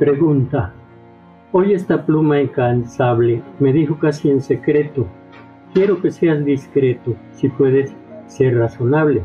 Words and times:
Pregunta. 0.00 0.72
Hoy 1.52 1.74
esta 1.74 2.06
pluma 2.06 2.40
incansable 2.40 3.42
me 3.58 3.70
dijo 3.70 3.98
casi 3.98 4.30
en 4.30 4.40
secreto, 4.40 5.06
quiero 5.74 6.00
que 6.00 6.10
seas 6.10 6.42
discreto, 6.42 7.16
si 7.32 7.50
puedes 7.50 7.94
ser 8.26 8.56
razonable. 8.56 9.20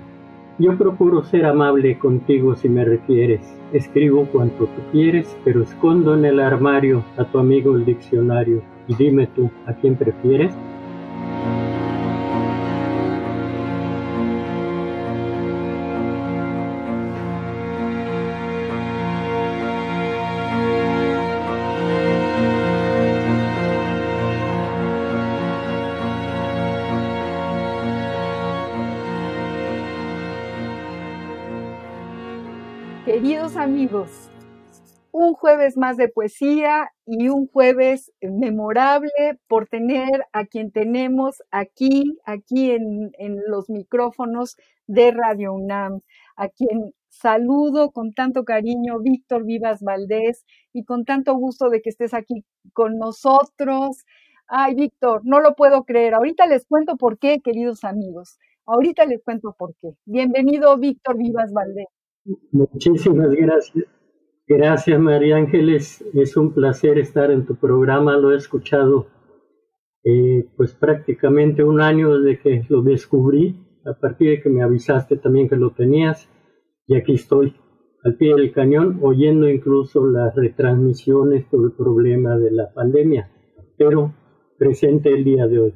Yo 0.59 0.77
procuro 0.77 1.23
ser 1.23 1.45
amable 1.45 1.97
contigo 1.97 2.57
si 2.57 2.67
me 2.67 2.83
requieres. 2.83 3.57
Escribo 3.71 4.25
cuanto 4.25 4.65
tú 4.65 4.81
quieres, 4.91 5.37
pero 5.45 5.63
escondo 5.63 6.13
en 6.13 6.25
el 6.25 6.41
armario 6.41 7.05
a 7.15 7.23
tu 7.23 7.39
amigo 7.39 7.73
el 7.77 7.85
diccionario. 7.85 8.61
Y 8.89 8.95
dime 8.95 9.27
tú, 9.27 9.49
¿a 9.67 9.71
quién 9.75 9.95
prefieres? 9.95 10.53
Amigos, 33.85 34.31
un 35.11 35.33
jueves 35.33 35.77
más 35.77 35.95
de 35.95 36.09
poesía 36.09 36.89
y 37.05 37.29
un 37.29 37.47
jueves 37.47 38.11
memorable 38.19 39.39
por 39.47 39.67
tener 39.67 40.25
a 40.33 40.45
quien 40.45 40.71
tenemos 40.71 41.43
aquí, 41.51 42.17
aquí 42.25 42.71
en, 42.71 43.11
en, 43.19 43.37
los 43.47 43.69
micrófonos 43.69 44.57
de 44.87 45.11
Radio 45.11 45.53
UNAM, 45.53 46.01
a 46.35 46.49
quien 46.49 46.93
saludo 47.09 47.91
con 47.91 48.13
tanto 48.13 48.43
cariño, 48.43 48.99
Víctor 49.01 49.45
Vivas 49.45 49.83
Valdés, 49.83 50.45
y 50.73 50.83
con 50.83 51.05
tanto 51.05 51.35
gusto 51.35 51.69
de 51.69 51.83
que 51.83 51.91
estés 51.91 52.15
aquí 52.15 52.43
con 52.73 52.97
nosotros. 52.97 54.03
Ay, 54.47 54.73
Víctor, 54.73 55.21
no 55.25 55.39
lo 55.39 55.53
puedo 55.53 55.83
creer. 55.83 56.15
Ahorita 56.15 56.47
les 56.47 56.65
cuento 56.65 56.97
por 56.97 57.19
qué, 57.19 57.39
queridos 57.39 57.83
amigos. 57.83 58.39
Ahorita 58.65 59.05
les 59.05 59.21
cuento 59.23 59.55
por 59.55 59.75
qué. 59.79 59.89
Bienvenido, 60.05 60.75
Víctor 60.77 61.17
Vivas 61.17 61.53
Valdés. 61.53 61.94
Muchísimas 62.51 63.29
gracias. 63.31 63.85
Gracias, 64.47 64.99
María 64.99 65.37
Ángeles. 65.37 66.03
Es 66.13 66.37
un 66.37 66.53
placer 66.53 66.97
estar 66.97 67.31
en 67.31 67.45
tu 67.45 67.55
programa. 67.55 68.17
Lo 68.17 68.31
he 68.31 68.35
escuchado 68.35 69.07
eh, 70.03 70.47
pues 70.55 70.73
prácticamente 70.73 71.63
un 71.63 71.81
año 71.81 72.17
desde 72.19 72.39
que 72.39 72.65
lo 72.69 72.81
descubrí, 72.81 73.55
a 73.85 73.93
partir 73.93 74.29
de 74.29 74.41
que 74.41 74.49
me 74.49 74.63
avisaste 74.63 75.17
también 75.17 75.49
que 75.49 75.55
lo 75.55 75.71
tenías. 75.71 76.29
Y 76.87 76.95
aquí 76.95 77.13
estoy, 77.13 77.55
al 78.03 78.15
pie 78.17 78.35
del 78.35 78.51
cañón, 78.51 78.99
oyendo 79.01 79.49
incluso 79.49 80.05
las 80.07 80.35
retransmisiones 80.35 81.45
por 81.45 81.65
el 81.65 81.71
problema 81.73 82.37
de 82.37 82.51
la 82.51 82.71
pandemia, 82.73 83.31
pero 83.77 84.13
presente 84.57 85.09
el 85.09 85.23
día 85.23 85.47
de 85.47 85.59
hoy. 85.59 85.73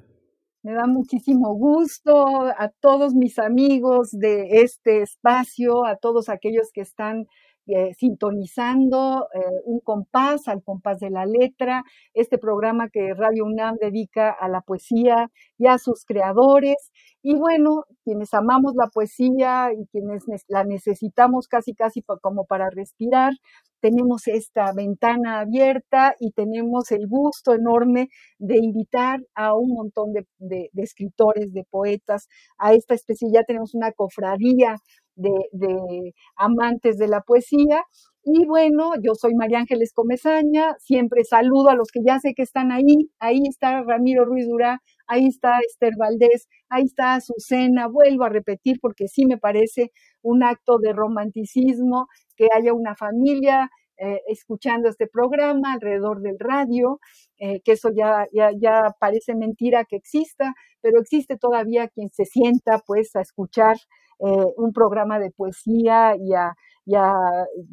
Me 0.70 0.76
da 0.76 0.86
muchísimo 0.86 1.56
gusto 1.56 2.44
a 2.46 2.70
todos 2.80 3.16
mis 3.16 3.40
amigos 3.40 4.12
de 4.12 4.62
este 4.62 5.02
espacio, 5.02 5.84
a 5.84 5.96
todos 5.96 6.30
aquellos 6.30 6.72
que 6.72 6.82
están 6.82 7.26
eh, 7.70 7.94
sintonizando 7.98 9.28
eh, 9.34 9.40
un 9.66 9.80
compás, 9.80 10.48
al 10.48 10.64
compás 10.64 11.00
de 11.00 11.10
la 11.10 11.26
letra, 11.26 11.84
este 12.14 12.38
programa 12.38 12.90
que 12.90 13.14
Radio 13.14 13.46
UNAM 13.46 13.76
dedica 13.80 14.32
a 14.32 14.48
la 14.50 14.62
poesía 14.62 15.30
y 15.58 15.68
a 15.68 15.78
sus 15.78 16.06
creadores. 16.06 16.92
Y 17.22 17.36
bueno, 17.36 17.86
quienes 18.04 18.34
amamos 18.34 18.74
la 18.76 18.88
poesía 18.88 19.72
y 19.74 19.86
quienes 19.88 20.24
la 20.48 20.64
necesitamos 20.64 21.48
casi, 21.48 21.74
casi 21.76 22.02
como 22.22 22.46
para 22.46 22.70
respirar, 22.70 23.34
tenemos 23.82 24.28
esta 24.28 24.72
ventana 24.74 25.40
abierta 25.42 26.16
y 26.20 26.32
tenemos 26.32 26.92
el 26.92 27.08
gusto 27.08 27.54
enorme 27.54 28.10
de 28.38 28.58
invitar 28.58 29.22
a 29.36 29.56
un 29.56 29.74
montón 29.74 30.14
de, 30.14 30.70
escritores, 30.76 31.54
de 31.54 31.66
poetas, 31.70 32.28
a 32.58 32.74
esta 32.74 32.94
especie, 32.94 33.30
ya 33.32 33.44
tenemos 33.44 33.74
una 33.76 33.92
cofradía 33.92 34.76
de, 35.20 36.14
amantes 36.36 36.98
de 36.98 37.08
la 37.08 37.22
poesía. 37.22 37.84
Y 38.24 38.46
bueno, 38.46 38.94
yo 39.02 39.16
soy 39.16 39.34
María 39.34 39.60
Ángeles 39.60 39.94
Comezaña, 39.94 40.76
siempre 40.80 41.24
saludo 41.24 41.70
a 41.70 41.76
los 41.76 41.90
que 41.92 42.02
ya 42.06 42.20
sé 42.20 42.34
que 42.36 42.44
están 42.44 42.72
ahí. 42.72 43.10
Ahí 43.20 43.42
está 43.48 43.82
Ramiro 43.84 44.26
Ruiz 44.26 44.48
Durá, 44.48 44.82
ahí 45.08 45.28
está 45.28 45.60
Esther 45.60 45.94
Valdés, 45.98 46.48
ahí 46.70 46.84
está 46.84 47.16
Azucena. 47.16 47.88
Vuelvo 47.88 48.26
a 48.26 48.30
repetir 48.30 48.80
porque 48.82 49.08
sí 49.08 49.26
me 49.26 49.38
parece 49.38 49.92
un 50.22 50.44
acto 50.44 50.78
de 50.80 50.94
romanticismo 50.94 52.08
que 52.36 52.48
haya 52.54 52.74
una 52.74 52.96
familia 52.96 53.70
eh, 54.02 54.22
escuchando 54.28 54.88
este 54.88 55.08
programa 55.08 55.74
alrededor 55.74 56.22
del 56.22 56.40
radio, 56.40 57.02
eh, 57.38 57.60
que 57.66 57.74
eso 57.74 57.90
ya, 57.94 58.28
ya, 58.32 58.52
ya, 58.58 58.96
parece 58.98 59.36
mentira 59.36 59.84
que 59.84 59.98
exista, 59.98 60.54
pero 60.82 61.02
existe 61.02 61.38
todavía 61.38 61.90
quien 61.90 62.10
se 62.10 62.24
sienta 62.24 62.80
pues 62.86 63.14
a 63.18 63.22
escuchar 63.22 63.76
eh, 64.20 64.54
un 64.58 64.74
programa 64.74 65.20
de 65.20 65.32
poesía 65.32 66.16
y 66.18 66.34
a, 66.34 66.56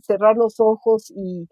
cerrar 0.03 0.37
los 0.37 0.61
ojos 0.61 1.11
y, 1.15 1.49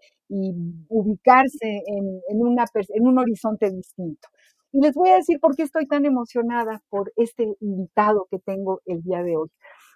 ubicarse 0.89 1.83
en 1.87 3.07
un 3.07 3.19
horizonte 3.19 3.69
distinto. 3.69 4.27
Y 4.75 4.81
les 4.81 4.93
voy 4.93 5.09
a 5.09 5.15
decir 5.15 5.39
por 5.39 5.55
qué 5.55 5.63
estoy 5.63 5.87
tan 5.87 6.03
emocionada 6.03 6.81
por 6.89 7.13
este 7.15 7.55
invitado 7.61 8.27
que 8.29 8.39
tengo 8.39 8.81
el 8.85 9.01
día 9.03 9.23
de 9.23 9.37
hoy. 9.37 9.49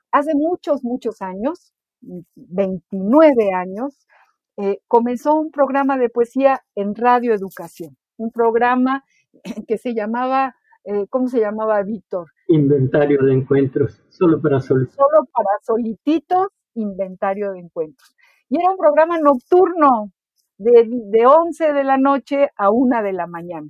Hace 0.09 0.33
muchos, 0.35 0.85
muchos 0.85 1.21
años, 1.21 1.73
29 1.99 3.51
años, 3.53 4.07
eh, 4.55 4.79
comenzó 4.87 5.35
un 5.35 5.51
programa 5.51 5.97
de 5.97 6.07
poesía 6.07 6.63
en 6.75 6.95
Radio 6.95 7.33
Educación, 7.33 7.97
un 8.15 8.31
programa 8.31 9.03
que 9.67 9.77
se 9.77 9.93
llamaba, 9.93 10.55
eh, 10.85 11.07
¿cómo 11.09 11.27
se 11.27 11.41
llamaba, 11.41 11.83
Víctor? 11.83 12.27
Inventario 12.51 13.19
de 13.21 13.33
encuentros, 13.33 14.01
solo 14.09 14.41
para 14.41 14.59
solitos. 14.59 14.95
Solo 14.95 15.25
para 15.31 15.49
solititos, 15.61 16.47
inventario 16.73 17.51
de 17.51 17.59
encuentros. 17.59 18.15
Y 18.49 18.59
era 18.59 18.71
un 18.71 18.77
programa 18.77 19.19
nocturno, 19.19 20.11
de, 20.59 20.87
de 20.87 21.25
11 21.25 21.73
de 21.73 21.83
la 21.83 21.97
noche 21.97 22.49
a 22.55 22.69
1 22.69 23.01
de 23.03 23.13
la 23.13 23.27
mañana. 23.27 23.67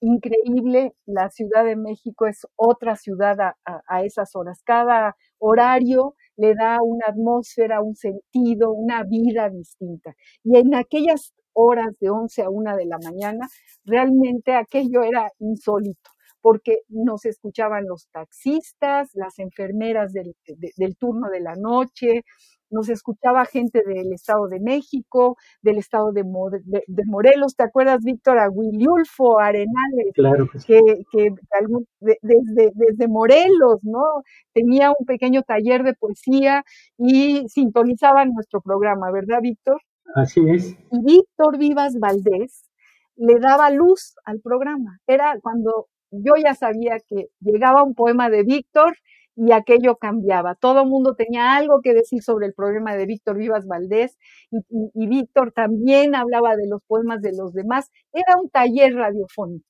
Increíble, 0.00 0.94
la 1.06 1.30
Ciudad 1.30 1.64
de 1.64 1.74
México 1.74 2.26
es 2.26 2.46
otra 2.54 2.96
ciudad 2.96 3.40
a, 3.40 3.56
a, 3.88 4.04
esas 4.04 4.36
horas. 4.36 4.62
Cada 4.62 5.16
horario 5.38 6.14
le 6.36 6.54
da 6.54 6.78
una 6.82 7.06
atmósfera, 7.08 7.80
un 7.80 7.96
sentido, 7.96 8.72
una 8.72 9.02
vida 9.04 9.48
distinta. 9.48 10.14
Y 10.44 10.58
en 10.58 10.74
aquellas 10.74 11.32
horas 11.54 11.98
de 11.98 12.10
11 12.10 12.42
a 12.42 12.50
1 12.50 12.76
de 12.76 12.86
la 12.86 12.98
mañana, 12.98 13.48
realmente 13.84 14.54
aquello 14.54 15.02
era 15.02 15.32
insólito 15.38 16.10
porque 16.46 16.82
nos 16.88 17.24
escuchaban 17.24 17.86
los 17.88 18.06
taxistas, 18.12 19.10
las 19.14 19.40
enfermeras 19.40 20.12
del, 20.12 20.36
de, 20.46 20.70
del 20.76 20.96
turno 20.96 21.28
de 21.28 21.40
la 21.40 21.56
noche, 21.56 22.22
nos 22.70 22.88
escuchaba 22.88 23.44
gente 23.46 23.82
del 23.84 24.12
Estado 24.12 24.46
de 24.46 24.60
México, 24.60 25.36
del 25.60 25.78
Estado 25.78 26.12
de, 26.12 26.22
de, 26.22 26.84
de 26.86 27.02
Morelos, 27.06 27.56
¿te 27.56 27.64
acuerdas, 27.64 28.04
Víctor? 28.04 28.38
A 28.38 28.48
Wilulfo 28.48 29.40
Arenales, 29.40 30.12
claro 30.14 30.46
que, 30.48 30.60
sí. 30.60 30.66
que, 30.68 31.04
que 31.10 31.30
algún, 31.58 31.84
de, 31.98 32.16
desde, 32.22 32.70
desde 32.76 33.08
Morelos, 33.08 33.80
¿no? 33.82 34.04
Tenía 34.52 34.92
un 34.96 35.04
pequeño 35.04 35.42
taller 35.42 35.82
de 35.82 35.94
poesía 35.94 36.62
y 36.96 37.48
sintonizaba 37.48 38.24
nuestro 38.24 38.60
programa, 38.60 39.10
¿verdad, 39.10 39.40
Víctor? 39.42 39.80
Así 40.14 40.48
es. 40.48 40.76
Y 40.92 41.02
Víctor 41.02 41.58
Vivas 41.58 41.98
Valdés 41.98 42.70
le 43.16 43.40
daba 43.40 43.70
luz 43.70 44.14
al 44.24 44.40
programa. 44.40 45.00
Era 45.08 45.40
cuando 45.42 45.88
yo 46.10 46.34
ya 46.42 46.54
sabía 46.54 46.98
que 47.06 47.28
llegaba 47.40 47.82
un 47.82 47.94
poema 47.94 48.30
de 48.30 48.42
Víctor 48.42 48.96
y 49.36 49.52
aquello 49.52 49.96
cambiaba. 49.96 50.54
Todo 50.54 50.82
el 50.82 50.88
mundo 50.88 51.14
tenía 51.14 51.54
algo 51.56 51.80
que 51.82 51.92
decir 51.92 52.22
sobre 52.22 52.46
el 52.46 52.54
poema 52.54 52.96
de 52.96 53.06
Víctor 53.06 53.36
Vivas 53.36 53.66
Valdés 53.66 54.16
y, 54.50 55.06
Víctor 55.06 55.52
también 55.52 56.14
hablaba 56.14 56.56
de 56.56 56.66
los 56.66 56.80
poemas 56.86 57.20
de 57.20 57.32
los 57.36 57.52
demás. 57.52 57.90
Era 58.12 58.38
un 58.42 58.48
taller 58.48 58.94
radiofónico. 58.94 59.66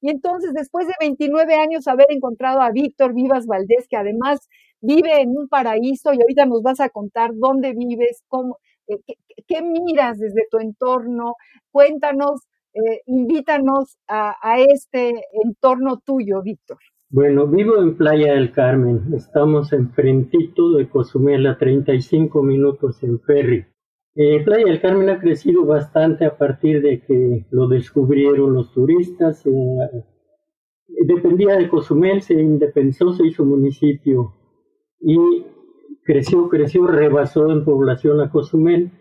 Y 0.00 0.10
entonces, 0.10 0.52
después 0.54 0.86
de 0.86 0.94
29 1.00 1.54
años 1.56 1.88
haber 1.88 2.06
encontrado 2.10 2.62
a 2.62 2.70
Víctor 2.70 3.14
Vivas 3.14 3.46
Valdés, 3.46 3.86
que 3.88 3.96
además 3.96 4.48
vive 4.80 5.20
en 5.20 5.30
un 5.30 5.48
paraíso 5.48 6.12
y 6.14 6.20
ahorita 6.22 6.46
nos 6.46 6.62
vas 6.62 6.80
a 6.80 6.88
contar 6.88 7.32
dónde 7.34 7.74
vives, 7.74 8.22
cómo, 8.28 8.58
eh, 8.88 8.98
qué, 9.46 9.62
miras 9.62 10.18
desde 10.18 10.46
tu 10.50 10.58
entorno, 10.58 11.34
cuéntanos, 11.70 12.40
eh, 12.74 13.00
invítanos 13.06 13.98
a, 14.08 14.34
este 14.58 15.12
entorno 15.44 16.00
tuyo, 16.04 16.42
Víctor. 16.42 16.78
Bueno, 17.08 17.46
vivo 17.46 17.78
en 17.78 17.96
Playa 17.96 18.34
del 18.34 18.52
Carmen. 18.52 19.12
Estamos 19.14 19.72
enfrentito 19.72 20.70
de 20.72 20.88
Cozumel 20.88 21.46
a 21.46 21.58
35 21.58 22.42
minutos 22.42 23.02
en 23.02 23.20
ferry. 23.20 23.66
Eh, 24.14 24.42
Playa 24.44 24.66
del 24.66 24.80
Carmen 24.80 25.10
ha 25.10 25.18
crecido 25.18 25.64
bastante 25.64 26.24
a 26.24 26.36
partir 26.36 26.82
de 26.82 27.00
que 27.02 27.46
lo 27.50 27.66
descubrieron 27.68 28.54
los 28.54 28.72
turistas. 28.72 29.44
Eh, 29.46 29.50
dependía 31.06 31.56
de 31.56 31.68
Cozumel, 31.68 32.22
se 32.22 32.34
independizó, 32.34 33.12
se 33.12 33.26
hizo 33.26 33.44
municipio 33.44 34.34
y 35.00 35.16
creció, 36.04 36.48
creció, 36.48 36.86
rebasó 36.86 37.50
en 37.50 37.64
población 37.64 38.20
a 38.20 38.30
Cozumel 38.30 38.92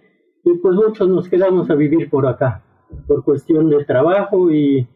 y 0.43 0.57
pues 0.57 0.75
muchos 0.75 1.09
nos 1.09 1.29
quedamos 1.29 1.69
a 1.69 1.75
vivir 1.75 2.09
por 2.09 2.25
acá, 2.27 2.63
por 3.07 3.23
cuestión 3.23 3.69
de 3.69 3.83
trabajo 3.85 4.51
y 4.51 4.87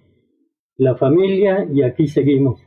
la 0.77 0.95
familia 0.95 1.67
y 1.71 1.81
aquí 1.83 2.07
seguimos. 2.07 2.61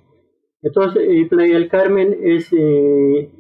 Entonces, 0.62 1.02
eh, 1.08 1.26
Playa 1.28 1.54
del 1.54 1.68
Carmen 1.68 2.16
es 2.22 2.52
eh, 2.52 3.30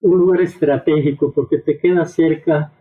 un 0.00 0.18
lugar 0.18 0.40
estratégico 0.40 1.32
porque 1.32 1.58
te 1.58 1.78
queda 1.78 2.04
cerca 2.04 2.72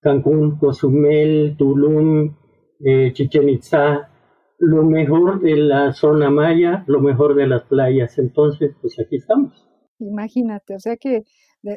Cancún, 0.00 0.58
Cozumel, 0.58 1.56
Tulum, 1.56 2.36
eh, 2.84 3.12
Chichen 3.12 3.48
Itza, 3.48 4.10
lo 4.58 4.84
mejor 4.84 5.40
de 5.40 5.56
la 5.56 5.92
zona 5.92 6.30
maya, 6.30 6.84
lo 6.86 7.00
mejor 7.00 7.34
de 7.34 7.46
las 7.46 7.64
playas. 7.64 8.18
Entonces, 8.18 8.74
pues 8.80 8.98
aquí 8.98 9.16
estamos. 9.16 9.66
Imagínate, 9.98 10.74
o 10.74 10.78
sea 10.78 10.96
que 10.96 11.22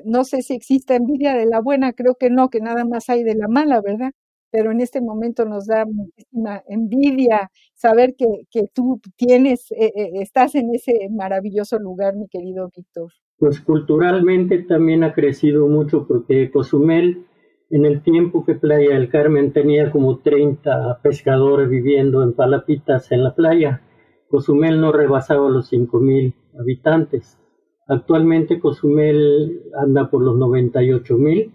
no 0.06 0.24
sé 0.24 0.42
si 0.42 0.54
existe 0.54 0.96
envidia 0.96 1.34
de 1.34 1.46
la 1.46 1.62
buena, 1.62 1.94
creo 1.94 2.16
que 2.16 2.30
no, 2.30 2.50
que 2.50 2.60
nada 2.60 2.86
más 2.86 3.10
hay 3.10 3.24
de 3.24 3.36
la 3.36 3.48
mala, 3.48 3.82
¿verdad? 3.82 4.12
Pero 4.52 4.72
en 4.72 4.82
este 4.82 5.02
momento 5.02 5.46
nos 5.46 5.68
da 5.68 5.86
muchísima 5.86 6.62
envidia 6.68 7.52
saber 7.74 8.16
que, 8.18 8.26
que 8.52 8.68
tú 8.74 9.00
tienes, 9.16 9.72
eh, 9.72 9.92
eh, 9.96 10.12
estás 10.22 10.56
en 10.56 10.74
ese 10.74 10.94
maravilloso 11.12 11.80
lugar, 11.80 12.16
mi 12.16 12.28
querido 12.28 12.70
Víctor. 12.76 13.12
Pues 13.38 13.62
culturalmente 13.62 14.60
también 14.60 15.04
ha 15.04 15.14
crecido 15.14 15.68
mucho 15.68 16.06
porque 16.08 16.52
Cozumel, 16.52 17.26
en 17.70 17.86
el 17.86 18.02
tiempo 18.02 18.44
que 18.46 18.56
Playa 18.56 18.96
del 18.96 19.10
Carmen 19.10 19.54
tenía 19.54 19.92
como 19.92 20.20
30 20.20 21.00
pescadores 21.02 21.70
viviendo 21.70 22.24
en 22.24 22.34
palapitas 22.34 23.12
en 23.12 23.24
la 23.24 23.36
playa, 23.36 23.82
Cozumel 24.28 24.82
no 24.82 24.92
rebasaba 24.92 25.50
los 25.50 25.72
5.000 25.72 26.34
habitantes. 26.60 27.40
Actualmente 27.88 28.60
Cozumel 28.60 29.64
anda 29.76 30.12
por 30.12 30.22
los 30.22 30.38
98 30.38 31.18
mil 31.18 31.52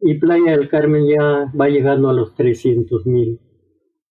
y 0.00 0.18
Playa 0.18 0.56
del 0.56 0.68
Carmen 0.68 1.06
ya 1.06 1.52
va 1.58 1.68
llegando 1.68 2.08
a 2.08 2.12
los 2.12 2.34
300 2.34 3.06
mil. 3.06 3.40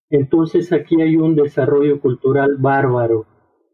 Entonces 0.10 0.72
aquí 0.72 1.02
hay 1.02 1.18
un 1.18 1.36
desarrollo 1.36 2.00
cultural 2.00 2.58
bárbaro. 2.58 3.26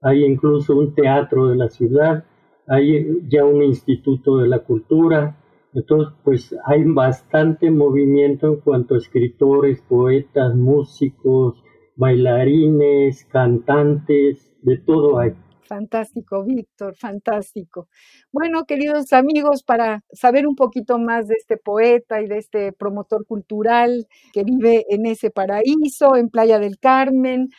Hay 0.01 0.23
incluso 0.23 0.75
un 0.75 0.95
teatro 0.95 1.47
de 1.47 1.57
la 1.57 1.69
ciudad, 1.69 2.23
hay 2.67 3.27
ya 3.27 3.44
un 3.45 3.61
instituto 3.63 4.38
de 4.38 4.47
la 4.47 4.59
cultura. 4.59 5.38
Entonces, 5.73 6.13
pues 6.23 6.56
hay 6.65 6.83
bastante 6.85 7.69
movimiento 7.69 8.47
en 8.47 8.61
cuanto 8.61 8.95
a 8.95 8.97
escritores, 8.97 9.81
poetas, 9.81 10.56
músicos, 10.56 11.61
bailarines, 11.95 13.25
cantantes, 13.25 14.56
de 14.61 14.77
todo 14.77 15.19
hay. 15.19 15.33
Fantástico, 15.69 16.44
Víctor, 16.44 16.95
fantástico. 16.98 17.89
Bueno, 18.31 18.66
queridos 18.66 19.13
amigos, 19.13 19.62
para 19.62 20.04
saber 20.12 20.48
un 20.48 20.56
poquito 20.56 20.98
más 20.98 21.27
de 21.27 21.36
este 21.36 21.57
poeta 21.57 22.24
y 22.24 22.27
de 22.27 22.39
este 22.39 22.74
promotor 22.74 23.24
cultural 23.27 24.07
que 24.33 24.44
vive 24.44 24.88
en 24.89 25.06
ese 25.06 25.30
paraíso, 25.30 26.16
en 26.16 26.30
Playa 26.30 26.57
del 26.57 26.80
Carmen, 26.80 27.50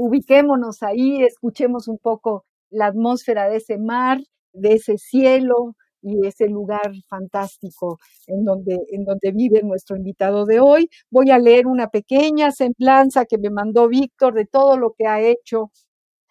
ubiquémonos 0.00 0.82
ahí, 0.82 1.22
escuchemos 1.24 1.88
un 1.88 1.98
poco 1.98 2.46
la 2.70 2.86
atmósfera 2.86 3.50
de 3.50 3.56
ese 3.58 3.76
mar, 3.76 4.18
de 4.54 4.72
ese 4.72 4.96
cielo 4.96 5.76
y 6.00 6.26
ese 6.26 6.48
lugar 6.48 6.92
fantástico 7.08 7.98
en 8.28 8.44
donde, 8.44 8.78
en 8.92 9.04
donde 9.04 9.32
vive 9.32 9.60
nuestro 9.62 9.96
invitado 9.96 10.46
de 10.46 10.60
hoy. 10.60 10.88
Voy 11.10 11.30
a 11.30 11.38
leer 11.38 11.66
una 11.66 11.88
pequeña 11.88 12.50
semblanza 12.50 13.26
que 13.26 13.36
me 13.38 13.50
mandó 13.50 13.88
Víctor 13.88 14.32
de 14.32 14.46
todo 14.46 14.78
lo 14.78 14.94
que 14.96 15.06
ha 15.06 15.20
hecho 15.20 15.70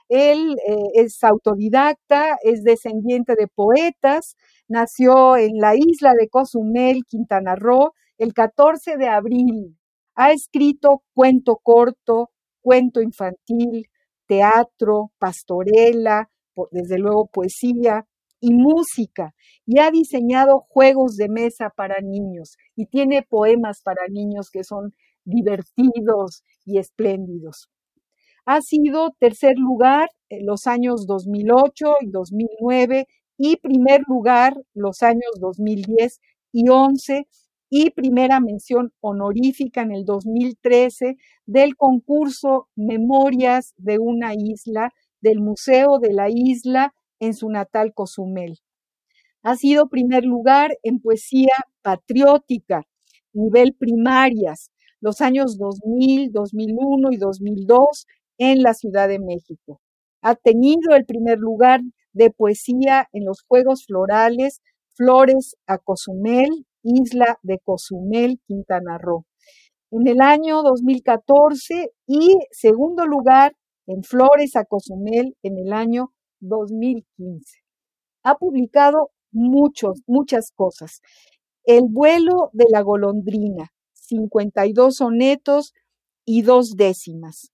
él 0.10 0.56
eh, 0.68 0.75
es 0.96 1.24
autodidacta, 1.24 2.38
es 2.44 2.63
descendiente 2.63 3.36
de 3.38 3.48
poetas, 3.48 4.36
nació 4.68 5.38
en 5.38 5.57
la 5.60 5.75
isla 5.75 6.13
de 6.13 6.30
Cozumel, 6.30 7.04
Quintana 7.07 7.56
Roo, 7.56 7.94
el 8.18 8.34
14 8.34 8.98
de 8.98 9.07
abril. 9.07 9.78
Ha 10.16 10.31
escrito 10.31 11.04
cuento 11.13 11.60
corto, 11.62 12.30
cuento 12.62 13.02
infantil, 13.02 13.88
teatro, 14.28 15.12
pastorela, 15.19 16.30
desde 16.72 16.98
luego 16.98 17.28
poesía 17.28 18.06
y 18.40 18.54
música, 18.54 19.34
y 19.66 19.80
ha 19.80 19.92
diseñado 19.92 20.66
juegos 20.69 21.16
de 21.16 21.30
mesa 21.30 21.72
para 21.75 22.00
niños 22.02 22.57
y 22.75 22.86
tiene 22.86 23.24
poemas 23.24 23.81
para 23.84 24.07
niños 24.10 24.50
que 24.52 24.63
son 24.63 24.94
divertidos 25.25 26.44
y 26.63 26.78
espléndidos. 26.78 27.69
Ha 28.47 28.62
sido 28.62 29.09
tercer 29.19 29.57
lugar 29.57 30.12
en 30.30 30.45
los 30.45 30.68
años 30.68 31.07
2008 31.07 31.95
y 32.01 32.12
2009 32.12 33.07
y 33.39 33.57
primer 33.57 34.03
lugar 34.07 34.56
los 34.75 35.01
años 35.01 35.31
2010 35.39 36.19
y 36.51 36.69
11 36.69 37.27
y 37.71 37.89
primera 37.89 38.39
mención 38.39 38.94
honorífica 39.01 39.81
en 39.81 39.92
el 39.92 40.06
2013 40.06 41.18
del 41.47 41.75
concurso 41.75 42.69
Memorias 42.75 43.74
de 43.77 43.97
una 43.97 44.36
isla 44.36 44.94
del 45.21 45.39
Museo 45.39 45.97
de 46.00 46.14
la 46.14 46.30
Isla 46.30 46.94
en 47.19 47.33
su 47.33 47.49
natal 47.49 47.95
Cozumel. 47.95 48.59
Ha 49.42 49.56
sido 49.56 49.90
primer 49.90 50.23
lugar 50.23 50.78
en 50.83 50.99
poesía 50.99 51.54
patriótica, 51.81 52.83
nivel 53.33 53.73
primarias, 53.73 54.69
los 55.02 55.21
años 55.21 55.57
2000, 55.57 56.31
2001 56.31 57.11
y 57.11 57.18
2002 57.18 58.06
en 58.37 58.61
la 58.61 58.73
Ciudad 58.73 59.07
de 59.07 59.19
México. 59.19 59.81
Ha 60.21 60.35
tenido 60.35 60.95
el 60.95 61.06
primer 61.06 61.37
lugar 61.37 61.81
de 62.13 62.31
poesía 62.31 63.07
en 63.13 63.25
los 63.25 63.44
Juegos 63.47 63.85
Florales 63.85 64.61
Flores 64.95 65.57
a 65.68 65.77
Cozumel, 65.77 66.65
Isla 66.81 67.37
de 67.44 67.59
Cozumel, 67.59 68.39
Quintana 68.47 68.97
Roo. 68.97 69.25
En 69.92 70.07
el 70.07 70.21
año 70.21 70.63
2014 70.63 71.92
y 72.07 72.37
segundo 72.51 73.06
lugar 73.06 73.56
en 73.87 74.04
Flores 74.04 74.56
a 74.56 74.63
Cozumel 74.63 75.35
en 75.44 75.57
el 75.57 75.73
año 75.73 76.13
2015. 76.39 77.59
Ha 78.23 78.37
publicado 78.37 79.11
muchos, 79.31 80.01
muchas 80.07 80.51
cosas. 80.56 81.01
El 81.65 81.83
vuelo 81.89 82.49
de 82.54 82.65
la 82.69 82.81
golondrina, 82.81 83.71
52 83.94 84.95
sonetos 84.95 85.73
y 86.25 86.42
dos 86.42 86.75
décimas. 86.75 87.51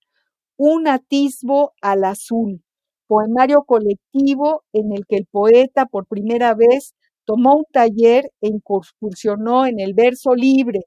Un 0.58 0.86
atisbo 0.88 1.72
al 1.80 2.04
azul, 2.04 2.62
poemario 3.06 3.64
colectivo 3.64 4.64
en 4.72 4.92
el 4.92 5.04
que 5.06 5.16
el 5.16 5.26
poeta 5.26 5.86
por 5.86 6.06
primera 6.06 6.54
vez 6.54 6.94
tomó 7.24 7.56
un 7.56 7.64
taller 7.72 8.30
e 8.40 8.48
incursionó 8.48 9.66
en 9.66 9.80
el 9.80 9.94
verso 9.94 10.34
libre, 10.34 10.80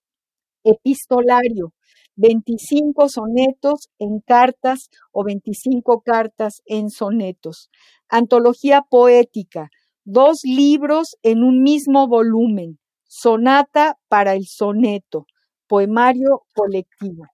epistolario, 0.63 1.73
25 2.15 3.09
sonetos 3.09 3.89
en 3.99 4.19
cartas 4.21 4.89
o 5.11 5.23
25 5.23 6.01
cartas 6.01 6.61
en 6.65 6.89
sonetos. 6.89 7.69
Antología 8.09 8.83
poética, 8.89 9.69
dos 10.05 10.41
libros 10.43 11.17
en 11.23 11.43
un 11.43 11.63
mismo 11.63 12.07
volumen. 12.07 12.79
Sonata 13.07 13.97
para 14.09 14.33
el 14.35 14.45
soneto, 14.47 15.25
poemario 15.67 16.43
colectivo. 16.55 17.25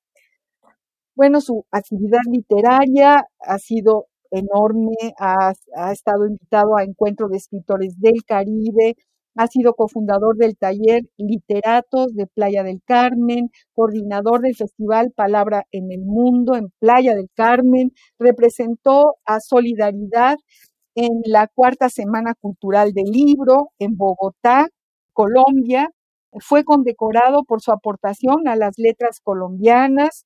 Bueno, 1.21 1.39
su 1.39 1.67
actividad 1.69 2.21
literaria 2.31 3.27
ha 3.41 3.59
sido 3.59 4.07
enorme, 4.31 4.95
ha, 5.19 5.53
estado 5.91 6.25
invitado 6.25 6.75
a 6.75 6.83
encuentros 6.83 7.29
de 7.29 7.37
escritores 7.37 7.93
del 7.99 8.23
Caribe, 8.25 8.95
ha 9.35 9.45
sido 9.45 9.75
cofundador 9.75 10.35
del 10.37 10.57
taller 10.57 11.03
Literatos 11.17 12.15
de 12.15 12.25
Playa 12.25 12.63
del 12.63 12.81
Carmen, 12.83 13.51
coordinador 13.75 14.41
del 14.41 14.55
festival 14.55 15.11
Palabra 15.15 15.67
en 15.71 15.91
el 15.91 16.01
Mundo 16.01 16.55
en 16.55 16.69
Playa 16.79 17.13
del 17.13 17.29
Carmen, 17.35 17.91
representó 18.17 19.17
a 19.23 19.41
Solidaridad 19.41 20.37
en 20.95 21.21
la 21.25 21.47
cuarta 21.53 21.89
Semana 21.89 22.33
Cultural 22.33 22.93
del 22.93 23.11
Libro 23.11 23.69
en 23.77 23.95
Bogotá, 23.95 24.69
Colombia. 25.13 25.91
Fue 26.39 26.63
condecorado 26.63 27.43
por 27.43 27.61
su 27.61 27.71
aportación 27.71 28.47
a 28.47 28.55
las 28.55 28.73
letras 28.79 29.19
colombianas, 29.21 30.25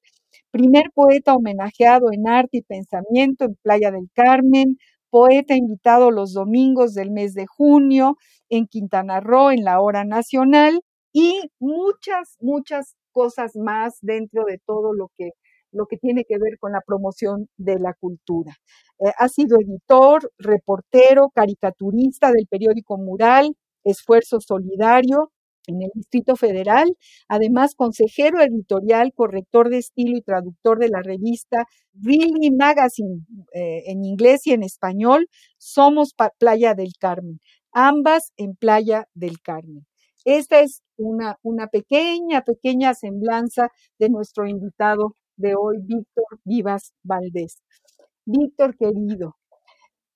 primer 0.51 0.85
poeta 0.93 1.35
homenajeado 1.35 2.11
en 2.11 2.27
arte 2.27 2.57
y 2.57 2.61
pensamiento 2.61 3.45
en 3.45 3.55
Playa 3.61 3.91
del 3.91 4.09
Carmen, 4.13 4.77
poeta 5.09 5.55
invitado 5.55 6.11
los 6.11 6.33
domingos 6.33 6.93
del 6.93 7.11
mes 7.11 7.33
de 7.33 7.45
junio 7.45 8.17
en 8.49 8.67
Quintana 8.67 9.19
Roo 9.21 9.51
en 9.51 9.63
la 9.63 9.79
hora 9.81 10.03
nacional 10.03 10.81
y 11.13 11.49
muchas, 11.59 12.35
muchas 12.41 12.95
cosas 13.13 13.55
más 13.55 13.97
dentro 14.01 14.43
de 14.43 14.59
todo 14.65 14.93
lo 14.93 15.09
que, 15.15 15.29
lo 15.71 15.85
que 15.85 15.97
tiene 15.97 16.25
que 16.25 16.37
ver 16.37 16.57
con 16.59 16.73
la 16.73 16.81
promoción 16.85 17.47
de 17.55 17.79
la 17.79 17.93
cultura. 17.93 18.53
Eh, 18.99 19.11
ha 19.17 19.29
sido 19.29 19.57
editor, 19.61 20.29
reportero, 20.37 21.29
caricaturista 21.33 22.31
del 22.31 22.47
periódico 22.47 22.97
Mural, 22.97 23.55
Esfuerzo 23.85 24.41
Solidario, 24.41 25.31
en 25.67 25.81
el 25.81 25.89
Distrito 25.93 26.35
Federal, 26.35 26.95
además 27.27 27.75
consejero 27.75 28.41
editorial, 28.41 29.13
corrector 29.13 29.69
de 29.69 29.79
estilo 29.79 30.17
y 30.17 30.21
traductor 30.21 30.79
de 30.79 30.89
la 30.89 31.01
revista 31.01 31.65
Really 31.93 32.51
Magazine 32.51 33.25
eh, 33.53 33.83
en 33.87 34.03
inglés 34.05 34.45
y 34.47 34.51
en 34.51 34.63
español, 34.63 35.27
Somos 35.57 36.13
Playa 36.37 36.73
del 36.73 36.93
Carmen, 36.99 37.39
ambas 37.71 38.31
en 38.37 38.55
Playa 38.55 39.07
del 39.13 39.41
Carmen. 39.41 39.85
Esta 40.25 40.61
es 40.61 40.81
una, 40.97 41.37
una 41.43 41.67
pequeña, 41.67 42.41
pequeña 42.41 42.93
semblanza 42.95 43.69
de 43.99 44.09
nuestro 44.09 44.47
invitado 44.47 45.15
de 45.37 45.53
hoy, 45.55 45.77
Víctor 45.81 46.39
Vivas 46.43 46.93
Valdés. 47.03 47.61
Víctor 48.25 48.75
querido, 48.75 49.35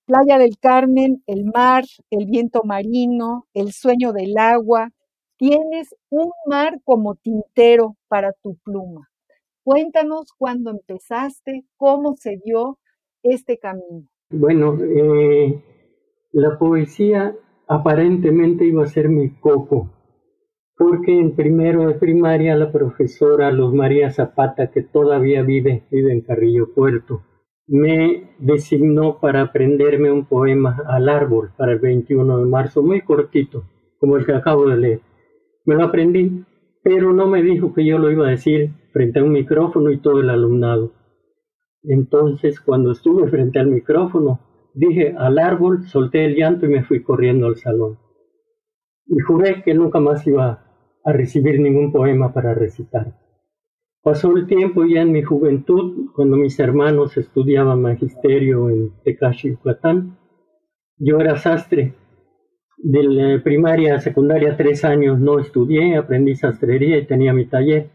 Playa 0.06 0.40
del 0.40 0.58
Carmen, 0.58 1.24
el 1.28 1.46
mar, 1.46 1.84
el 2.10 2.26
viento 2.26 2.64
marino, 2.64 3.46
el 3.54 3.72
sueño 3.72 4.12
del 4.12 4.36
agua, 4.40 4.90
Tienes 5.40 5.96
un 6.10 6.34
mar 6.48 6.82
como 6.84 7.16
tintero 7.16 7.96
para 8.10 8.34
tu 8.44 8.58
pluma. 8.58 9.08
Cuéntanos 9.64 10.34
cuándo 10.38 10.70
empezaste, 10.70 11.64
cómo 11.78 12.18
se 12.18 12.42
dio 12.44 12.78
este 13.24 13.58
camino. 13.58 14.10
Bueno, 14.32 14.78
eh, 14.84 15.64
la 16.34 16.60
poesía 16.60 17.34
aparentemente 17.70 18.66
iba 18.66 18.84
a 18.84 18.88
ser 18.88 19.08
mi 19.08 19.30
coco, 19.30 19.90
porque 20.76 21.18
en 21.18 21.34
primero 21.38 21.88
de 21.88 21.94
primaria 21.94 22.58
la 22.58 22.74
profesora 22.74 23.50
Luz 23.50 23.74
María 23.74 24.12
Zapata, 24.12 24.72
que 24.72 24.82
todavía 24.82 25.42
vive, 25.42 25.88
vive 25.90 26.12
en 26.12 26.20
Carrillo 26.20 26.74
Puerto, 26.76 27.22
me 27.66 28.36
designó 28.40 29.22
para 29.22 29.44
aprenderme 29.44 30.12
un 30.12 30.26
poema 30.26 30.84
al 30.86 31.08
árbol 31.08 31.54
para 31.56 31.72
el 31.72 31.80
21 31.80 32.40
de 32.40 32.46
marzo, 32.46 32.84
muy 32.84 33.00
cortito, 33.04 33.64
como 34.02 34.18
el 34.18 34.26
que 34.26 34.34
acabo 34.34 34.68
de 34.68 34.76
leer. 34.76 35.09
Me 35.70 35.76
lo 35.76 35.84
aprendí, 35.84 36.44
pero 36.82 37.14
no 37.14 37.28
me 37.28 37.44
dijo 37.44 37.76
que 37.76 37.86
yo 37.86 38.00
lo 38.00 38.10
iba 38.10 38.26
a 38.26 38.32
decir 38.32 38.72
frente 38.92 39.20
a 39.20 39.24
un 39.24 39.32
micrófono 39.32 39.92
y 39.92 40.00
todo 40.00 40.20
el 40.20 40.32
alumnado. 40.32 40.94
Entonces, 41.84 42.60
cuando 42.60 42.92
estuve 42.92 43.28
frente 43.28 43.60
al 43.60 43.68
micrófono, 43.68 44.40
dije 44.74 45.14
al 45.16 45.38
árbol, 45.38 45.84
solté 45.86 46.26
el 46.26 46.36
llanto 46.36 46.66
y 46.66 46.70
me 46.70 46.84
fui 46.84 47.04
corriendo 47.04 47.46
al 47.46 47.58
salón. 47.58 48.00
Y 49.06 49.20
juré 49.20 49.62
que 49.62 49.76
nunca 49.76 50.00
más 50.00 50.26
iba 50.26 50.66
a 51.06 51.14
recibir 51.14 51.60
ningún 51.60 51.92
poema 51.92 52.34
para 52.34 52.56
recitar. 52.56 53.14
Pasó 54.02 54.36
el 54.36 54.48
tiempo 54.48 54.86
ya 54.86 55.04
en 55.04 55.12
mi 55.12 55.22
juventud, 55.22 56.10
cuando 56.16 56.36
mis 56.36 56.60
hermanos 56.60 57.16
estudiaban 57.16 57.80
magisterio 57.80 58.72
en 58.72 58.90
Tecashi, 59.04 59.52
Yucatán. 59.52 60.18
Yo 60.98 61.20
era 61.20 61.36
sastre 61.38 61.94
de 62.82 63.40
primaria 63.44 63.96
a 63.96 64.00
secundaria, 64.00 64.56
tres 64.56 64.86
años 64.86 65.20
no 65.20 65.40
estudié, 65.40 65.98
aprendí 65.98 66.36
sastrería 66.36 66.98
y 66.98 67.06
tenía 67.06 67.34
mi 67.34 67.46
taller. 67.46 67.90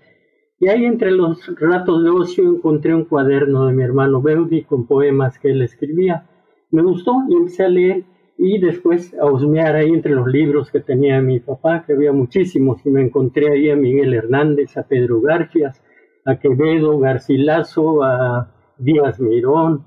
Y 0.61 0.69
ahí 0.69 0.85
entre 0.85 1.11
los 1.11 1.41
ratos 1.59 2.05
de 2.05 2.11
ocio 2.11 2.45
encontré 2.45 2.95
un 2.95 3.05
cuaderno 3.05 3.67
de 3.67 3.73
mi 3.73 3.83
hermano 3.83 4.23
Beudi 4.23 4.63
con 4.63 4.87
poemas 4.87 5.39
que 5.39 5.51
él 5.51 5.63
escribía. 5.63 6.27
Me 6.71 6.83
gustó 6.83 7.15
y 7.29 7.35
empecé 7.35 7.65
a 7.65 7.69
leer 7.69 8.05
y 8.37 8.59
después 8.59 9.15
a 9.19 9.27
husmear 9.27 9.77
ahí 9.77 9.91
entre 9.91 10.13
los 10.13 10.27
libros 10.27 10.71
que 10.71 10.81
tenía 10.81 11.21
mi 11.21 11.41
papá, 11.41 11.85
que 11.87 11.93
había 11.93 12.13
muchísimos, 12.13 12.85
y 12.85 12.91
me 12.91 13.03
encontré 13.03 13.53
ahí 13.53 13.71
a 13.71 13.77
Miguel 13.77 14.13
Hernández, 14.13 14.77
a 14.77 14.83
Pedro 14.83 15.21
Garfias, 15.21 15.83
a 16.25 16.39
Quevedo, 16.39 16.99
Garcilaso, 16.99 18.03
a 18.03 18.53
Díaz 18.79 19.21
Mirón. 19.21 19.87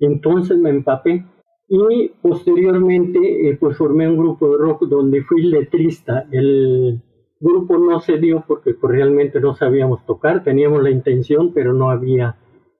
Entonces 0.00 0.58
me 0.58 0.70
empapé 0.70 1.24
y 1.68 2.08
posteriormente 2.22 3.48
eh, 3.48 3.56
pues 3.60 3.76
formé 3.76 4.08
un 4.08 4.16
grupo 4.16 4.50
de 4.50 4.58
rock 4.58 4.84
donde 4.84 5.22
fui 5.22 5.42
letrista. 5.42 6.26
El 6.32 7.02
grupo 7.38 7.76
no 7.78 8.00
se 8.00 8.16
dio 8.18 8.42
porque 8.46 8.74
pues, 8.74 8.92
realmente 8.92 9.38
no 9.40 9.54
sabíamos 9.54 10.04
tocar, 10.06 10.42
teníamos 10.42 10.82
la 10.82 10.90
intención 10.90 11.52
pero 11.52 11.74
no 11.74 11.90
había 11.90 12.36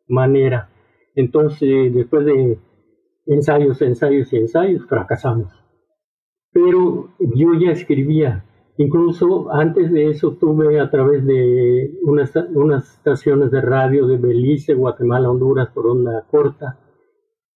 manera. 0.09 0.71
Entonces 1.15 1.93
después 1.95 2.25
de 2.25 2.59
ensayos, 3.27 3.83
ensayos 3.83 4.33
y 4.33 4.37
ensayos 4.39 4.87
fracasamos. 4.87 5.53
Pero 6.51 7.11
yo 7.19 7.53
ya 7.61 7.73
escribía, 7.73 8.47
incluso 8.79 9.53
antes 9.53 9.93
de 9.93 10.09
eso 10.09 10.33
tuve 10.41 10.81
a 10.81 10.91
través 10.91 11.27
de 11.27 11.93
unas, 12.05 12.35
unas 12.55 12.95
estaciones 12.95 13.51
de 13.51 13.61
radio 13.61 14.07
de 14.07 14.17
Belice, 14.17 14.73
Guatemala, 14.73 15.31
Honduras 15.31 15.69
por 15.75 15.87
onda 15.87 16.25
corta, 16.31 16.79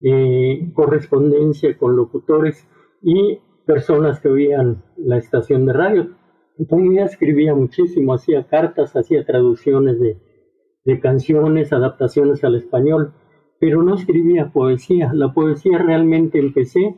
eh, 0.04 0.71
correspondencia 0.75 1.76
con 1.78 1.94
locutores 1.94 2.66
y 3.02 3.38
personas 3.66 4.21
que 4.21 4.28
oían 4.28 4.82
la 4.97 5.16
estación 5.18 5.66
de 5.66 5.73
radio. 5.73 6.11
Entonces 6.59 6.90
ya 6.94 7.04
escribía 7.04 7.54
muchísimo, 7.54 8.14
hacía 8.14 8.47
cartas, 8.47 8.97
hacía 8.97 9.25
traducciones 9.25 9.99
de, 10.00 11.00
canciones, 11.00 11.73
adaptaciones 11.73 12.42
al 12.44 12.56
español, 12.56 13.14
pero 13.61 13.82
no 13.82 13.94
escribía 13.94 14.52
poesía. 14.52 15.12
La 15.14 15.32
poesía 15.32 15.78
realmente 15.78 16.38
empecé 16.38 16.97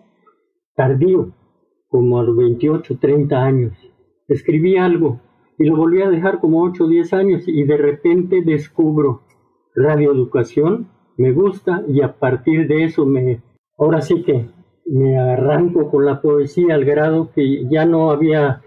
tardío, 0.75 1.35
como 1.89 2.19
a 2.19 2.23
los 2.25 2.37
28, 2.37 2.99
30 2.99 3.43
años. 3.43 3.73
Escribí 4.29 4.77
algo 4.77 5.21
y 5.59 5.65
lo 5.65 5.77
volví 5.77 6.03
a 6.03 6.11
dejar 6.11 6.41
como 6.41 6.63
8 6.63 6.85
o 6.85 6.89
10 6.89 7.13
años 7.13 7.45
y 7.47 7.63
de 7.65 7.77
repente 7.77 8.43
descubro 8.43 9.23
radioeducación 9.75 10.89
me 11.17 11.33
gusta 11.33 11.83
y 11.89 12.03
a 12.03 12.13
partir 12.13 12.67
de 12.67 12.85
eso 12.85 13.07
me, 13.07 13.43
ahora 13.79 14.01
sí 14.01 14.23
que 14.23 14.47
me 14.87 15.19
arranco 15.19 15.91
con 15.91 16.05
la 16.05 16.21
poesía 16.21 16.75
al 16.75 16.85
grado 16.85 17.31
que 17.35 17.67
ya 17.69 17.87
no 17.87 18.11
había 18.11 18.63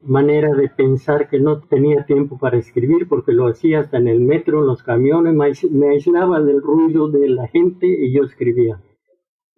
manera 0.00 0.54
de 0.54 0.68
pensar 0.68 1.28
que 1.28 1.40
no 1.40 1.60
tenía 1.60 2.06
tiempo 2.06 2.38
para 2.38 2.56
escribir 2.56 3.08
porque 3.08 3.32
lo 3.32 3.48
hacía 3.48 3.80
hasta 3.80 3.98
en 3.98 4.08
el 4.08 4.20
metro, 4.20 4.60
en 4.60 4.66
los 4.66 4.82
camiones, 4.82 5.34
me 5.70 5.88
aislaba 5.88 6.40
del 6.40 6.62
ruido 6.62 7.08
de 7.08 7.28
la 7.28 7.48
gente 7.48 7.86
y 7.86 8.12
yo 8.12 8.22
escribía. 8.24 8.80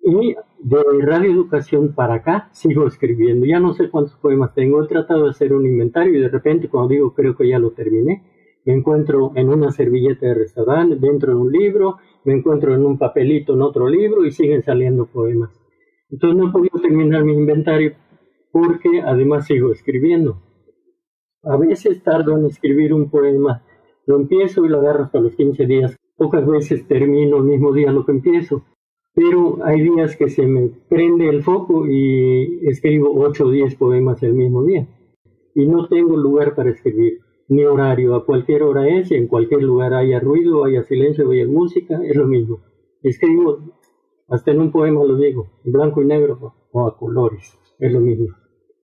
Y 0.03 0.35
de 0.61 0.83
Radio 1.01 1.31
Educación 1.31 1.95
para 1.95 2.15
acá 2.15 2.49
sigo 2.53 2.87
escribiendo. 2.87 3.45
Ya 3.45 3.61
no 3.61 3.75
sé 3.75 3.91
cuántos 3.91 4.17
poemas 4.17 4.55
tengo. 4.55 4.83
He 4.83 4.89
tratado 4.89 5.25
de 5.25 5.31
hacer 5.31 5.53
un 5.53 5.67
inventario 5.67 6.19
y 6.19 6.23
de 6.23 6.29
repente 6.29 6.69
cuando 6.69 6.89
digo 6.89 7.15
creo 7.15 7.37
que 7.37 7.49
ya 7.49 7.59
lo 7.59 7.73
terminé, 7.73 8.25
me 8.65 8.75
encuentro 8.75 9.33
en 9.35 9.49
una 9.49 9.71
servilleta 9.73 10.27
de 10.27 10.35
restaurante, 10.35 10.97
dentro 10.97 11.35
de 11.35 11.41
un 11.41 11.53
libro, 11.53 11.99
me 12.25 12.35
encuentro 12.35 12.75
en 12.75 12.85
un 12.85 12.99
papelito 12.99 13.55
en 13.55 13.63
otro 13.63 13.89
libro 13.89 14.25
y 14.25 14.31
siguen 14.31 14.63
saliendo 14.63 15.07
poemas. 15.07 15.51
Entonces 16.11 16.39
no 16.39 16.49
he 16.49 16.53
podido 16.53 16.81
terminar 16.81 17.25
mi 17.25 17.35
inventario 17.35 17.95
porque 18.53 19.01
además 19.05 19.47
sigo 19.47 19.73
escribiendo. 19.73 20.43
A 21.43 21.57
veces 21.57 22.03
tardo 22.03 22.37
en 22.37 22.47
escribir 22.47 22.93
un 22.93 23.11
poema, 23.11 23.65
lo 24.07 24.17
empiezo 24.17 24.65
y 24.65 24.69
lo 24.69 24.81
agarro 24.81 25.05
hasta 25.05 25.21
los 25.21 25.35
15 25.35 25.67
días. 25.67 25.97
Pocas 26.17 26.47
veces 26.47 26.87
termino 26.87 27.39
el 27.39 27.45
mismo 27.45 27.73
día 27.73 27.93
lo 27.93 28.05
que 28.05 28.13
empiezo, 28.13 28.65
pero 29.15 29.65
hay 29.65 29.81
días 29.81 30.17
que 30.17 30.29
se 30.29 30.47
me 30.47 30.69
prende 30.89 31.29
el 31.29 31.43
foco 31.43 31.87
y 31.87 32.61
escribo 32.69 33.13
8 33.15 33.47
o 33.47 33.51
10 33.51 33.77
poemas 33.77 34.23
el 34.23 34.35
mismo 34.35 34.65
día. 34.65 34.87
Y 35.55 35.67
no 35.67 35.89
tengo 35.89 36.17
lugar 36.17 36.55
para 36.55 36.71
escribir 36.71 37.21
ni 37.51 37.65
horario, 37.65 38.15
a 38.15 38.25
cualquier 38.25 38.63
hora 38.63 38.89
es, 38.89 39.11
en 39.11 39.27
cualquier 39.27 39.63
lugar 39.63 39.93
haya 39.93 40.21
ruido, 40.21 40.65
haya 40.65 40.83
silencio, 40.85 41.31
haya 41.31 41.47
música, 41.47 42.01
es 42.03 42.17
lo 42.17 42.27
mismo. 42.27 42.61
Escribo, 43.03 43.59
hasta 44.29 44.53
en 44.53 44.61
un 44.61 44.73
poema 44.73 45.05
lo 45.05 45.17
digo, 45.17 45.61
en 45.65 45.73
blanco 45.73 46.01
y 46.01 46.07
negro 46.07 46.55
o 46.73 46.87
a 46.87 46.97
colores, 46.97 47.59
es 47.79 47.93
lo 47.93 48.01
mismo. 48.01 48.29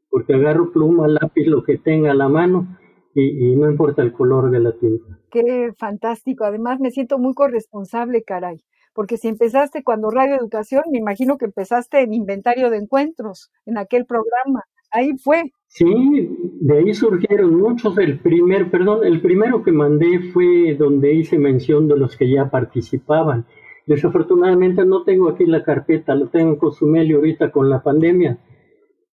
Porque 0.09 0.35
agarro 0.35 0.71
pluma, 0.71 1.07
lápiz, 1.07 1.45
lo 1.47 1.63
que 1.63 1.77
tenga 1.77 2.11
a 2.11 2.15
la 2.15 2.29
mano 2.29 2.77
y, 3.15 3.51
y 3.51 3.55
no 3.55 3.71
importa 3.71 4.03
el 4.03 4.11
color 4.11 4.51
de 4.51 4.59
la 4.59 4.73
tinta. 4.73 5.17
Qué 5.31 5.71
fantástico, 5.77 6.43
además 6.43 6.79
me 6.79 6.91
siento 6.91 7.17
muy 7.17 7.33
corresponsable, 7.33 8.23
caray 8.23 8.61
porque 8.97 9.17
si 9.17 9.27
empezaste 9.27 9.83
cuando 9.83 10.09
Radio 10.09 10.37
Educación, 10.37 10.81
me 10.91 10.97
imagino 10.97 11.37
que 11.37 11.45
empezaste 11.45 12.01
en 12.01 12.15
inventario 12.15 12.71
de 12.71 12.77
encuentros, 12.77 13.51
en 13.67 13.77
aquel 13.77 14.07
programa. 14.07 14.63
ahí 14.89 15.11
fue. 15.23 15.51
Sí, 15.67 16.29
de 16.61 16.77
ahí 16.77 16.93
surgieron 16.93 17.55
muchos. 17.55 17.97
El 17.97 18.19
primer, 18.19 18.71
perdón, 18.71 19.05
el 19.05 19.21
primero 19.21 19.63
que 19.63 19.71
mandé 19.71 20.19
fue 20.33 20.75
donde 20.75 21.13
hice 21.13 21.37
mención 21.37 21.87
de 21.87 21.97
los 21.97 22.15
que 22.17 22.29
ya 22.29 22.49
participaban. 22.49 23.45
Desafortunadamente 23.85 24.85
no 24.85 25.03
tengo 25.03 25.29
aquí 25.29 25.45
la 25.45 25.63
carpeta, 25.63 26.15
lo 26.15 26.29
tengo 26.29 26.49
en 26.51 26.55
Cozumel 26.57 27.09
y 27.09 27.13
ahorita 27.13 27.51
con 27.51 27.69
la 27.69 27.83
pandemia. 27.83 28.39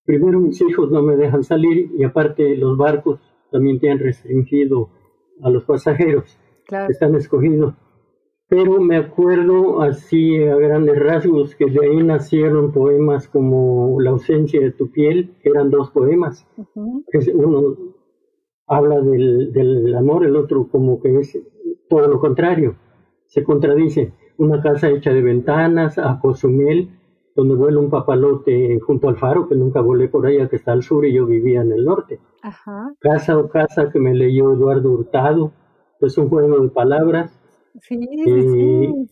Primero 0.05 0.41
mis 0.41 0.61
hijos 0.61 0.91
no 0.91 1.03
me 1.03 1.17
dejan 1.17 1.45
salir 1.45 1.91
y 1.97 2.05
aparte 2.05 2.57
los 2.57 2.77
barcos 2.77 3.21
también 3.51 3.79
tienen 3.79 4.01
restringido 4.01 4.91
a 5.43 5.51
los 5.51 5.65
pasajeros. 5.65 6.39
Están 6.89 7.15
escogidos 7.15 7.75
pero 8.55 8.81
me 8.81 8.97
acuerdo 8.97 9.83
así 9.83 10.41
a 10.45 10.55
grandes 10.55 10.97
rasgos 10.97 11.57
que 11.57 11.67
de 11.67 11.85
ahí 11.85 12.03
nacieron 12.05 12.71
poemas 12.71 13.27
como 13.27 14.01
La 14.01 14.11
ausencia 14.11 14.61
de 14.61 14.71
tu 14.71 14.93
piel, 14.93 15.35
que 15.43 15.49
eran 15.49 15.71
dos 15.71 15.91
poemas. 15.91 16.47
Uno 16.75 17.77
habla 18.69 19.01
del, 19.01 19.53
del, 19.53 19.93
amor, 19.97 20.25
el 20.25 20.37
otro 20.37 20.69
como 20.69 21.01
que 21.01 21.19
es 21.19 21.37
todo 21.89 22.07
lo 22.07 22.21
contrario, 22.21 22.77
se 23.27 23.43
contradice. 23.43 24.13
Una 24.39 24.63
casa 24.63 24.89
hecha 24.89 25.13
de 25.13 25.23
ventanas 25.23 25.99
a 25.99 26.21
Cozumel, 26.21 26.91
donde 27.35 27.57
vuela 27.57 27.81
un 27.81 27.91
papalote 27.91 28.79
junto 28.87 29.09
al 29.09 29.17
faro, 29.17 29.49
que 29.49 29.57
nunca 29.57 29.81
volé 29.81 30.07
por 30.09 30.27
allá, 30.27 30.49
que 30.49 30.57
está 30.57 30.71
al 30.71 30.85
sur 30.85 31.05
y 31.05 31.13
yo 31.13 31.27
vivía 31.27 31.63
en 31.63 31.73
el 31.73 31.85
norte. 31.85 32.21
Casa 33.01 33.37
o 33.37 33.49
casa 33.49 33.91
que 33.91 33.99
me 33.99 34.15
leyó 34.15 34.53
Eduardo 34.53 34.93
Hurtado, 34.93 35.51
es 36.01 36.17
un 36.19 36.29
juego 36.29 36.61
de 36.61 36.69
palabras 36.69 37.41
Sí, 37.81 37.99
sí, 37.99 39.09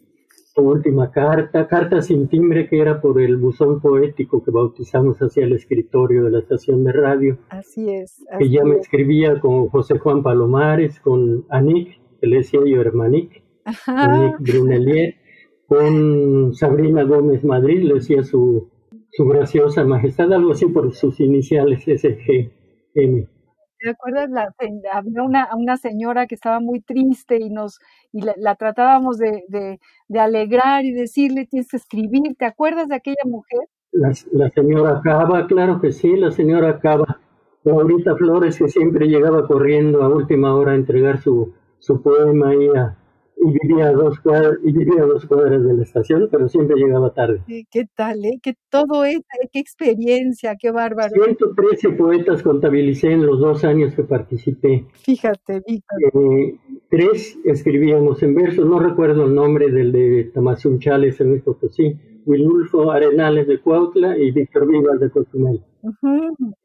Tu 0.55 0.63
última 0.63 1.11
carta, 1.11 1.67
carta 1.67 2.03
sin 2.03 2.29
timbre 2.29 2.69
que 2.69 2.79
era 2.79 3.01
por 3.01 3.21
el 3.21 3.37
buzón 3.37 3.81
poético 3.81 4.43
que 4.43 4.51
bautizamos 4.51 5.19
hacia 5.19 5.45
el 5.45 5.53
escritorio 5.55 6.25
de 6.25 6.31
la 6.31 6.39
estación 6.41 6.85
de 6.85 6.93
radio. 6.93 7.39
Así 7.49 7.91
es. 7.91 8.25
que 8.39 8.51
ya 8.51 8.65
me 8.65 8.77
escribía 8.77 9.41
con 9.41 9.69
José 9.69 9.99
Juan 9.99 10.23
Palomares, 10.23 11.01
con 11.01 11.45
Anik, 11.49 12.01
que 12.21 12.27
le 12.27 12.37
decía 12.39 12.61
yo 12.65 12.81
Hermanic, 12.81 13.43
Anik 13.87 14.39
Brunelier, 14.41 15.15
con 15.67 16.55
Sabrina 16.55 17.03
Gómez 17.05 17.45
Madrid, 17.45 17.83
le 17.83 17.95
decía 17.95 18.23
su, 18.23 18.69
su 19.11 19.25
graciosa 19.27 19.85
majestad, 19.85 20.33
algo 20.33 20.53
así 20.53 20.67
por 20.67 20.93
sus 20.93 21.19
iniciales, 21.21 21.85
SGM. 21.85 23.27
¿Te 23.83 23.91
acuerdas? 23.91 24.31
La, 24.31 24.55
había 24.93 25.23
una, 25.23 25.49
una 25.57 25.77
señora 25.77 26.29
que 26.29 26.37
estaba 26.37 26.61
muy 26.61 26.81
triste 26.81 27.39
y 27.41 27.51
nos 27.51 27.81
y 28.13 28.23
la, 28.23 28.55
tratábamos 28.55 29.19
de, 29.19 29.43
de, 29.49 30.21
alegrar 30.21 30.85
y 30.85 30.93
decirle, 30.93 31.47
tienes 31.47 31.69
que 31.69 31.79
escribir. 31.79 32.37
¿Te 32.39 32.45
acuerdas 32.45 32.87
de 32.89 32.95
aquella 32.95 33.25
mujer? 33.25 33.61
La, 33.91 34.13
la 34.33 34.51
señora 34.51 35.01
Cava, 35.03 35.47
claro 35.49 35.81
que 35.81 35.91
sí, 35.91 36.17
la 36.17 36.31
señora 36.31 36.79
Cava. 36.79 37.19
Ahorita 37.65 38.17
Flores, 38.17 38.59
que 38.59 38.69
siempre 38.69 39.07
llegaba 39.07 39.47
corriendo 39.49 40.03
a 40.03 40.09
última 40.09 40.55
hora 40.55 40.73
a 40.73 40.77
entregar 40.77 41.21
su, 41.21 41.53
su 41.79 42.03
poema 42.03 42.51
ahí 42.51 42.69
a, 42.69 42.97
y 43.45 43.69
vivía 43.69 43.89
a 43.89 43.93
dos 43.93 44.21
cuadras, 44.21 44.59
y 44.63 44.73
vivía 44.73 45.03
dos 45.03 45.27
cuadras 45.27 45.65
de 45.65 45.75
la 45.75 45.83
estación, 45.83 46.29
pero 46.31 46.49
siempre 46.49 46.77
llegaba 46.77 47.13
tarde. 47.13 47.43
¿Qué, 47.47 47.87
tal, 47.95 48.25
eh? 48.25 48.39
Que 48.43 48.55
todo 48.71 49.05
es, 49.05 49.17
eh, 49.17 49.49
qué 49.53 49.59
experiencia, 49.59 50.57
qué 50.59 50.71
bárbaro. 50.71 51.13
113 51.13 51.91
poetas 51.91 52.43
contabilicé 52.43 53.13
en 53.13 53.27
los 53.27 53.41
dos 53.41 53.65
años 53.65 53.95
que 53.95 54.05
participé. 54.05 54.87
Fíjate, 54.93 55.63
Víctor. 55.67 55.99
Eh, 56.15 56.57
tres 56.89 57.39
escribíamos 57.45 58.23
en 58.23 58.35
verso, 58.35 58.65
no 58.65 58.79
recuerdo 58.79 59.25
el 59.25 59.35
nombre 59.35 59.71
del 59.71 59.93
de 59.93 60.31
Tamazunchales 60.33 61.21
en 61.21 61.33
México, 61.33 61.59
sí, 61.71 61.97
Wilulfo 62.25 62.91
Arenales 62.91 63.47
de 63.49 63.61
Cuautla 63.61 64.17
y 64.17 64.31
Víctor 64.31 64.69
Vivas 64.69 65.01
de 65.01 65.11
Cozumel. 65.11 65.63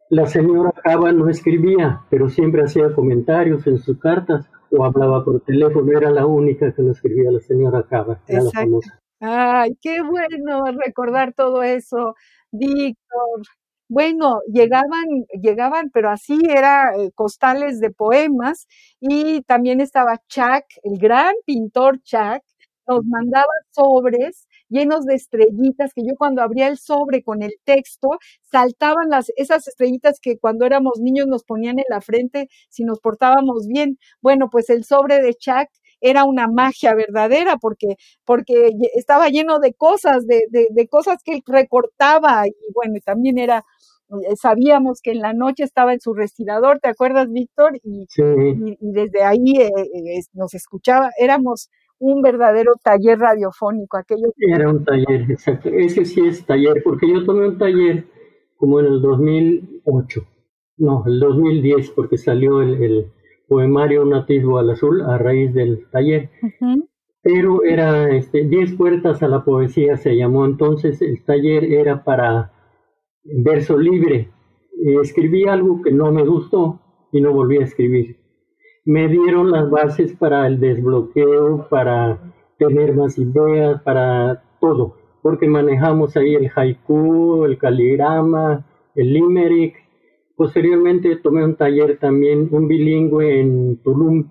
La 0.09 0.27
señora 0.27 0.71
Cava 0.83 1.11
no 1.11 1.27
escribía, 1.29 2.01
pero 2.09 2.29
siempre 2.29 2.61
hacía 2.61 2.93
comentarios 2.93 3.65
en 3.67 3.77
sus 3.79 3.97
cartas 3.97 4.49
o 4.71 4.83
hablaba 4.83 5.23
por 5.23 5.41
teléfono, 5.41 5.91
era 5.97 6.09
la 6.11 6.25
única 6.25 6.73
que 6.73 6.81
lo 6.81 6.91
escribía 6.91 7.31
la 7.31 7.39
señora 7.39 7.83
Cava, 7.83 8.21
era 8.27 8.43
la 8.43 8.51
famosa. 8.51 8.99
Ay, 9.19 9.75
qué 9.81 10.01
bueno 10.01 10.65
recordar 10.85 11.33
todo 11.33 11.63
eso, 11.63 12.15
Víctor. 12.51 13.41
Bueno, 13.89 14.41
llegaban, 14.51 15.05
llegaban, 15.41 15.89
pero 15.91 16.09
así 16.09 16.39
era 16.47 16.93
eh, 16.97 17.11
costales 17.15 17.79
de 17.79 17.89
poemas 17.89 18.67
y 18.99 19.41
también 19.43 19.79
estaba 19.79 20.17
Chuck, 20.27 20.65
el 20.83 20.99
gran 20.99 21.33
pintor 21.45 22.01
Chuck, 22.03 22.43
nos 22.87 23.05
mandaba 23.05 23.45
sobres 23.71 24.46
llenos 24.69 25.05
de 25.05 25.15
estrellitas, 25.15 25.93
que 25.93 26.03
yo 26.03 26.15
cuando 26.17 26.41
abría 26.41 26.67
el 26.67 26.77
sobre 26.77 27.23
con 27.23 27.43
el 27.43 27.53
texto, 27.63 28.09
saltaban 28.51 29.09
las, 29.09 29.31
esas 29.35 29.67
estrellitas 29.67 30.19
que 30.21 30.37
cuando 30.37 30.65
éramos 30.65 30.99
niños 30.99 31.27
nos 31.27 31.43
ponían 31.43 31.79
en 31.79 31.85
la 31.89 32.01
frente 32.01 32.47
si 32.69 32.83
nos 32.83 32.99
portábamos 32.99 33.67
bien. 33.67 33.97
Bueno, 34.21 34.49
pues 34.49 34.69
el 34.69 34.83
sobre 34.83 35.21
de 35.21 35.33
Chuck 35.33 35.69
era 36.01 36.25
una 36.25 36.47
magia 36.47 36.93
verdadera 36.93 37.57
porque, 37.57 37.95
porque 38.25 38.71
estaba 38.95 39.29
lleno 39.29 39.59
de 39.59 39.73
cosas, 39.73 40.27
de, 40.27 40.43
de, 40.49 40.87
cosas 40.87 41.17
que 41.23 41.33
él 41.33 41.43
recortaba 41.45 42.47
y 42.47 42.53
bueno, 42.73 42.99
también 43.03 43.39
era 43.39 43.65
eh, 44.09 44.35
sabíamos 44.41 45.01
que 45.01 45.11
en 45.11 45.19
la 45.19 45.33
noche 45.33 45.63
estaba 45.63 45.93
en 45.93 45.99
su 45.99 46.13
respirador, 46.13 46.79
¿te 46.79 46.87
acuerdas, 46.87 47.29
Víctor? 47.29 47.77
Y, 47.83 48.05
y, 48.05 48.77
desde 48.79 49.23
ahí 49.23 49.57
eh, 49.59 49.69
eh, 49.69 50.21
nos 50.33 50.53
escuchaba, 50.53 51.11
éramos 51.17 51.69
un 51.99 52.21
verdadero 52.21 52.73
taller 52.83 53.19
radiofónico, 53.19 53.97
aquello. 53.97 54.27
Era 54.37 54.69
un 54.69 54.83
taller, 54.83 55.31
exacto. 55.31 55.69
Ese 55.69 56.05
sí 56.05 56.21
es 56.25 56.45
taller, 56.45 56.81
porque 56.83 57.09
yo 57.11 57.23
tomé 57.25 57.47
un 57.47 57.57
taller 57.57 58.05
como 58.57 58.79
en 58.79 58.87
el 58.87 59.01
2008, 59.01 60.21
no, 60.77 61.03
el 61.05 61.19
2010, 61.19 61.91
porque 61.91 62.17
salió 62.17 62.61
el, 62.61 63.11
poemario 63.47 64.01
Un 64.01 64.13
atisbo 64.13 64.57
al 64.57 64.71
azul 64.71 65.01
a 65.01 65.17
raíz 65.17 65.53
del 65.53 65.87
taller. 65.89 66.29
Pero 67.21 67.63
era 67.63 68.09
este, 68.09 68.43
10 68.43 68.75
puertas 68.75 69.23
a 69.23 69.27
la 69.29 69.43
poesía, 69.43 69.95
se 69.95 70.15
llamó 70.17 70.45
entonces. 70.45 71.01
El 71.01 71.23
taller 71.23 71.63
era 71.63 72.03
para 72.03 72.51
verso 73.23 73.77
libre. 73.77 74.29
escribí 75.01 75.47
algo 75.47 75.81
que 75.81 75.91
no 75.91 76.11
me 76.11 76.25
gustó 76.25 76.81
y 77.11 77.21
no 77.21 77.31
volví 77.31 77.57
a 77.57 77.63
escribir 77.63 78.26
me 78.87 79.09
dieron 79.09 79.51
las 79.51 79.69
bases 79.69 80.13
para 80.13 80.47
el 80.47 80.61
desbloqueo, 80.61 81.67
para 81.69 82.19
tener 82.57 82.95
más 82.95 83.17
ideas, 83.17 83.81
para 83.81 84.41
todo, 84.61 84.95
porque 85.21 85.45
manejamos 85.45 86.15
ahí 86.15 86.35
el 86.35 86.49
haiku, 86.55 87.43
el 87.43 87.57
caligrama, 87.57 88.65
el 88.95 89.11
limerick. 89.11 89.75
Posteriormente 90.37 91.17
tomé 91.17 91.43
un 91.43 91.57
taller 91.57 91.99
también, 91.99 92.47
un 92.49 92.69
bilingüe 92.69 93.41
en 93.41 93.75
Tulum, 93.83 94.29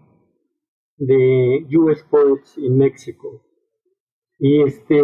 de 0.97 1.67
US 1.77 2.03
Poets 2.05 2.57
en 2.57 2.79
México. 2.79 3.43
Y 4.39 4.63
este, 4.63 5.03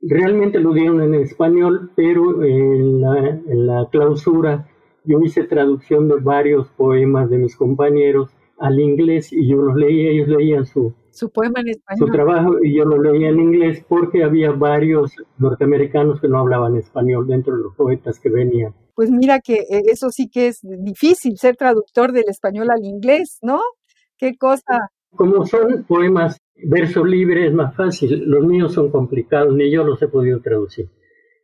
realmente 0.00 0.60
lo 0.60 0.72
dieron 0.72 1.02
en 1.02 1.14
español, 1.16 1.90
pero 1.94 2.42
en 2.42 3.02
la 3.02 3.86
clausura 3.92 4.66
yo 5.04 5.20
hice 5.20 5.44
traducción 5.44 6.08
de 6.08 6.16
varios 6.16 6.68
poemas 6.70 7.28
de 7.28 7.36
mis 7.36 7.54
compañeros 7.54 8.30
al 8.58 8.80
inglés 8.80 9.32
y 9.32 9.48
yo 9.48 9.56
los 9.56 9.76
leía, 9.76 10.10
ellos 10.10 10.28
leían 10.28 10.64
su, 10.64 10.94
su 11.10 11.30
poema 11.30 11.60
en 11.60 11.68
español. 11.68 12.06
Su 12.06 12.12
trabajo 12.12 12.62
y 12.62 12.76
yo 12.76 12.84
lo 12.84 13.00
leía 13.00 13.28
en 13.28 13.40
inglés 13.40 13.84
porque 13.88 14.22
había 14.22 14.50
varios 14.52 15.12
norteamericanos 15.38 16.20
que 16.20 16.28
no 16.28 16.38
hablaban 16.38 16.76
español 16.76 17.26
dentro 17.26 17.56
de 17.56 17.62
los 17.62 17.74
poetas 17.74 18.20
que 18.20 18.28
venían. 18.28 18.74
Pues 18.94 19.10
mira 19.10 19.40
que 19.40 19.54
eh, 19.54 19.82
eso 19.86 20.10
sí 20.10 20.28
que 20.28 20.48
es 20.48 20.60
difícil, 20.62 21.36
ser 21.36 21.56
traductor 21.56 22.12
del 22.12 22.28
español 22.28 22.70
al 22.70 22.84
inglés, 22.84 23.38
¿no? 23.42 23.60
Qué 24.16 24.36
cosa. 24.36 24.90
Como 25.10 25.46
son 25.46 25.84
poemas 25.84 26.38
verso 26.56 27.04
libre 27.04 27.46
es 27.46 27.52
más 27.52 27.74
fácil, 27.74 28.24
los 28.26 28.44
míos 28.44 28.72
son 28.72 28.90
complicados, 28.90 29.54
ni 29.54 29.70
yo 29.70 29.84
los 29.84 30.00
he 30.02 30.08
podido 30.08 30.40
traducir. 30.40 30.88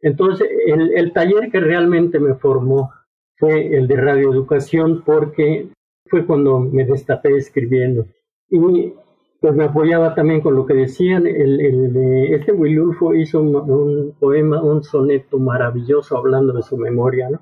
Entonces, 0.00 0.48
el, 0.66 0.92
el 0.96 1.12
taller 1.12 1.50
que 1.50 1.60
realmente 1.60 2.18
me 2.18 2.34
formó 2.34 2.90
fue 3.36 3.76
el 3.76 3.86
de 3.86 3.96
radioeducación 3.96 5.02
porque 5.04 5.68
fue 6.12 6.26
cuando 6.26 6.60
me 6.60 6.84
destapé 6.84 7.34
escribiendo. 7.38 8.04
Y 8.50 8.92
pues 9.40 9.54
me 9.54 9.64
apoyaba 9.64 10.14
también 10.14 10.42
con 10.42 10.54
lo 10.54 10.66
que 10.66 10.74
decían. 10.74 11.26
El, 11.26 11.58
el 11.58 11.92
de, 11.94 12.34
este 12.34 12.52
Wilulfo 12.52 13.14
hizo 13.14 13.40
un, 13.40 14.12
poema, 14.20 14.62
un 14.62 14.82
soneto 14.82 15.38
maravilloso 15.38 16.18
hablando 16.18 16.52
de 16.52 16.62
su 16.62 16.76
memoria, 16.76 17.30
¿no? 17.30 17.40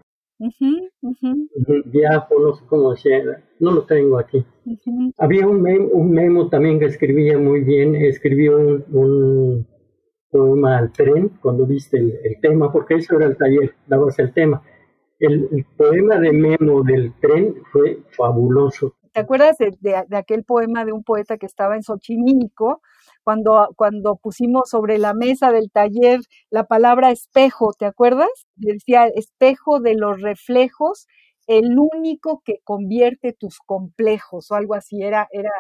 Ya, 1.93 2.29
no 2.31 2.55
sé 2.55 2.65
cómo 2.69 2.93
decía, 2.93 3.43
no 3.59 3.73
lo 3.73 3.83
tengo 3.83 4.21
aquí. 4.21 4.47
Había 5.19 5.49
un 5.49 5.61
memo, 5.61 5.89
un 5.89 6.13
memo 6.13 6.49
también 6.49 6.79
que 6.79 6.87
escribía 6.87 7.39
muy 7.39 7.63
bien, 7.63 7.97
escribió 7.97 8.57
un, 8.57 9.67
poema 10.31 10.79
al 10.79 10.93
tren 10.93 11.33
cuando 11.43 11.67
viste 11.67 11.99
el, 11.99 12.21
el, 12.23 12.41
tema, 12.41 12.71
porque 12.71 12.95
eso 12.95 13.17
era 13.17 13.27
el 13.27 13.37
taller, 13.37 13.75
dabas 13.89 14.17
el 14.21 14.33
tema. 14.33 14.63
El, 15.21 15.67
poema 15.77 16.19
de 16.19 16.33
Memo 16.33 16.83
del 16.83 17.13
tren 17.21 17.55
fue 17.71 18.03
fabuloso. 18.17 18.95
¿Te 19.13 19.21
acuerdas 19.21 19.57
de, 19.59 20.17
aquel 20.17 20.45
poema 20.45 20.85
de 20.85 20.93
un 20.93 21.05
poeta 21.05 21.37
que 21.37 21.47
estaba 21.47 21.77
en 21.77 21.83
Xochimilco 21.83 22.81
cuando, 23.23 23.69
cuando 23.77 24.17
pusimos 24.17 24.71
sobre 24.71 24.99
la 24.99 25.15
mesa 25.15 25.53
del 25.53 25.71
taller 25.71 26.21
la 26.49 26.65
palabra 26.65 27.11
espejo, 27.11 27.73
¿te 27.79 27.87
acuerdas? 27.87 28.31
Decía 28.57 29.07
espejo 29.07 29.81
de 29.81 29.95
los 29.95 30.23
reflejos, 30.23 31.07
el 31.47 31.77
único 31.79 32.43
que 32.45 32.61
convierte 32.63 33.33
tus 33.33 33.59
complejos 33.59 34.51
o 34.51 34.55
algo 34.55 34.75
así, 34.75 35.03
era... 35.03 35.29
era... 35.33 35.51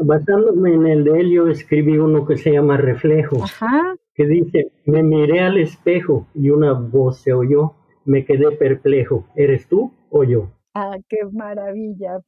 Basándome 0.00 0.74
en 0.74 0.86
el 0.86 1.04
de 1.04 1.20
él, 1.20 1.30
yo 1.32 1.48
escribí 1.48 1.98
uno 1.98 2.24
que 2.24 2.36
se 2.36 2.52
llama 2.52 2.76
Reflejo, 2.76 3.42
Ajá. 3.42 3.96
que 4.14 4.26
dice, 4.26 4.70
me 4.84 5.02
miré 5.02 5.40
al 5.40 5.58
espejo 5.58 6.28
y 6.34 6.50
una 6.50 6.72
voz 6.72 7.18
se 7.18 7.32
oyó, 7.32 7.74
me 8.04 8.24
quedé 8.24 8.50
perplejo, 8.52 9.26
¿eres 9.36 9.68
tú 9.68 9.92
o 10.10 10.24
yo? 10.24 10.50
Ah, 10.74 10.96
qué 11.08 11.18
maravilla. 11.32 12.18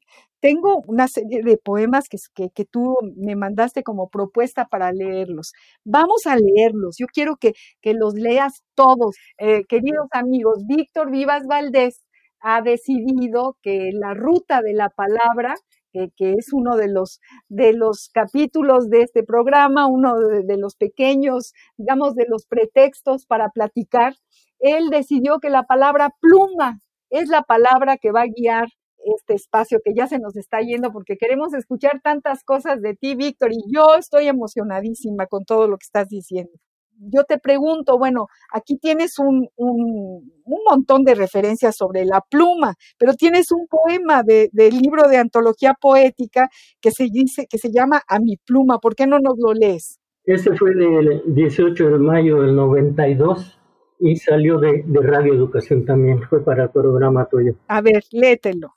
Tengo 0.40 0.82
una 0.86 1.08
serie 1.08 1.42
de 1.42 1.56
poemas 1.58 2.08
que, 2.08 2.18
que, 2.54 2.64
tú 2.64 2.96
me 3.16 3.34
mandaste 3.34 3.82
como 3.82 4.08
propuesta 4.08 4.66
para 4.66 4.92
leerlos. 4.92 5.52
Vamos 5.84 6.26
a 6.26 6.36
leerlos. 6.36 6.96
Yo 6.98 7.06
quiero 7.12 7.36
que, 7.36 7.54
que 7.82 7.94
los 7.94 8.14
leas 8.14 8.62
todos. 8.76 9.16
Eh, 9.38 9.64
queridos 9.68 10.06
amigos, 10.12 10.64
Víctor 10.68 11.10
Vivas 11.10 11.46
Valdés 11.48 12.06
ha 12.40 12.62
decidido 12.62 13.56
que 13.62 13.90
la 13.92 14.14
ruta 14.14 14.62
de 14.62 14.74
la 14.74 14.90
palabra, 14.90 15.56
que, 15.92 16.10
que 16.16 16.34
es 16.34 16.52
uno 16.52 16.76
de 16.76 16.88
los, 16.88 17.20
de 17.48 17.72
los 17.72 18.10
capítulos 18.14 18.88
de 18.90 19.02
este 19.02 19.24
programa, 19.24 19.88
uno 19.88 20.16
de, 20.20 20.44
de 20.44 20.56
los 20.56 20.76
pequeños, 20.76 21.52
digamos, 21.76 22.14
de 22.14 22.26
los 22.28 22.46
pretextos 22.46 23.26
para 23.26 23.48
platicar, 23.48 24.14
él 24.58 24.90
decidió 24.90 25.38
que 25.38 25.50
la 25.50 25.64
palabra 25.64 26.10
pluma 26.20 26.80
es 27.10 27.28
la 27.28 27.42
palabra 27.42 27.96
que 27.96 28.12
va 28.12 28.22
a 28.22 28.26
guiar 28.26 28.68
este 29.14 29.34
espacio 29.34 29.80
que 29.84 29.94
ya 29.94 30.06
se 30.06 30.18
nos 30.18 30.36
está 30.36 30.60
yendo 30.60 30.90
porque 30.92 31.16
queremos 31.16 31.54
escuchar 31.54 32.00
tantas 32.02 32.42
cosas 32.42 32.80
de 32.82 32.94
ti, 32.94 33.14
Víctor, 33.14 33.52
y 33.52 33.62
yo 33.72 33.94
estoy 33.98 34.26
emocionadísima 34.26 35.26
con 35.26 35.44
todo 35.44 35.68
lo 35.68 35.76
que 35.76 35.84
estás 35.84 36.08
diciendo. 36.08 36.52
Yo 36.98 37.24
te 37.24 37.38
pregunto, 37.38 37.98
bueno, 37.98 38.26
aquí 38.50 38.78
tienes 38.78 39.18
un, 39.18 39.48
un, 39.56 40.32
un 40.44 40.60
montón 40.68 41.04
de 41.04 41.14
referencias 41.14 41.76
sobre 41.76 42.06
la 42.06 42.22
pluma, 42.22 42.74
pero 42.98 43.12
tienes 43.12 43.52
un 43.52 43.66
poema 43.66 44.22
de, 44.22 44.48
del 44.52 44.78
libro 44.78 45.06
de 45.06 45.18
antología 45.18 45.74
poética 45.78 46.48
que 46.80 46.90
se 46.90 47.08
dice, 47.12 47.46
que 47.50 47.58
se 47.58 47.70
llama 47.70 48.00
A 48.08 48.18
mi 48.18 48.38
pluma. 48.38 48.78
¿Por 48.78 48.94
qué 48.94 49.06
no 49.06 49.18
nos 49.18 49.34
lo 49.38 49.52
lees? 49.52 50.00
Ese 50.24 50.56
fue 50.56 50.74
del 50.74 51.22
18 51.26 51.86
de 51.86 51.98
mayo 51.98 52.40
del 52.40 52.56
92 52.56 53.58
y 53.98 54.16
salió 54.16 54.59
de, 54.59 54.85
de 54.87 55.00
Radio 55.00 55.35
Educación 55.35 55.85
también, 55.85 56.22
fue 56.22 56.44
para 56.44 56.64
el 56.64 56.70
programa 56.70 57.26
tuyo. 57.26 57.54
A 57.68 57.80
ver, 57.80 58.04
léetelo. 58.12 58.74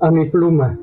A 0.00 0.10
mi 0.10 0.28
pluma, 0.30 0.78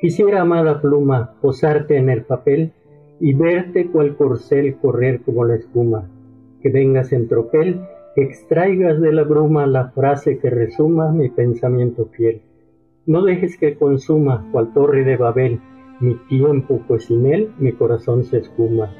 quisiera, 0.00 0.40
amada 0.42 0.80
pluma, 0.80 1.34
posarte 1.40 1.96
en 1.96 2.10
el 2.10 2.24
papel 2.24 2.72
y 3.20 3.34
verte 3.34 3.86
cual 3.90 4.16
corcel 4.16 4.76
correr 4.76 5.20
como 5.22 5.44
la 5.44 5.54
espuma, 5.56 6.08
que 6.62 6.70
vengas 6.70 7.12
en 7.12 7.28
tropel, 7.28 7.80
que 8.14 8.22
extraigas 8.22 9.00
de 9.00 9.12
la 9.12 9.22
bruma 9.22 9.66
la 9.66 9.90
frase 9.90 10.38
que 10.38 10.50
resuma 10.50 11.12
mi 11.12 11.28
pensamiento 11.28 12.06
fiel. 12.06 12.42
No 13.06 13.22
dejes 13.22 13.56
que 13.56 13.76
consuma, 13.76 14.48
cual 14.52 14.72
torre 14.72 15.04
de 15.04 15.16
Babel, 15.16 15.60
mi 16.00 16.14
tiempo, 16.28 16.82
pues 16.88 17.04
sin 17.04 17.26
él 17.26 17.52
mi 17.58 17.72
corazón 17.72 18.24
se 18.24 18.38
esfuma. 18.38 18.90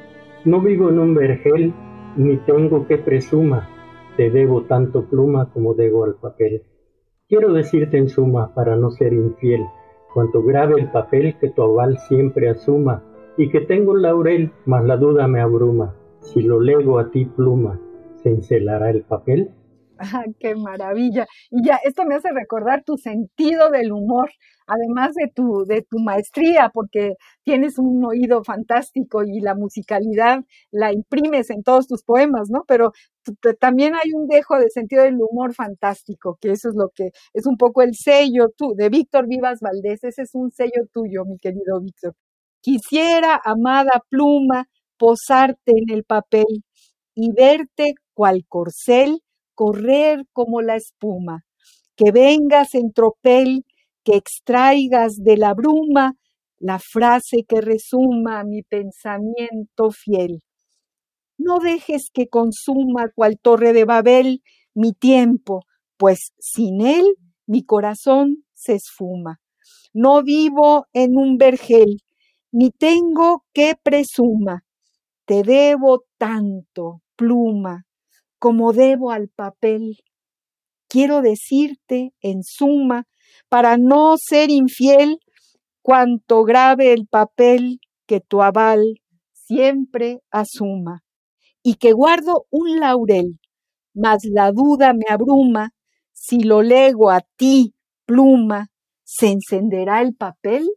No 0.45 0.61
vivo 0.61 0.89
en 0.89 0.99
un 0.99 1.15
vergel, 1.15 1.73
ni 2.17 2.37
tengo 2.37 2.87
que 2.87 2.97
presuma, 2.97 3.69
te 4.17 4.29
debo 4.29 4.63
tanto 4.63 5.05
pluma 5.05 5.49
como 5.51 5.73
debo 5.73 6.03
al 6.03 6.15
papel. 6.15 6.63
Quiero 7.27 7.53
decirte 7.53 7.97
en 7.97 8.09
suma, 8.09 8.53
para 8.53 8.75
no 8.75 8.91
ser 8.91 9.13
infiel, 9.13 9.65
cuanto 10.13 10.43
grave 10.43 10.81
el 10.81 10.91
papel 10.91 11.37
que 11.39 11.49
tu 11.49 11.61
aval 11.63 11.97
siempre 11.97 12.49
asuma, 12.49 13.03
y 13.37 13.49
que 13.49 13.61
tengo 13.61 13.91
un 13.91 14.01
laurel, 14.01 14.51
mas 14.65 14.83
la 14.83 14.97
duda 14.97 15.27
me 15.27 15.39
abruma. 15.39 15.95
Si 16.19 16.41
lo 16.41 16.59
lego 16.59 16.99
a 16.99 17.09
ti 17.09 17.25
pluma, 17.25 17.79
¿se 18.15 18.29
encelará 18.29 18.89
el 18.89 19.03
papel? 19.03 19.51
Ah, 20.03 20.23
qué 20.39 20.55
maravilla. 20.55 21.27
Y 21.51 21.63
ya, 21.65 21.77
esto 21.83 22.05
me 22.05 22.15
hace 22.15 22.29
recordar 22.31 22.83
tu 22.83 22.97
sentido 22.97 23.69
del 23.69 23.91
humor, 23.91 24.31
además 24.65 25.13
de 25.15 25.27
tu, 25.33 25.65
de 25.67 25.83
tu 25.83 25.99
maestría, 25.99 26.69
porque 26.73 27.13
tienes 27.43 27.77
un 27.77 28.03
oído 28.05 28.43
fantástico 28.43 29.23
y 29.23 29.41
la 29.41 29.53
musicalidad 29.55 30.39
la 30.71 30.91
imprimes 30.93 31.49
en 31.51 31.61
todos 31.63 31.87
tus 31.87 32.03
poemas, 32.03 32.49
¿no? 32.49 32.63
Pero 32.67 32.93
también 33.59 33.93
hay 33.95 34.11
un 34.15 34.27
dejo 34.27 34.57
de 34.57 34.69
sentido 34.69 35.03
del 35.03 35.17
humor 35.21 35.53
fantástico, 35.53 36.37
que 36.41 36.51
eso 36.51 36.69
es 36.69 36.75
lo 36.75 36.89
que 36.95 37.11
es 37.33 37.45
un 37.45 37.57
poco 37.57 37.81
el 37.83 37.93
sello 37.95 38.49
tú, 38.57 38.73
de 38.75 38.89
Víctor 38.89 39.27
Vivas 39.27 39.59
Valdés. 39.61 40.03
Ese 40.03 40.23
es 40.23 40.31
un 40.33 40.51
sello 40.51 40.87
tuyo, 40.93 41.25
mi 41.25 41.37
querido 41.37 41.79
Víctor. 41.81 42.13
Quisiera, 42.61 43.39
amada 43.43 44.01
pluma, 44.09 44.67
posarte 44.97 45.71
en 45.75 45.89
el 45.95 46.03
papel 46.05 46.45
y 47.15 47.31
verte 47.33 47.93
cual 48.13 48.45
corcel 48.47 49.21
correr 49.61 50.25
como 50.33 50.63
la 50.63 50.75
espuma, 50.75 51.45
que 51.95 52.11
vengas 52.11 52.73
en 52.73 52.91
tropel, 52.91 53.63
que 54.03 54.15
extraigas 54.15 55.17
de 55.17 55.37
la 55.37 55.53
bruma 55.53 56.15
la 56.57 56.79
frase 56.79 57.45
que 57.47 57.61
resuma 57.61 58.43
mi 58.43 58.63
pensamiento 58.63 59.91
fiel. 59.91 60.39
No 61.37 61.59
dejes 61.59 62.09
que 62.11 62.27
consuma 62.27 63.09
cual 63.13 63.37
torre 63.39 63.71
de 63.71 63.85
Babel 63.85 64.41
mi 64.73 64.93
tiempo, 64.93 65.59
pues 65.95 66.33
sin 66.39 66.81
él 66.81 67.05
mi 67.45 67.63
corazón 67.63 68.43
se 68.55 68.73
esfuma. 68.73 69.41
No 69.93 70.23
vivo 70.23 70.87
en 70.91 71.17
un 71.17 71.37
vergel, 71.37 71.97
ni 72.51 72.71
tengo 72.71 73.45
que 73.53 73.75
presuma. 73.75 74.63
Te 75.25 75.43
debo 75.43 76.05
tanto, 76.17 77.03
pluma, 77.15 77.85
como 78.41 78.73
debo 78.73 79.11
al 79.11 79.27
papel. 79.27 79.99
Quiero 80.89 81.21
decirte, 81.21 82.11
en 82.21 82.41
suma, 82.41 83.05
para 83.49 83.77
no 83.77 84.15
ser 84.17 84.49
infiel, 84.49 85.19
cuanto 85.83 86.43
grave 86.43 86.91
el 86.91 87.05
papel 87.05 87.79
que 88.07 88.19
tu 88.19 88.41
aval 88.41 88.95
siempre 89.31 90.21
asuma, 90.31 91.03
y 91.61 91.75
que 91.75 91.91
guardo 91.93 92.47
un 92.49 92.79
laurel, 92.79 93.39
mas 93.93 94.25
la 94.25 94.51
duda 94.51 94.93
me 94.93 95.05
abruma, 95.07 95.69
si 96.11 96.41
lo 96.41 96.63
lego 96.63 97.11
a 97.11 97.21
ti, 97.35 97.75
pluma, 98.07 98.69
¿se 99.03 99.27
encenderá 99.27 100.01
el 100.01 100.15
papel? 100.15 100.67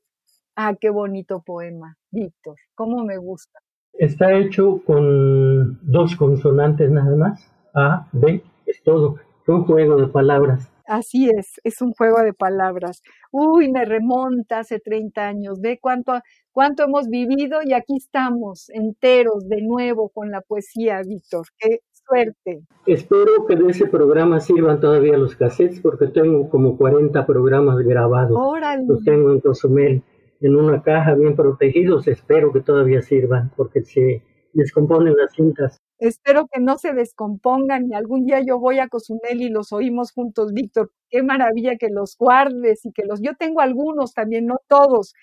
Ah, 0.54 0.74
qué 0.78 0.90
bonito 0.90 1.42
poema, 1.42 1.96
Víctor, 2.10 2.56
cómo 2.74 3.04
me 3.04 3.16
gusta. 3.16 3.58
Está 3.94 4.34
hecho 4.36 4.82
con 4.84 5.80
dos 5.82 6.14
consonantes 6.14 6.90
nada 6.90 7.16
más. 7.16 7.53
A, 7.74 8.08
B, 8.12 8.42
es 8.66 8.82
todo. 8.82 9.16
Es 9.42 9.48
un 9.48 9.64
juego 9.64 9.96
de 9.96 10.06
palabras. 10.06 10.70
Así 10.86 11.30
es, 11.30 11.60
es 11.64 11.80
un 11.80 11.92
juego 11.92 12.22
de 12.22 12.34
palabras. 12.34 13.02
Uy, 13.32 13.70
me 13.70 13.84
remonta 13.84 14.60
hace 14.60 14.80
30 14.80 15.26
años. 15.26 15.60
Ve 15.60 15.78
cuánto, 15.80 16.12
cuánto 16.52 16.84
hemos 16.84 17.08
vivido 17.08 17.60
y 17.64 17.72
aquí 17.72 17.96
estamos, 17.96 18.68
enteros, 18.70 19.48
de 19.48 19.62
nuevo 19.62 20.10
con 20.10 20.30
la 20.30 20.42
poesía, 20.42 21.00
Víctor. 21.06 21.46
Qué 21.58 21.80
suerte. 21.90 22.64
Espero 22.86 23.46
que 23.48 23.56
de 23.56 23.70
ese 23.70 23.86
programa 23.86 24.40
sirvan 24.40 24.78
todavía 24.80 25.16
los 25.16 25.36
cassettes 25.36 25.80
porque 25.80 26.08
tengo 26.08 26.50
como 26.50 26.76
40 26.76 27.24
programas 27.24 27.78
grabados. 27.78 28.36
Órale. 28.38 28.84
Los 28.86 29.02
tengo 29.04 29.32
en 29.32 29.40
Cozumel, 29.40 30.02
en 30.40 30.56
una 30.56 30.82
caja 30.82 31.14
bien 31.14 31.34
protegidos. 31.34 32.08
Espero 32.08 32.52
que 32.52 32.60
todavía 32.60 33.00
sirvan 33.00 33.50
porque 33.56 33.82
se 33.82 34.22
descomponen 34.52 35.16
las 35.16 35.32
cintas. 35.32 35.80
Espero 35.98 36.46
que 36.52 36.60
no 36.60 36.76
se 36.78 36.92
descompongan 36.92 37.90
y 37.90 37.94
algún 37.94 38.26
día 38.26 38.40
yo 38.46 38.58
voy 38.58 38.78
a 38.78 38.88
Cozumel 38.88 39.40
y 39.40 39.48
los 39.48 39.72
oímos 39.72 40.12
juntos, 40.12 40.52
Víctor. 40.52 40.92
Qué 41.10 41.22
maravilla 41.22 41.76
que 41.76 41.88
los 41.88 42.16
guardes 42.18 42.84
y 42.84 42.92
que 42.92 43.04
los... 43.04 43.20
Yo 43.22 43.34
tengo 43.38 43.60
algunos 43.60 44.12
también, 44.14 44.46
no 44.46 44.56
todos. 44.68 45.14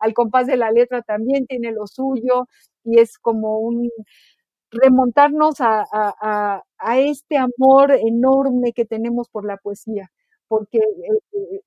Al 0.00 0.14
compás 0.14 0.46
de 0.46 0.56
la 0.56 0.70
letra 0.70 1.02
también 1.02 1.46
tiene 1.46 1.72
lo 1.72 1.86
suyo 1.86 2.46
y 2.84 3.00
es 3.00 3.18
como 3.18 3.58
un 3.58 3.90
remontarnos 4.70 5.60
a, 5.60 5.84
a, 5.92 6.62
a, 6.78 6.98
este 7.00 7.36
amor 7.38 7.92
enorme 7.92 8.72
que 8.72 8.84
tenemos 8.84 9.28
por 9.28 9.46
la 9.46 9.56
poesía 9.56 10.10
porque 10.48 10.78
eh, 10.78 11.60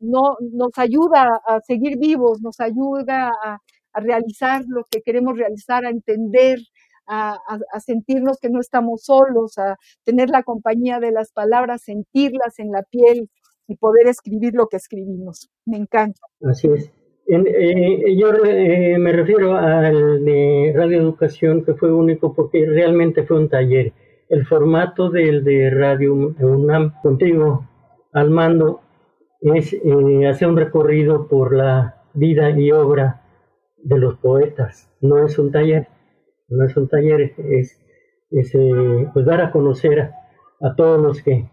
no, 0.00 0.36
nos 0.40 0.72
ayuda 0.76 1.40
a 1.46 1.60
seguir 1.60 1.98
vivos, 1.98 2.40
nos 2.40 2.60
ayuda 2.60 3.30
a 3.44 3.58
realizar 4.00 4.62
lo 4.66 4.84
que 4.90 5.02
queremos 5.02 5.36
realizar, 5.36 5.84
a 5.84 5.90
entender, 5.90 6.58
a, 7.06 7.38
sentirnos 7.80 8.38
que 8.40 8.50
no 8.50 8.60
estamos 8.60 9.04
solos, 9.04 9.58
a 9.58 9.76
tener 10.04 10.30
la 10.30 10.42
compañía 10.42 11.00
de 11.00 11.12
las 11.12 11.32
palabras, 11.32 11.82
sentirlas 11.82 12.58
en 12.58 12.70
la 12.72 12.82
piel 12.82 13.28
y 13.66 13.76
poder 13.76 14.06
escribir 14.06 14.54
lo 14.54 14.68
que 14.68 14.76
escribimos. 14.76 15.50
Me 15.64 15.76
encanta. 15.76 16.20
Así 16.48 16.68
es. 16.68 16.92
En, 17.26 17.46
eh, 17.46 18.16
yo 18.16 18.32
eh, 18.44 18.98
me 18.98 19.12
refiero 19.12 19.56
al 19.56 20.24
de 20.24 20.72
Radio 20.74 21.00
Educación, 21.00 21.64
que 21.64 21.74
fue 21.74 21.92
único 21.92 22.34
porque 22.34 22.66
realmente 22.66 23.22
fue 23.22 23.38
un 23.38 23.48
taller. 23.48 23.92
El 24.28 24.46
formato 24.46 25.10
del 25.10 25.44
de 25.44 25.70
Radio 25.70 26.14
UNAM 26.14 26.94
contigo 27.02 27.68
al 28.12 28.30
mando 28.30 28.80
es 29.40 29.72
eh, 29.72 30.26
hacer 30.28 30.48
un 30.48 30.56
recorrido 30.56 31.28
por 31.28 31.54
la 31.54 32.02
vida 32.14 32.50
y 32.50 32.70
obra 32.72 33.22
de 33.82 33.98
los 33.98 34.16
poetas. 34.18 34.90
No 35.00 35.24
es 35.24 35.38
un 35.38 35.50
taller, 35.50 35.88
no 36.52 36.64
es 36.64 36.76
un 36.76 36.88
taller, 36.88 37.34
es, 37.38 37.80
es 38.30 38.54
eh, 38.54 39.08
pues 39.12 39.26
dar 39.26 39.40
a 39.40 39.50
conocer 39.50 40.00
a, 40.00 40.14
a, 40.60 40.74
todos 40.76 41.00
los 41.00 41.22
que 41.22 41.48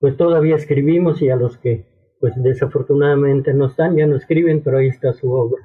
pues 0.00 0.16
todavía 0.16 0.56
escribimos 0.56 1.22
y 1.22 1.30
a 1.30 1.36
los 1.36 1.56
que 1.58 1.86
pues 2.20 2.34
desafortunadamente 2.42 3.52
no 3.54 3.66
están, 3.66 3.96
ya 3.96 4.06
no 4.06 4.16
escriben, 4.16 4.62
pero 4.62 4.78
ahí 4.78 4.88
está 4.88 5.12
su 5.12 5.30
obra. 5.30 5.62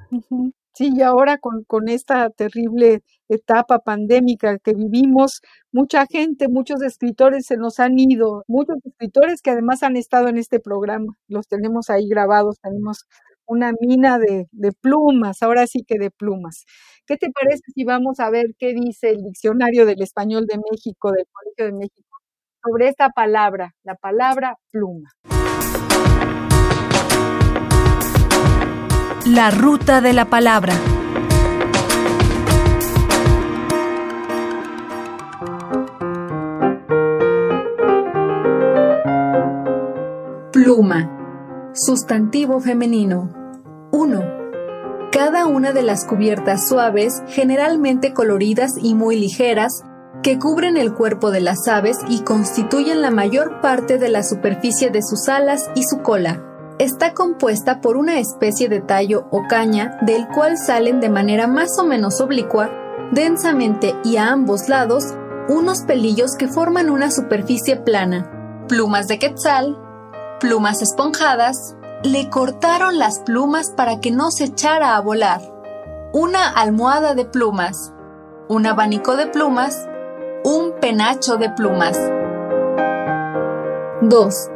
Sí, 0.74 0.92
y 0.94 1.02
ahora 1.02 1.38
con, 1.38 1.64
con 1.64 1.88
esta 1.88 2.30
terrible 2.30 3.02
etapa 3.28 3.80
pandémica 3.80 4.58
que 4.58 4.74
vivimos, 4.74 5.40
mucha 5.72 6.06
gente, 6.06 6.48
muchos 6.48 6.82
escritores 6.82 7.46
se 7.46 7.56
nos 7.56 7.80
han 7.80 7.98
ido, 7.98 8.44
muchos 8.46 8.76
escritores 8.84 9.42
que 9.42 9.50
además 9.50 9.82
han 9.82 9.96
estado 9.96 10.28
en 10.28 10.38
este 10.38 10.60
programa, 10.60 11.14
los 11.28 11.48
tenemos 11.48 11.90
ahí 11.90 12.08
grabados, 12.08 12.60
tenemos 12.62 13.06
una 13.50 13.72
mina 13.80 14.18
de, 14.18 14.46
de, 14.52 14.72
plumas, 14.72 15.42
ahora 15.42 15.66
sí 15.66 15.82
que 15.86 15.98
de 15.98 16.10
plumas. 16.12 16.64
¿Qué 17.04 17.16
te 17.16 17.30
parece 17.32 17.62
si 17.74 17.84
vamos 17.84 18.20
a 18.20 18.30
ver 18.30 18.54
qué 18.56 18.72
dice 18.72 19.10
el 19.10 19.24
diccionario 19.24 19.86
del 19.86 20.00
español 20.02 20.46
de 20.46 20.58
México, 20.70 21.10
del 21.10 21.26
Colegio 21.32 21.64
de 21.66 21.72
México, 21.72 22.16
sobre 22.64 22.88
esta 22.88 23.10
palabra, 23.10 23.74
la 23.82 23.96
palabra 23.96 24.56
pluma? 24.70 25.10
La 29.26 29.50
ruta 29.50 30.00
de 30.00 30.12
la 30.12 30.26
palabra. 30.26 30.74
Pluma. 40.52 41.19
Sustantivo 41.72 42.60
femenino. 42.60 43.30
1. 43.92 44.22
Cada 45.12 45.46
una 45.46 45.72
de 45.72 45.82
las 45.82 46.04
cubiertas 46.04 46.68
suaves, 46.68 47.22
generalmente 47.28 48.12
coloridas 48.12 48.72
y 48.80 48.94
muy 48.94 49.18
ligeras, 49.18 49.82
que 50.22 50.38
cubren 50.38 50.76
el 50.76 50.92
cuerpo 50.94 51.30
de 51.30 51.40
las 51.40 51.68
aves 51.68 51.98
y 52.08 52.20
constituyen 52.20 53.02
la 53.02 53.10
mayor 53.10 53.60
parte 53.60 53.98
de 53.98 54.08
la 54.08 54.22
superficie 54.24 54.90
de 54.90 55.02
sus 55.02 55.28
alas 55.28 55.70
y 55.74 55.84
su 55.84 56.02
cola 56.02 56.44
está 56.80 57.12
compuesta 57.12 57.82
por 57.82 57.98
una 57.98 58.18
especie 58.18 58.70
de 58.70 58.80
tallo 58.80 59.28
o 59.30 59.42
caña 59.46 59.98
del 60.00 60.26
cual 60.28 60.56
salen 60.56 60.98
de 60.98 61.10
manera 61.10 61.46
más 61.46 61.78
o 61.78 61.84
menos 61.84 62.22
oblicua, 62.22 62.70
densamente 63.12 63.94
y 64.02 64.16
a 64.16 64.30
ambos 64.30 64.70
lados, 64.70 65.14
unos 65.48 65.82
pelillos 65.82 66.36
que 66.38 66.48
forman 66.48 66.88
una 66.88 67.10
superficie 67.10 67.76
plana. 67.76 68.64
Plumas 68.66 69.08
de 69.08 69.18
quetzal, 69.18 69.76
plumas 70.40 70.82
esponjadas, 70.82 71.76
le 72.02 72.28
cortaron 72.28 72.98
las 72.98 73.20
plumas 73.20 73.70
para 73.70 74.00
que 74.00 74.10
no 74.10 74.32
se 74.32 74.44
echara 74.44 74.96
a 74.96 75.00
volar. 75.00 75.40
Una 76.12 76.48
almohada 76.48 77.14
de 77.14 77.24
plumas, 77.24 77.92
un 78.48 78.66
abanico 78.66 79.16
de 79.16 79.28
plumas, 79.28 79.86
un 80.42 80.72
penacho 80.80 81.36
de 81.36 81.50
plumas. 81.50 81.96
2 84.02 84.50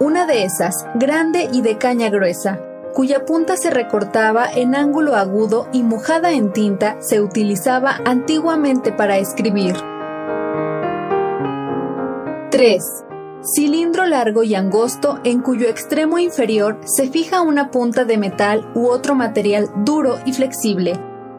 una 0.00 0.26
de 0.26 0.44
esas, 0.44 0.86
grande 0.94 1.48
y 1.52 1.60
de 1.60 1.76
caña 1.76 2.08
gruesa, 2.08 2.60
cuya 2.94 3.24
punta 3.24 3.56
se 3.56 3.68
recortaba 3.68 4.46
en 4.48 4.76
ángulo 4.76 5.16
agudo 5.16 5.66
y 5.72 5.82
mojada 5.82 6.32
en 6.32 6.52
tinta, 6.52 6.96
se 7.00 7.20
utilizaba 7.20 7.98
antiguamente 8.04 8.92
para 8.92 9.18
escribir. 9.18 9.74
3. 12.50 13.07
Cilindro 13.42 14.06
largo 14.06 14.42
y 14.42 14.54
angosto 14.54 15.20
en 15.24 15.40
cuyo 15.40 15.68
extremo 15.68 16.18
inferior 16.18 16.80
se 16.84 17.08
fija 17.08 17.40
una 17.40 17.70
punta 17.70 18.04
de 18.04 18.18
metal 18.18 18.70
u 18.74 18.88
otro 18.88 19.14
material 19.14 19.70
duro 19.84 20.18
y 20.26 20.32
flexible, 20.32 20.94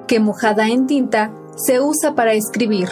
que 0.08 0.20
mojada 0.20 0.68
en 0.70 0.88
tinta 0.88 1.32
se 1.56 1.82
usa 1.82 2.16
para 2.16 2.34
escribir. 2.34 2.90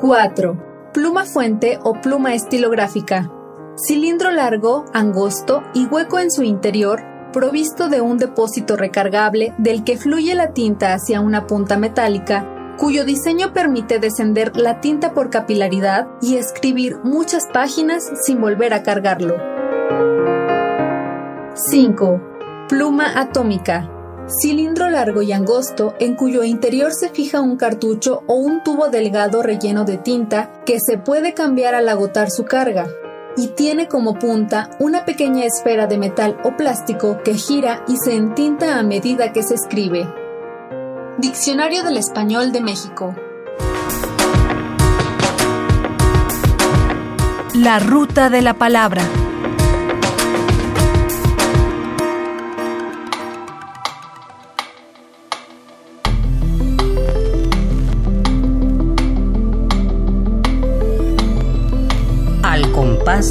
4. 0.00 0.90
Pluma 0.92 1.24
fuente 1.24 1.78
o 1.84 1.94
pluma 2.00 2.34
estilográfica 2.34 3.30
Cilindro 3.76 4.30
largo, 4.30 4.84
angosto 4.92 5.62
y 5.72 5.86
hueco 5.86 6.18
en 6.18 6.30
su 6.30 6.42
interior, 6.42 7.02
provisto 7.32 7.88
de 7.88 8.02
un 8.02 8.18
depósito 8.18 8.76
recargable 8.76 9.54
del 9.56 9.82
que 9.82 9.96
fluye 9.96 10.34
la 10.34 10.52
tinta 10.52 10.92
hacia 10.92 11.20
una 11.20 11.46
punta 11.46 11.78
metálica, 11.78 12.61
cuyo 12.76 13.04
diseño 13.04 13.52
permite 13.52 13.98
descender 13.98 14.56
la 14.56 14.80
tinta 14.80 15.14
por 15.14 15.30
capilaridad 15.30 16.08
y 16.20 16.36
escribir 16.36 16.98
muchas 17.04 17.46
páginas 17.52 18.04
sin 18.24 18.40
volver 18.40 18.74
a 18.74 18.82
cargarlo. 18.82 19.36
5. 21.54 22.20
Pluma 22.68 23.20
atómica. 23.20 23.88
Cilindro 24.40 24.88
largo 24.88 25.20
y 25.22 25.32
angosto 25.32 25.94
en 25.98 26.14
cuyo 26.14 26.44
interior 26.44 26.92
se 26.92 27.08
fija 27.08 27.40
un 27.40 27.56
cartucho 27.56 28.22
o 28.26 28.34
un 28.34 28.62
tubo 28.62 28.88
delgado 28.88 29.42
relleno 29.42 29.84
de 29.84 29.98
tinta 29.98 30.50
que 30.64 30.78
se 30.80 30.96
puede 30.96 31.34
cambiar 31.34 31.74
al 31.74 31.88
agotar 31.88 32.30
su 32.30 32.44
carga 32.44 32.86
y 33.36 33.48
tiene 33.48 33.88
como 33.88 34.18
punta 34.18 34.70
una 34.78 35.04
pequeña 35.04 35.44
esfera 35.44 35.86
de 35.86 35.98
metal 35.98 36.38
o 36.44 36.56
plástico 36.56 37.20
que 37.24 37.34
gira 37.34 37.84
y 37.88 37.96
se 37.96 38.14
entinta 38.14 38.78
a 38.78 38.82
medida 38.82 39.32
que 39.32 39.42
se 39.42 39.54
escribe. 39.54 40.21
Diccionario 41.22 41.84
del 41.84 41.98
Español 41.98 42.50
de 42.50 42.60
México. 42.60 43.14
La 47.54 47.78
ruta 47.78 48.28
de 48.28 48.42
la 48.42 48.54
palabra. 48.54 49.02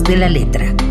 de 0.04 0.16
la 0.16 0.30
letra. 0.30 0.91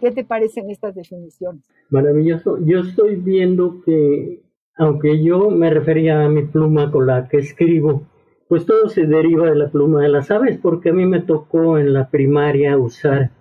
¿Qué 0.00 0.10
te 0.12 0.24
parecen 0.24 0.70
estas 0.70 0.94
definiciones? 0.94 1.64
Maravilloso. 1.90 2.58
Yo 2.64 2.80
estoy 2.80 3.16
viendo 3.16 3.80
que, 3.84 4.42
aunque 4.76 5.22
yo 5.22 5.50
me 5.50 5.70
refería 5.70 6.24
a 6.24 6.28
mi 6.28 6.44
pluma 6.44 6.90
con 6.90 7.06
la 7.06 7.28
que 7.28 7.38
escribo, 7.38 8.06
pues 8.48 8.64
todo 8.64 8.88
se 8.88 9.06
deriva 9.06 9.50
de 9.50 9.56
la 9.56 9.70
pluma 9.70 10.02
de 10.02 10.08
las 10.08 10.30
aves, 10.30 10.58
porque 10.62 10.90
a 10.90 10.92
mí 10.92 11.04
me 11.06 11.20
tocó 11.20 11.78
en 11.78 11.92
la 11.92 12.10
primaria 12.10 12.78
usar 12.78 13.32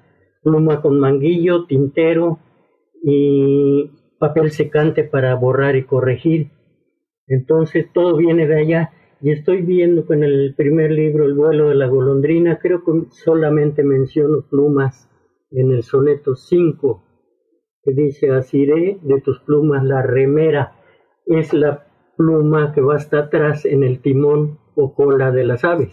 pluma 0.43 0.81
con 0.81 0.99
manguillo, 0.99 1.65
tintero 1.65 2.39
y 3.03 3.91
papel 4.19 4.51
secante 4.51 5.03
para 5.03 5.35
borrar 5.35 5.75
y 5.75 5.83
corregir. 5.83 6.51
Entonces 7.27 7.87
todo 7.93 8.17
viene 8.17 8.47
de 8.47 8.59
allá. 8.59 8.91
Y 9.21 9.31
estoy 9.31 9.61
viendo 9.61 10.05
que 10.05 10.13
en 10.13 10.23
el 10.23 10.53
primer 10.55 10.91
libro, 10.91 11.25
El 11.25 11.33
vuelo 11.33 11.69
de 11.69 11.75
la 11.75 11.87
golondrina, 11.87 12.59
creo 12.59 12.83
que 12.83 12.91
solamente 13.09 13.83
menciono 13.83 14.45
plumas 14.49 15.09
en 15.51 15.71
el 15.71 15.83
soneto 15.83 16.35
5, 16.35 17.03
que 17.83 17.93
dice, 17.93 18.31
asiré 18.31 18.99
de 19.01 19.21
tus 19.21 19.39
plumas 19.39 19.83
la 19.83 20.01
remera. 20.01 20.75
Es 21.25 21.53
la 21.53 21.85
pluma 22.17 22.73
que 22.73 22.81
va 22.81 22.95
hasta 22.95 23.19
atrás 23.19 23.65
en 23.65 23.83
el 23.83 24.01
timón 24.01 24.59
o 24.75 24.93
cola 24.93 25.31
de 25.31 25.43
las 25.43 25.63
aves. 25.63 25.89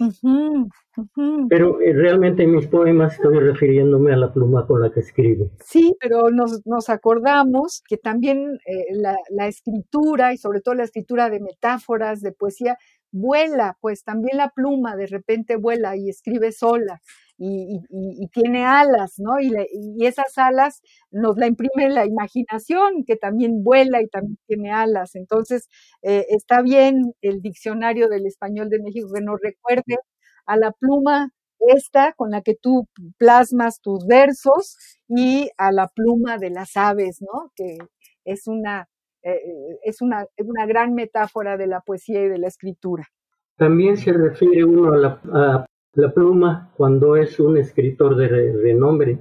Pero 1.48 1.80
eh, 1.80 1.92
realmente 1.92 2.44
en 2.44 2.54
mis 2.54 2.66
poemas 2.66 3.14
estoy 3.14 3.38
refiriéndome 3.38 4.12
a 4.12 4.16
la 4.16 4.32
pluma 4.32 4.66
con 4.66 4.80
la 4.80 4.90
que 4.90 5.00
escribo. 5.00 5.50
Sí, 5.64 5.96
pero 6.00 6.30
nos, 6.30 6.64
nos 6.66 6.88
acordamos 6.88 7.82
que 7.88 7.96
también 7.96 8.58
eh, 8.66 8.94
la, 8.94 9.16
la, 9.30 9.48
escritura 9.48 10.32
y 10.32 10.36
sobre 10.36 10.60
todo 10.60 10.74
la 10.74 10.84
escritura 10.84 11.30
de 11.30 11.40
metáforas, 11.40 12.20
de 12.20 12.32
poesía, 12.32 12.76
vuela, 13.10 13.76
pues 13.80 14.04
también 14.04 14.36
la 14.36 14.50
pluma 14.50 14.96
de 14.96 15.06
repente 15.06 15.56
vuela 15.56 15.96
y 15.96 16.10
escribe 16.10 16.52
sola 16.52 17.00
y, 17.36 17.80
y, 17.90 18.28
tiene 18.28 18.64
alas, 18.64 19.14
¿no? 19.18 19.40
Y, 19.40 19.52
y, 19.72 20.06
esas 20.06 20.38
alas 20.38 20.82
nos 21.10 21.36
la 21.36 21.46
imprime 21.46 21.90
la 21.90 22.06
imaginación, 22.06 23.04
que 23.04 23.16
también 23.16 23.64
vuela 23.64 24.00
y 24.02 24.08
también 24.08 24.38
tiene 24.46 24.72
alas. 24.72 25.14
Entonces, 25.16 25.68
eh, 26.02 26.26
está 26.28 26.62
bien 26.62 27.14
el 27.22 27.40
diccionario 27.40 28.08
del 28.08 28.26
español 28.26 28.68
de 28.70 28.80
México 28.80 29.08
que 29.12 29.20
nos 29.20 29.40
recuerde 29.40 29.98
a 30.46 30.56
la 30.56 30.70
pluma 30.72 31.30
esta 31.58 32.12
con 32.12 32.30
la 32.30 32.42
que 32.42 32.54
tú 32.54 32.86
plasmas 33.18 33.80
tus 33.80 34.06
versos 34.06 34.76
y 35.08 35.50
a 35.56 35.72
la 35.72 35.88
pluma 35.88 36.38
de 36.38 36.50
las 36.50 36.76
aves, 36.76 37.20
¿no? 37.20 37.50
Que 37.56 37.78
es 38.24 38.46
una, 38.46 38.88
eh, 39.22 39.40
es 39.82 40.02
una, 40.02 40.26
una 40.38 40.66
gran 40.66 40.94
metáfora 40.94 41.56
de 41.56 41.66
la 41.66 41.80
poesía 41.80 42.22
y 42.22 42.28
de 42.28 42.38
la 42.38 42.48
escritura. 42.48 43.08
También 43.56 43.96
se 43.96 44.12
refiere 44.12 44.64
uno 44.64 44.92
a 44.92 44.96
la, 44.96 45.66
la 45.94 46.12
pluma 46.12 46.72
cuando 46.76 47.16
es 47.16 47.38
un 47.40 47.56
escritor 47.58 48.16
de 48.16 48.28
renombre. 48.28 49.18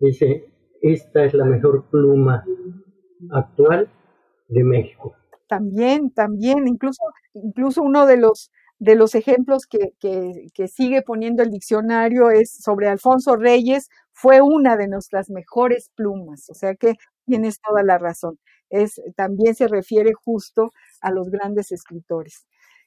Dice, 0.00 0.50
esta 0.82 1.24
es 1.24 1.34
la 1.34 1.44
mejor 1.44 1.84
pluma 1.90 2.44
actual 3.30 3.88
de 4.48 4.64
México. 4.64 5.14
También, 5.46 6.10
también, 6.10 6.66
incluso, 6.66 7.02
incluso 7.34 7.82
uno 7.82 8.06
de 8.06 8.16
los 8.16 8.50
de 8.78 8.96
los 8.96 9.14
ejemplos 9.14 9.66
que, 9.66 9.92
que, 10.00 10.68
sigue 10.68 11.02
poniendo 11.02 11.42
el 11.42 11.50
diccionario 11.50 12.30
es 12.30 12.50
sobre 12.52 12.88
Alfonso 12.88 13.36
Reyes, 13.36 13.88
fue 14.12 14.40
una 14.42 14.76
de 14.76 14.88
nuestras 14.88 15.30
mejores 15.30 15.90
plumas, 15.94 16.50
o 16.50 16.54
sea 16.54 16.74
que 16.74 16.94
tienes 17.24 17.60
toda 17.60 17.82
la 17.82 17.98
razón. 17.98 18.38
Es, 18.70 19.00
también 19.16 19.54
se 19.54 19.68
refiere 19.68 20.12
justo 20.12 20.72
a 21.00 21.12
los 21.12 21.30
grandes 21.30 21.72
escritores. 21.72 22.46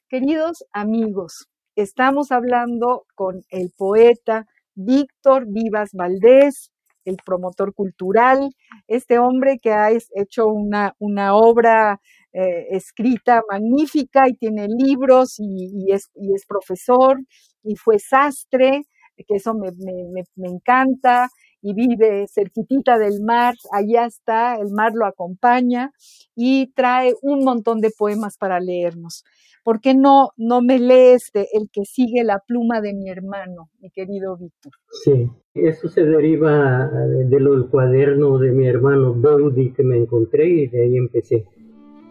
Queridos 0.09 0.65
amigos, 0.71 1.49
estamos 1.77 2.31
hablando 2.31 3.05
con 3.15 3.43
el 3.49 3.71
poeta 3.71 4.47
Víctor 4.73 5.45
Vivas 5.47 5.91
Valdés, 5.93 6.71
el 7.05 7.17
promotor 7.23 7.73
cultural, 7.73 8.49
este 8.87 9.19
hombre 9.19 9.59
que 9.61 9.71
ha 9.71 9.91
hecho 9.91 10.47
una, 10.47 10.95
una 10.99 11.35
obra 11.35 12.01
eh, 12.33 12.67
escrita 12.71 13.41
magnífica 13.49 14.27
y 14.27 14.33
tiene 14.33 14.67
libros 14.67 15.35
y, 15.37 15.91
es, 15.91 16.09
y, 16.15 16.33
es, 16.33 16.45
profesor 16.45 17.19
y 17.63 17.75
fue 17.75 17.99
sastre, 17.99 18.81
que 19.15 19.35
eso 19.35 19.53
me, 19.53 19.71
me, 19.71 20.23
me 20.35 20.47
encanta, 20.47 21.29
y 21.61 21.73
vive 21.73 22.25
cerquitita 22.27 22.97
del 22.97 23.21
mar, 23.21 23.55
allá 23.71 24.05
está, 24.05 24.55
el 24.55 24.71
mar 24.71 24.93
lo 24.93 25.05
acompaña 25.05 25.91
y 26.35 26.71
trae 26.73 27.13
un 27.21 27.43
montón 27.43 27.81
de 27.81 27.91
poemas 27.97 28.37
para 28.37 28.59
leernos. 28.59 29.23
¿Por 29.63 29.81
qué 29.81 29.93
no, 29.93 30.29
no 30.37 30.61
me 30.61 30.79
lees 30.79 31.29
el 31.33 31.69
que 31.69 31.83
sigue 31.83 32.23
la 32.23 32.39
pluma 32.39 32.79
de 32.79 32.93
mi 32.93 33.09
hermano, 33.09 33.69
mi 33.81 33.89
querido 33.89 34.37
Víctor? 34.37 34.71
Sí, 35.03 35.29
eso 35.53 35.89
se 35.89 36.05
deriva 36.05 36.89
de 36.89 37.39
lo 37.39 37.51
del 37.51 37.67
cuaderno 37.67 38.37
de 38.37 38.53
mi 38.53 38.65
hermano 38.65 39.13
Beudi 39.13 39.73
que 39.73 39.83
me 39.83 39.97
encontré 39.97 40.47
y 40.47 40.67
de 40.67 40.83
ahí 40.83 40.95
empecé. 40.95 41.45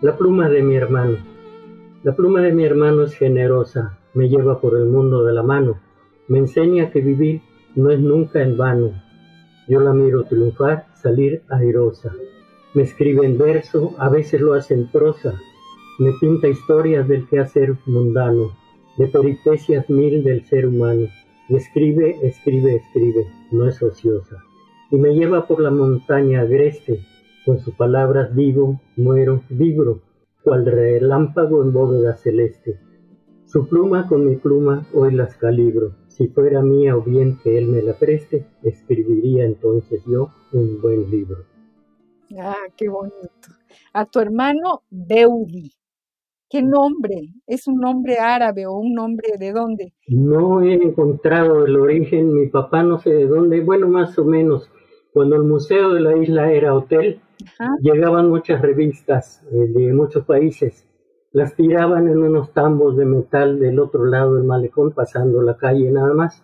La 0.03 0.19
pluma 0.19 0.51
de 0.51 0.63
mi 0.63 0.77
hermano. 0.77 1.17
La 2.03 2.15
pluma 2.15 2.43
de 2.43 2.53
mi 2.53 2.65
hermano 2.65 3.05
es 3.05 3.15
generosa, 3.15 3.99
me 4.13 4.29
lleva 4.29 4.61
por 4.61 4.77
el 4.77 4.85
mundo 4.85 5.25
de 5.25 5.33
la 5.33 5.43
mano, 5.43 5.81
me 6.29 6.39
enseña 6.39 6.91
que 6.91 7.01
vivir 7.01 7.41
no 7.75 7.91
es 7.91 8.01
nunca 8.01 8.43
en 8.43 8.57
vano. 8.57 9.06
Yo 9.69 9.81
la 9.81 9.93
miro 9.93 10.25
triunfar, 10.25 10.87
salir 10.95 11.43
airosa. 11.49 12.13
Me 12.75 12.83
escribe 12.83 13.27
en 13.27 13.37
verso, 13.37 13.95
a 13.99 14.09
veces 14.09 14.41
lo 14.41 14.55
hace 14.55 14.75
en 14.75 14.87
prosa, 14.87 15.35
me 15.99 16.13
pinta 16.21 16.47
historias 16.47 17.09
del 17.09 17.27
quehacer 17.27 17.75
mundano, 17.87 18.53
de 18.99 19.09
peripecias 19.09 19.89
mil 19.89 20.23
del 20.23 20.45
ser 20.45 20.67
humano, 20.67 21.09
y 21.49 21.57
escribe, 21.57 22.17
escribe, 22.23 22.77
escribe, 22.77 23.27
no 23.51 23.67
es 23.67 23.83
ociosa, 23.83 24.43
y 24.91 24.97
me 24.97 25.15
lleva 25.15 25.47
por 25.47 25.61
la 25.61 25.71
montaña 25.71 26.43
agreste, 26.43 27.01
con 27.45 27.59
sus 27.61 27.75
palabras 27.75 28.35
vivo, 28.35 28.81
muero, 28.97 29.43
vibro, 29.49 30.03
cual 30.43 30.67
relámpago 30.67 31.63
en 31.63 31.73
bóveda 31.73 32.17
celeste. 32.17 32.79
Su 33.47 33.69
pluma 33.69 34.09
con 34.09 34.27
mi 34.27 34.35
pluma 34.35 34.85
hoy 34.93 35.15
las 35.15 35.37
calibro, 35.37 35.93
si 36.09 36.27
fuera 36.27 36.63
mía 36.63 36.97
o 36.97 37.03
bien 37.03 37.39
que 37.45 37.57
él 37.57 37.69
me 37.69 37.81
la 37.81 37.93
preste, 37.95 38.45
escribiría 38.65 39.45
entonces 39.45 40.03
yo 40.05 40.31
un 40.53 40.81
buen 40.83 41.09
libro. 41.09 41.45
Ah, 42.37 42.67
qué 42.77 42.89
bonito. 42.89 43.49
A 43.93 44.05
tu 44.05 44.19
hermano 44.19 44.83
Beudi. 44.91 45.73
¿Qué 46.51 46.61
nombre? 46.61 47.35
¿Es 47.47 47.69
un 47.69 47.79
nombre 47.79 48.19
árabe 48.19 48.67
o 48.67 48.73
un 48.73 48.93
nombre 48.95 49.39
de 49.39 49.53
dónde? 49.53 49.95
No 50.09 50.63
he 50.63 50.75
encontrado 50.75 51.67
el 51.67 51.77
origen, 51.77 52.35
mi 52.35 52.49
papá 52.49 52.83
no 52.83 52.99
sé 52.99 53.11
de 53.11 53.27
dónde, 53.29 53.61
bueno, 53.61 53.87
más 53.87 54.19
o 54.19 54.25
menos. 54.25 54.69
Cuando 55.13 55.37
el 55.37 55.45
Museo 55.45 55.95
de 55.95 56.01
la 56.01 56.17
Isla 56.17 56.51
era 56.53 56.75
hotel, 56.75 57.21
llegaban 57.81 58.29
muchas 58.29 58.61
revistas 58.61 59.45
eh, 59.53 59.69
de 59.69 59.93
muchos 59.93 60.25
países. 60.25 60.85
Las 61.37 61.55
tiraban 61.55 62.09
en 62.09 62.23
unos 62.23 62.55
tambos 62.55 62.97
de 62.97 63.05
metal 63.05 63.61
del 63.61 63.79
otro 63.79 64.07
lado 64.07 64.37
del 64.37 64.45
malecón, 64.45 64.93
pasando 64.93 65.43
la 65.43 65.59
calle 65.59 65.91
nada 65.91 66.15
más. 66.15 66.43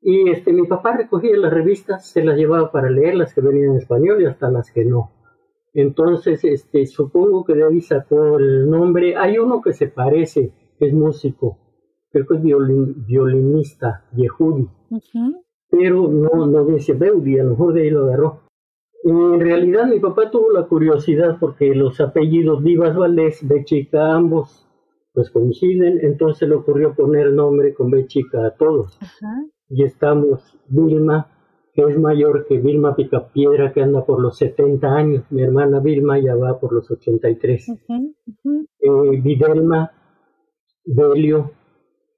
Y 0.00 0.28
este, 0.28 0.52
mi 0.52 0.66
papá 0.66 0.96
recogía 0.96 1.36
las 1.36 1.52
revistas, 1.52 2.04
se 2.04 2.24
las 2.24 2.36
llevaba 2.36 2.72
para 2.72 2.90
leer, 2.90 3.14
las 3.14 3.32
que 3.32 3.40
venían 3.40 3.70
en 3.70 3.76
español 3.76 4.20
y 4.20 4.26
hasta 4.26 4.50
las 4.50 4.72
que 4.72 4.84
no. 4.84 5.12
Entonces, 5.72 6.42
este, 6.42 6.84
supongo 6.86 7.44
que 7.44 7.54
de 7.54 7.64
ahí 7.64 7.80
sacó 7.80 8.38
el 8.40 8.68
nombre. 8.68 9.14
Hay 9.16 9.38
uno 9.38 9.62
que 9.62 9.72
se 9.72 9.86
parece, 9.86 10.52
es 10.80 10.92
músico, 10.92 11.58
creo 12.10 12.26
que 12.26 12.38
es 12.38 12.42
violinista, 12.42 14.04
Yehudi, 14.16 14.68
pero 15.70 16.08
no, 16.08 16.48
no 16.48 16.64
dice 16.64 16.94
Beudi, 16.94 17.38
a 17.38 17.44
lo 17.44 17.50
mejor 17.50 17.74
de 17.74 17.82
ahí 17.82 17.90
lo 17.90 18.06
agarró. 18.06 18.40
En 19.04 19.40
realidad 19.40 19.88
mi 19.88 19.98
papá 19.98 20.30
tuvo 20.30 20.52
la 20.52 20.66
curiosidad 20.66 21.36
porque 21.40 21.74
los 21.74 22.00
apellidos 22.00 22.62
Vivas 22.62 22.96
Valdés, 22.96 23.46
B 23.46 23.64
chica 23.64 24.14
ambos, 24.14 24.68
pues 25.12 25.30
coinciden, 25.30 25.98
entonces 26.02 26.48
le 26.48 26.54
ocurrió 26.54 26.94
poner 26.94 27.32
nombre 27.32 27.74
con 27.74 27.90
B 27.90 28.06
chica 28.06 28.46
a 28.46 28.54
todos. 28.54 28.98
Y 29.68 29.82
estamos 29.82 30.56
Vilma, 30.68 31.26
que 31.74 31.82
es 31.82 31.98
mayor 31.98 32.46
que 32.46 32.58
Vilma 32.58 32.94
Picapiedra, 32.94 33.72
que 33.72 33.82
anda 33.82 34.04
por 34.06 34.20
los 34.20 34.38
70 34.38 34.86
años. 34.86 35.24
Mi 35.30 35.42
hermana 35.42 35.80
Vilma 35.80 36.20
ya 36.20 36.36
va 36.36 36.60
por 36.60 36.72
los 36.72 36.90
83. 36.90 37.68
Eh, 37.68 39.20
Videlma, 39.20 39.90
Belio, 40.84 41.50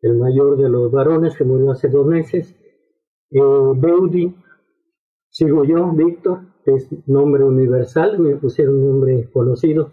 el 0.03 0.19
mayor 0.19 0.59
de 0.59 0.69
los 0.69 0.93
varones, 0.93 1.37
que 1.37 1.45
murió 1.45 1.71
hace 1.71 1.89
dos 1.89 2.07
meses. 2.07 2.55
Eh, 3.31 3.41
Beudi, 3.77 4.35
sigo 5.31 5.65
yo, 5.65 5.91
Víctor, 5.93 6.54
es 6.67 6.89
nombre 7.07 7.45
universal, 7.45 8.19
me 8.19 8.37
pusieron 8.37 8.87
nombre 8.87 9.29
conocido. 9.33 9.93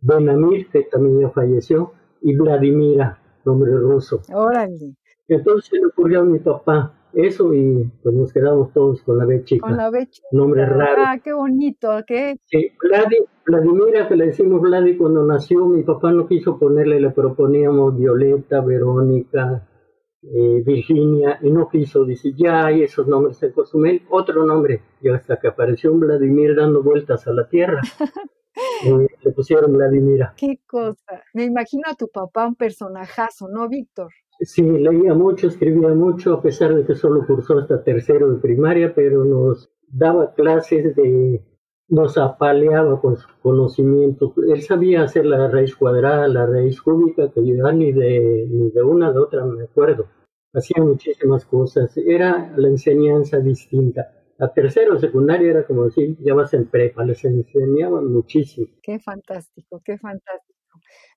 Benamir, 0.00 0.68
que 0.68 0.82
también 0.84 1.20
ya 1.20 1.30
falleció. 1.30 1.92
Y 2.20 2.36
Vladimira, 2.36 3.18
nombre 3.44 3.72
ruso. 3.72 4.22
Órale. 4.32 4.96
Entonces 5.28 5.72
le 5.72 5.86
ocurrió 5.86 6.20
a 6.20 6.24
mi 6.24 6.38
papá 6.38 6.94
eso 7.12 7.54
y 7.54 7.90
pues 8.02 8.14
nos 8.14 8.32
quedamos 8.32 8.72
todos 8.72 9.02
con 9.02 9.18
la 9.18 9.24
B 9.24 9.42
chica. 9.44 9.66
Con 9.66 9.76
la 9.76 9.90
B 9.90 10.06
chica. 10.08 10.28
Nombre 10.32 10.66
raro. 10.66 11.02
Ah, 11.06 11.18
qué 11.22 11.32
bonito, 11.32 11.90
¿qué? 12.06 12.38
Sí, 12.46 12.72
Vladimira, 13.46 14.08
que 14.08 14.16
le 14.16 14.26
decimos 14.26 14.60
Vladi 14.60 14.96
cuando 14.96 15.24
nació, 15.24 15.66
mi 15.66 15.82
papá 15.82 16.12
no 16.12 16.26
quiso 16.26 16.58
ponerle, 16.58 17.00
le 17.00 17.10
proponíamos 17.10 17.96
Violeta, 17.96 18.60
Verónica, 18.60 19.66
eh, 20.34 20.62
Virginia, 20.64 21.38
y 21.42 21.50
no 21.50 21.68
quiso, 21.68 22.04
dice, 22.04 22.32
ya 22.34 22.66
hay 22.66 22.82
esos 22.82 23.06
nombres 23.06 23.42
en 23.42 23.52
Cozumel, 23.52 24.02
otro 24.10 24.44
nombre, 24.44 24.82
y 25.00 25.08
hasta 25.08 25.38
que 25.38 25.48
apareció 25.48 25.92
un 25.92 26.00
Vladimir 26.00 26.54
dando 26.54 26.82
vueltas 26.82 27.26
a 27.26 27.32
la 27.32 27.48
tierra. 27.48 27.80
Eh, 28.84 29.06
le 29.22 29.30
pusieron 29.30 29.72
Vladimira. 29.72 30.34
Qué 30.36 30.58
cosa. 30.66 31.22
Me 31.32 31.44
imagino 31.44 31.84
a 31.86 31.94
tu 31.94 32.08
papá 32.08 32.48
un 32.48 32.56
personajazo, 32.56 33.46
¿no, 33.48 33.68
Víctor? 33.68 34.10
Sí, 34.40 34.62
leía 34.62 35.14
mucho, 35.14 35.46
escribía 35.46 35.90
mucho, 35.90 36.34
a 36.34 36.42
pesar 36.42 36.74
de 36.74 36.84
que 36.84 36.96
solo 36.96 37.24
cursó 37.24 37.58
hasta 37.58 37.84
tercero 37.84 38.30
de 38.32 38.40
primaria, 38.40 38.92
pero 38.94 39.24
nos 39.24 39.70
daba 39.86 40.34
clases 40.34 40.96
de, 40.96 41.40
nos 41.88 42.18
apaleaba 42.18 43.00
con 43.00 43.16
su 43.16 43.28
conocimiento. 43.40 44.34
Él 44.48 44.62
sabía 44.62 45.02
hacer 45.02 45.26
la 45.26 45.48
raíz 45.48 45.74
cuadrada, 45.74 46.28
la 46.28 46.46
raíz 46.46 46.80
cúbica, 46.82 47.30
que 47.30 47.44
yo 47.44 47.72
ni 47.72 47.92
de, 47.92 48.46
ni 48.48 48.70
de 48.70 48.82
una 48.82 49.10
de 49.12 49.18
otra 49.18 49.44
me 49.44 49.64
acuerdo. 49.64 50.06
Hacía 50.58 50.82
muchísimas 50.82 51.44
cosas. 51.44 51.96
Era 51.96 52.52
la 52.56 52.68
enseñanza 52.68 53.38
distinta. 53.38 54.12
A 54.40 54.52
tercero 54.52 54.94
de 54.94 55.00
secundaria 55.00 55.50
era 55.50 55.66
como 55.66 55.84
decir, 55.84 56.16
ya 56.20 56.34
vas 56.34 56.54
en 56.54 56.66
prepa, 56.66 57.04
les 57.04 57.24
enseñaban 57.24 58.12
muchísimo. 58.12 58.68
Qué 58.82 58.98
fantástico, 59.00 59.80
qué 59.84 59.98
fantástico. 59.98 60.58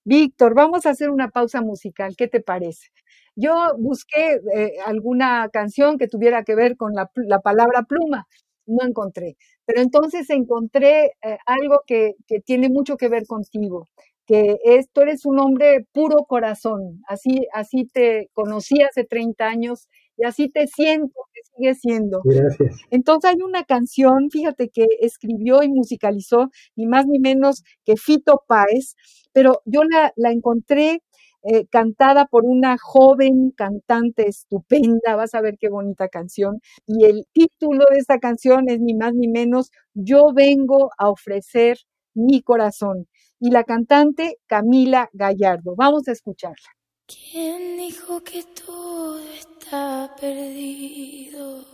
Víctor, 0.04 0.56
vamos 0.56 0.86
a 0.86 0.89
hacer 0.89 1.12
una 1.12 1.30
pausa 1.30 1.62
musical, 1.62 2.15
¿qué 2.17 2.27
te 2.27 2.41
parece? 2.41 2.88
Yo 3.36 3.54
busqué 3.77 4.39
eh, 4.56 4.73
alguna 4.86 5.49
canción 5.54 5.99
que 5.99 6.08
tuviera 6.08 6.43
que 6.43 6.56
ver 6.56 6.75
con 6.75 6.93
la, 6.95 7.08
palabra 7.39 7.84
pluma, 7.84 8.27
no 8.65 8.86
encontré, 8.86 9.38
pero 9.65 9.82
entonces 9.82 10.30
encontré 10.32 11.13
eh, 11.23 11.38
algo 11.45 11.82
que, 11.86 12.15
tiene 12.45 12.69
mucho 12.69 12.97
que 12.97 13.10
ver 13.10 13.27
contigo, 13.27 13.88
que 14.25 14.57
es, 14.63 14.89
tú 14.91 15.01
eres 15.01 15.25
un 15.25 15.39
hombre 15.39 15.86
puro 15.91 16.25
corazón, 16.27 17.01
así, 17.07 17.47
así 17.53 17.86
te 17.86 18.29
conocí 18.34 18.81
hace 18.81 19.03
30 19.03 19.45
años 19.47 19.88
y 20.17 20.25
así 20.25 20.49
te 20.49 20.67
siento 20.67 21.13
que 21.34 21.41
sigue 21.55 21.75
siendo. 21.75 22.21
Gracias. 22.23 22.77
Entonces 22.91 23.31
hay 23.31 23.41
una 23.41 23.63
canción, 23.63 24.29
fíjate 24.31 24.69
que 24.69 24.86
escribió 25.01 25.63
y 25.63 25.69
musicalizó 25.69 26.49
ni 26.75 26.86
más 26.86 27.07
ni 27.07 27.19
menos 27.19 27.63
que 27.86 27.97
Fito 27.97 28.43
Páez, 28.47 28.95
pero 29.34 29.62
yo 29.65 29.84
la, 29.84 30.13
la 30.15 30.31
encontré 30.31 31.01
eh, 31.43 31.65
cantada 31.71 32.25
por 32.27 32.45
una 32.45 32.77
joven 32.79 33.51
cantante 33.57 34.27
estupenda, 34.27 35.15
vas 35.15 35.34
a 35.34 35.41
ver 35.41 35.58
qué 35.60 35.69
bonita 35.69 36.08
canción. 36.08 36.60
Y 36.85 37.06
el 37.06 37.25
título 37.33 37.83
de 37.89 37.98
esta 37.98 38.19
canción 38.19 38.69
es 38.69 38.79
ni 38.79 38.93
más 38.93 39.13
ni 39.15 39.27
menos 39.27 39.71
Yo 39.96 40.33
vengo 40.35 40.91
a 41.00 41.10
ofrecer 41.10 41.77
mi 42.13 42.41
corazón. 42.41 43.07
Y 43.39 43.49
la 43.51 43.63
cantante 43.63 44.37
Camila 44.47 45.09
Gallardo. 45.13 45.75
Vamos 45.75 46.07
a 46.07 46.12
escucharla. 46.12 46.69
¿Quién 47.07 47.77
dijo 47.77 48.23
que 48.23 48.43
todo 48.43 49.19
está 49.33 50.15
perdido? 50.19 51.65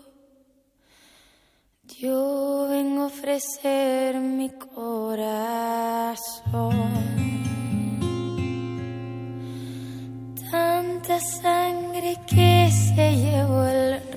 Yo 2.00 2.68
vengo 2.70 3.04
a 3.04 3.08
ofrecer 3.08 4.20
mi 4.20 4.50
corazón. 4.50 5.98
tanta 10.52 11.20
sangre 11.20 12.18
que 12.28 12.70
se 12.72 13.16
llevó 13.16 13.64
el 13.66 14.17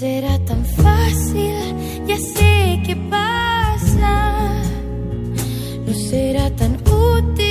Será 0.00 0.38
tan 0.46 0.64
fácil, 0.64 1.76
ya 2.06 2.16
sé 2.16 2.80
qué 2.86 2.96
pasa. 3.10 4.54
No 5.86 5.92
será 5.92 6.48
tan 6.56 6.72
útil. 6.88 7.49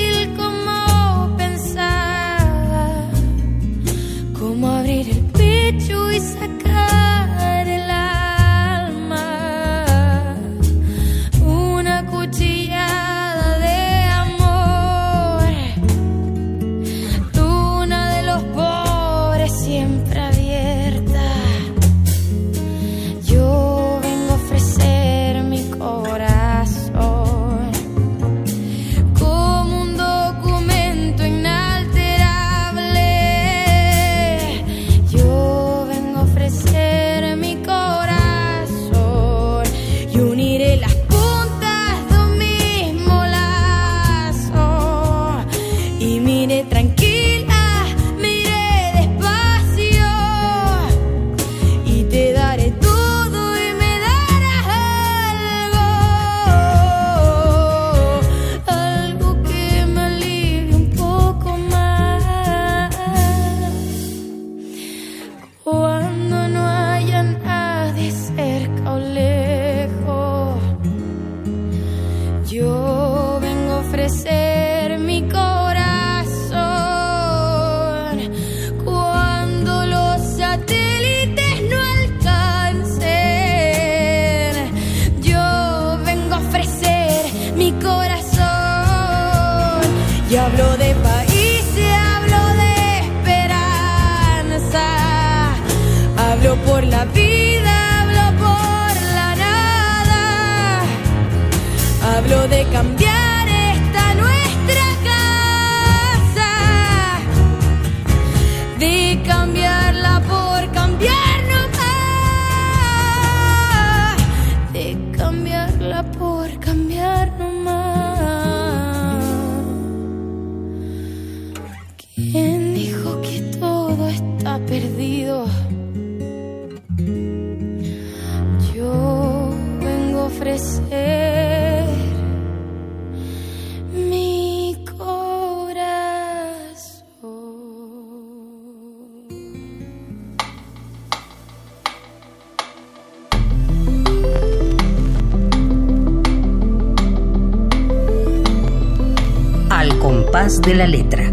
De 150.57 150.73
la 150.73 150.87
letra. 150.87 151.31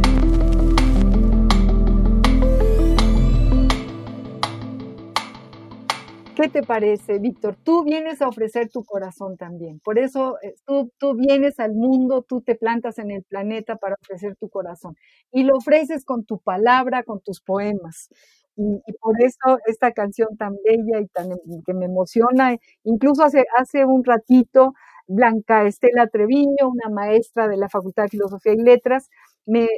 ¿Qué 6.34 6.48
te 6.50 6.62
parece, 6.62 7.18
Víctor? 7.18 7.56
Tú 7.64 7.82
vienes 7.82 8.20
a 8.20 8.28
ofrecer 8.28 8.68
tu 8.68 8.84
corazón 8.84 9.38
también. 9.38 9.80
Por 9.80 9.98
eso 9.98 10.36
eh, 10.42 10.54
tú, 10.66 10.92
tú 10.98 11.14
vienes 11.14 11.58
al 11.60 11.72
mundo, 11.72 12.26
tú 12.28 12.42
te 12.42 12.56
plantas 12.56 12.98
en 12.98 13.10
el 13.10 13.22
planeta 13.22 13.76
para 13.76 13.94
ofrecer 13.94 14.36
tu 14.36 14.50
corazón. 14.50 14.94
Y 15.32 15.44
lo 15.44 15.56
ofreces 15.56 16.04
con 16.04 16.26
tu 16.26 16.38
palabra, 16.38 17.02
con 17.02 17.20
tus 17.22 17.40
poemas. 17.40 18.10
Y, 18.54 18.92
por 19.00 19.14
eso 19.22 19.58
esta 19.66 19.92
canción 19.92 20.36
tan 20.36 20.56
bella 20.62 21.00
y 21.00 21.06
tan 21.08 21.28
que 21.66 21.74
me 21.74 21.86
emociona, 21.86 22.56
incluso 22.84 23.22
hace, 23.22 23.44
hace 23.56 23.86
un 23.86 24.04
ratito, 24.04 24.74
Blanca 25.07 25.66
Estela 25.66 26.09
Treviño, 26.09 26.68
una 26.68 26.88
maestra 26.90 27.48
de 27.48 27.57
la 27.57 27.68
Facultad 27.68 28.04
de 28.04 28.11
Filosofía 28.11 28.52
y 28.54 28.62
Letras, 28.62 29.09
me, 29.46 29.68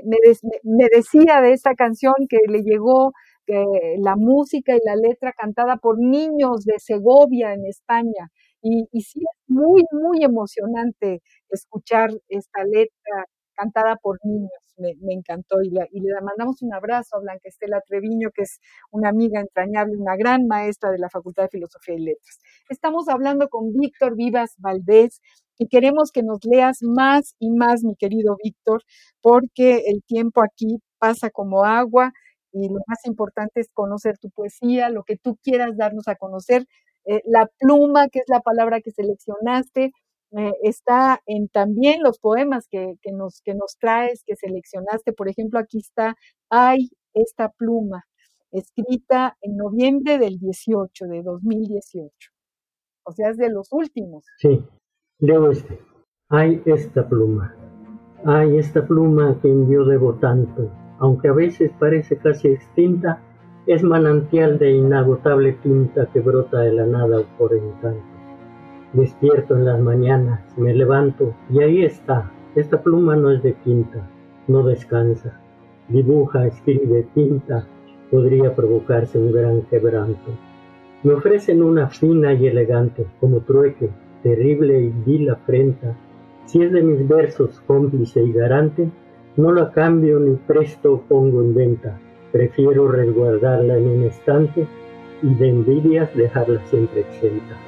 decía 0.92 1.40
de 1.42 1.52
esta 1.52 1.74
canción 1.74 2.14
que 2.28 2.38
le 2.48 2.62
llegó 2.62 3.12
la 3.98 4.16
música 4.16 4.76
y 4.76 4.80
la 4.84 4.96
letra 4.96 5.32
cantada 5.32 5.76
por 5.76 5.98
niños 5.98 6.64
de 6.64 6.78
Segovia 6.78 7.54
en 7.54 7.64
España. 7.66 8.30
Y, 8.60 8.88
y 8.92 9.00
sí, 9.02 9.20
es 9.20 9.48
muy, 9.48 9.84
muy 9.92 10.22
emocionante 10.24 11.22
escuchar 11.48 12.10
esta 12.28 12.64
letra 12.64 13.26
cantada 13.58 13.96
por 13.96 14.18
niños. 14.24 14.50
Me, 14.78 14.94
encantó 15.12 15.60
y, 15.62 15.70
la- 15.70 15.88
y 15.90 16.00
le 16.00 16.08
mandamos 16.22 16.62
un 16.62 16.72
abrazo 16.72 17.16
a 17.16 17.20
Blanca 17.20 17.48
Estela 17.48 17.80
Treviño, 17.86 18.30
que 18.34 18.42
es 18.42 18.60
una 18.92 19.08
amiga 19.08 19.40
entrañable, 19.40 19.96
una 19.96 20.16
gran 20.16 20.46
maestra 20.46 20.90
de 20.92 20.98
la 20.98 21.10
Facultad 21.10 21.44
de 21.44 21.48
Filosofía 21.50 21.96
y 21.96 22.00
Letras. 22.00 22.38
Estamos 22.68 23.08
hablando 23.08 23.48
con 23.48 23.72
Víctor 23.72 24.14
Vivas 24.16 24.54
Valdés 24.58 25.20
y 25.58 25.66
queremos 25.68 26.12
que 26.12 26.22
nos 26.22 26.38
leas 26.44 26.78
más 26.82 27.34
y 27.40 27.50
más, 27.50 27.82
mi 27.82 27.96
querido 27.96 28.36
Víctor, 28.42 28.82
porque 29.20 29.82
el 29.86 30.02
tiempo 30.06 30.42
aquí 30.42 30.78
pasa 30.98 31.30
como 31.30 31.64
agua 31.64 32.12
y 32.52 32.68
lo 32.68 32.78
más 32.86 33.04
importante 33.04 33.60
es 33.60 33.68
conocer 33.72 34.18
tu 34.18 34.30
poesía, 34.30 34.88
lo 34.90 35.02
que 35.04 35.16
tú 35.16 35.36
quieras 35.42 35.76
darnos 35.76 36.08
a 36.08 36.14
conocer. 36.16 36.64
Eh, 37.04 37.22
la 37.26 37.48
pluma, 37.58 38.08
que 38.08 38.20
es 38.20 38.24
la 38.28 38.40
palabra 38.40 38.80
que 38.80 38.90
seleccionaste, 38.90 39.92
eh, 40.36 40.52
está 40.62 41.20
en 41.26 41.48
también 41.48 42.02
los 42.02 42.18
poemas 42.18 42.66
que, 42.70 42.96
que, 43.02 43.12
nos, 43.12 43.40
que 43.42 43.54
nos 43.54 43.78
traes, 43.78 44.22
que 44.24 44.36
seleccionaste. 44.36 45.12
Por 45.12 45.28
ejemplo, 45.28 45.58
aquí 45.58 45.78
está, 45.78 46.14
hay 46.50 46.90
esta 47.14 47.50
pluma, 47.50 48.04
escrita 48.52 49.36
en 49.40 49.56
noviembre 49.56 50.18
del 50.18 50.38
18, 50.38 51.06
de 51.06 51.22
2018. 51.22 52.12
O 53.04 53.12
sea, 53.12 53.30
es 53.30 53.38
de 53.38 53.50
los 53.50 53.68
últimos. 53.72 54.24
Sí, 54.38 54.62
leo 55.18 55.50
este. 55.50 55.80
Hay 56.28 56.62
esta 56.66 57.08
pluma. 57.08 57.56
Hay 58.24 58.58
esta 58.58 58.86
pluma 58.86 59.30
a 59.30 59.40
quien 59.40 59.70
yo 59.70 59.84
debo 59.84 60.14
tanto. 60.14 60.70
Aunque 60.98 61.28
a 61.28 61.32
veces 61.32 61.70
parece 61.78 62.18
casi 62.18 62.48
extinta, 62.48 63.22
es 63.66 63.82
manantial 63.82 64.58
de 64.58 64.72
inagotable 64.72 65.52
tinta 65.62 66.06
que 66.12 66.20
brota 66.20 66.60
de 66.60 66.72
la 66.72 66.86
nada 66.86 67.22
por 67.38 67.54
encanto. 67.54 68.07
Despierto 68.92 69.54
en 69.54 69.66
las 69.66 69.78
mañanas, 69.78 70.40
me 70.56 70.72
levanto 70.72 71.34
y 71.50 71.62
ahí 71.62 71.84
está. 71.84 72.30
Esta 72.54 72.82
pluma 72.82 73.16
no 73.16 73.30
es 73.30 73.42
de 73.42 73.52
quinta, 73.52 74.08
no 74.46 74.62
descansa. 74.62 75.38
Dibuja, 75.88 76.46
escribe, 76.46 77.06
pinta, 77.14 77.66
podría 78.10 78.54
provocarse 78.54 79.18
un 79.18 79.30
gran 79.30 79.62
quebranto. 79.62 80.30
Me 81.02 81.12
ofrecen 81.12 81.62
una 81.62 81.88
fina 81.88 82.32
y 82.32 82.46
elegante, 82.46 83.06
como 83.20 83.40
trueque, 83.40 83.90
terrible 84.22 84.80
y 84.80 84.92
vil 85.04 85.28
afrenta. 85.28 85.94
Si 86.46 86.62
es 86.62 86.72
de 86.72 86.82
mis 86.82 87.06
versos 87.06 87.60
cómplice 87.66 88.22
y 88.22 88.32
garante, 88.32 88.88
no 89.36 89.52
la 89.52 89.70
cambio 89.70 90.18
ni 90.18 90.36
presto 90.36 91.02
pongo 91.06 91.42
en 91.42 91.54
venta. 91.54 92.00
Prefiero 92.32 92.88
resguardarla 92.88 93.76
en 93.76 93.86
un 93.86 94.04
estante 94.04 94.66
y 95.22 95.34
de 95.34 95.48
envidias 95.48 96.16
dejarla 96.16 96.64
siempre 96.66 97.00
exenta. 97.00 97.67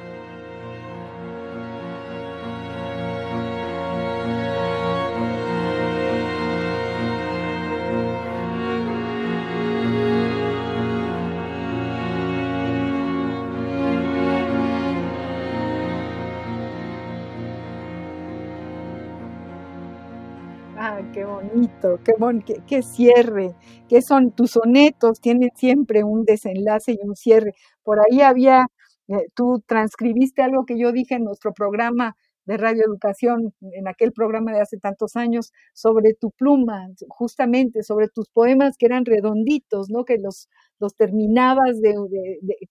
Qué 21.13 21.25
bonito, 21.25 21.99
qué, 22.03 22.13
bon 22.17 22.41
qué, 22.41 22.61
qué, 22.67 22.81
cierre, 22.81 23.55
qué 23.89 24.01
son 24.01 24.31
tus 24.31 24.51
sonetos, 24.51 25.19
tienen 25.19 25.49
siempre 25.55 26.03
un 26.03 26.23
desenlace 26.23 26.93
y 26.93 26.99
un 27.01 27.15
cierre. 27.15 27.53
Por 27.83 27.99
ahí 27.99 28.21
había, 28.21 28.65
eh, 29.07 29.27
tú 29.35 29.61
transcribiste 29.67 30.41
algo 30.41 30.65
que 30.65 30.77
yo 30.79 30.91
dije 30.91 31.15
en 31.15 31.23
nuestro 31.25 31.53
programa 31.53 32.15
de 32.45 32.57
radioeducación, 32.57 33.53
en 33.61 33.87
aquel 33.87 34.11
programa 34.13 34.51
de 34.51 34.61
hace 34.61 34.77
tantos 34.77 35.15
años, 35.15 35.51
sobre 35.73 36.13
tu 36.13 36.31
pluma, 36.31 36.87
justamente 37.07 37.83
sobre 37.83 38.07
tus 38.07 38.29
poemas 38.29 38.77
que 38.77 38.87
eran 38.87 39.05
redonditos, 39.05 39.89
¿no? 39.89 40.05
Que 40.05 40.17
los, 40.17 40.49
los 40.79 40.95
terminabas 40.95 41.79
de, 41.81 41.93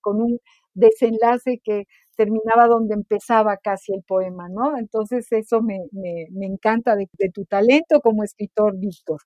con 0.00 0.20
un 0.20 0.38
desenlace 0.74 1.60
que 1.62 1.84
terminaba 2.20 2.66
donde 2.66 2.92
empezaba 2.92 3.56
casi 3.56 3.94
el 3.94 4.02
poema, 4.06 4.50
¿no? 4.50 4.76
Entonces 4.76 5.26
eso 5.30 5.62
me, 5.62 5.78
me, 5.90 6.46
encanta 6.46 6.94
de, 6.94 7.08
tu 7.32 7.46
talento 7.46 8.00
como 8.02 8.24
escritor, 8.24 8.74
Víctor. 8.78 9.20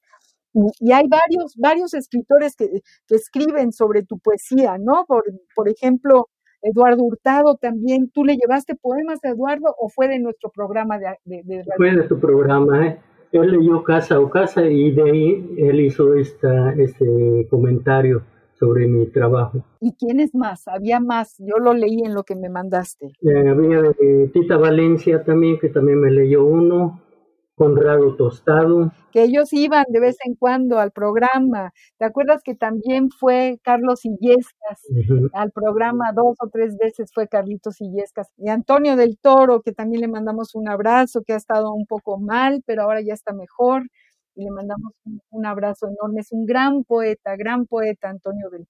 Y, 0.79 0.93
hay 0.93 1.09
varios, 1.09 1.57
varios 1.57 1.93
escritores 1.95 2.55
que, 2.55 2.69
que, 3.09 3.15
escriben 3.17 3.73
sobre 3.73 4.05
tu 4.05 4.21
poesía, 4.21 4.77
¿no? 4.79 5.07
Por, 5.09 5.25
por 5.57 5.69
ejemplo, 5.69 6.29
Eduardo 6.63 7.03
Hurtado 7.03 7.57
también. 7.57 8.11
¿Tú 8.15 8.25
le 8.25 8.37
llevaste 8.37 8.77
poemas 8.77 9.19
a 9.25 9.31
Eduardo 9.31 9.75
o 9.77 9.89
fue 9.89 10.07
de 10.07 10.21
nuestro 10.21 10.51
programa 10.51 10.97
de, 10.99 11.17
de, 11.25 11.43
de 11.43 11.65
Fue 11.77 11.97
de 11.97 12.05
tu 12.05 12.21
programa, 12.21 12.87
¿eh? 12.87 13.01
él 13.33 13.51
leyó 13.59 13.83
Casa 13.83 14.21
o 14.21 14.31
Casa 14.31 14.65
y 14.67 14.93
de 14.93 15.03
ahí 15.03 15.55
él 15.59 15.81
hizo 15.81 16.15
esta, 16.15 16.73
este 16.75 17.49
comentario 17.51 18.23
sobre 18.59 18.87
mi 18.87 19.07
trabajo. 19.07 19.65
¿Y 19.81 19.95
quiénes 19.95 20.35
más? 20.35 20.67
Había 20.69 21.01
más, 21.01 21.37
yo 21.39 21.57
lo 21.59 21.75
leí 21.75 22.03
en 22.05 22.15
lo 22.15 22.23
que 22.23 22.37
me 22.37 22.49
mandaste. 22.49 23.13
Eh, 23.23 23.49
había 23.49 23.81
eh, 24.01 24.31
Tita 24.33 24.57
Valencia 24.57 25.25
también, 25.25 25.59
que 25.59 25.69
también 25.69 26.01
me 26.01 26.11
leyó 26.11 26.45
uno, 26.45 27.01
Conrado 27.55 28.17
Tostado. 28.17 28.93
Que 29.13 29.25
ellos 29.25 29.53
iban 29.53 29.85
de 29.89 30.01
vez 30.01 30.17
en 30.25 30.35
cuando 30.35 30.79
al 30.79 30.91
programa. 30.91 31.73
¿Te 31.99 32.05
acuerdas 32.05 32.43
que 32.43 32.55
también 32.55 33.11
fue 33.11 33.59
Carlos 33.63 34.05
Illescas 34.05 34.83
al 35.33 35.53
programa 35.53 36.13
dos 36.15 36.37
o 36.41 36.49
tres 36.49 36.77
veces 36.77 37.11
fue 37.15 37.29
Carlitos 37.29 37.81
Illescas? 37.81 38.29
Y 38.37 38.49
Antonio 38.49 38.97
del 38.97 39.19
Toro, 39.19 39.63
que 39.63 39.73
también 39.73 40.01
le 40.01 40.09
mandamos 40.09 40.55
un 40.55 40.69
abrazo, 40.69 41.23
que 41.25 41.33
ha 41.33 41.37
estado 41.37 41.73
un 41.73 41.87
poco 41.87 42.19
mal, 42.19 42.63
pero 42.67 42.83
ahora 42.83 43.01
ya 43.03 43.15
está 43.15 43.33
mejor. 43.33 43.85
Y 44.35 44.45
le 44.45 44.51
mandamos 44.51 44.93
un, 45.31 45.47
abrazo 45.47 45.87
enorme. 45.89 46.21
Es 46.21 46.33
un 46.33 46.45
gran 46.47 46.85
poeta, 46.85 47.37
gran 47.37 47.67
poeta 47.67 48.11
Antonio 48.11 48.51
del 48.51 48.67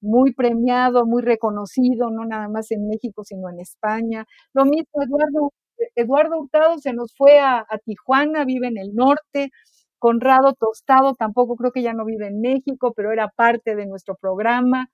muy 0.00 0.32
premiado, 0.32 1.06
muy 1.06 1.22
reconocido, 1.22 2.10
no 2.10 2.24
nada 2.24 2.48
más 2.48 2.70
en 2.70 2.86
México, 2.86 3.24
sino 3.24 3.48
en 3.50 3.60
España. 3.60 4.26
Lo 4.54 4.64
mismo 4.64 5.02
Eduardo 5.02 5.52
Eduardo 5.94 6.38
Hurtado 6.38 6.78
se 6.78 6.92
nos 6.92 7.14
fue 7.16 7.38
a, 7.40 7.66
Tijuana, 7.84 8.44
vive 8.44 8.68
en 8.68 8.78
el 8.78 8.94
norte. 8.94 9.50
Conrado 9.98 10.54
Tostado 10.54 11.14
tampoco 11.14 11.56
creo 11.56 11.72
que 11.72 11.82
ya 11.82 11.92
no 11.92 12.04
vive 12.04 12.28
en 12.28 12.40
México, 12.40 12.92
pero 12.94 13.12
era 13.12 13.28
parte 13.28 13.74
de 13.74 13.86
nuestro 13.86 14.16
programa. 14.16 14.88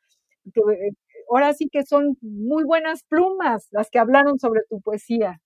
Ahora 1.30 1.52
sí 1.54 1.68
que 1.70 1.84
son 1.84 2.16
muy 2.22 2.64
buenas 2.64 3.02
plumas 3.04 3.68
las 3.70 3.90
que 3.90 3.98
hablaron 3.98 4.38
sobre 4.38 4.62
tu 4.68 4.80
poesía, 4.80 5.40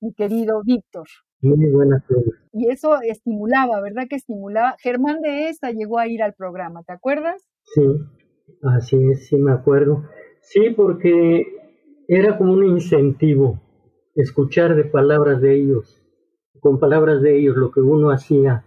mi 0.00 0.12
querido 0.14 0.62
Víctor. 0.64 1.06
Muy 1.42 1.70
buenas. 1.70 2.04
Y 2.52 2.68
eso 2.68 3.00
estimulaba, 3.02 3.80
¿verdad? 3.80 4.06
Que 4.08 4.16
estimulaba. 4.16 4.76
Germán 4.78 5.20
de 5.20 5.48
esta 5.48 5.72
llegó 5.72 5.98
a 5.98 6.06
ir 6.06 6.22
al 6.22 6.34
programa, 6.34 6.84
¿te 6.84 6.92
acuerdas? 6.92 7.42
Sí, 7.64 7.82
así 8.62 8.96
es, 9.10 9.26
sí 9.26 9.36
me 9.36 9.52
acuerdo. 9.52 10.04
Sí, 10.40 10.70
porque 10.70 11.44
era 12.06 12.38
como 12.38 12.52
un 12.52 12.64
incentivo 12.64 13.60
escuchar 14.14 14.76
de 14.76 14.84
palabras 14.84 15.40
de 15.40 15.56
ellos, 15.56 16.00
con 16.60 16.78
palabras 16.78 17.22
de 17.22 17.38
ellos 17.38 17.56
lo 17.56 17.72
que 17.72 17.80
uno 17.80 18.10
hacía 18.10 18.64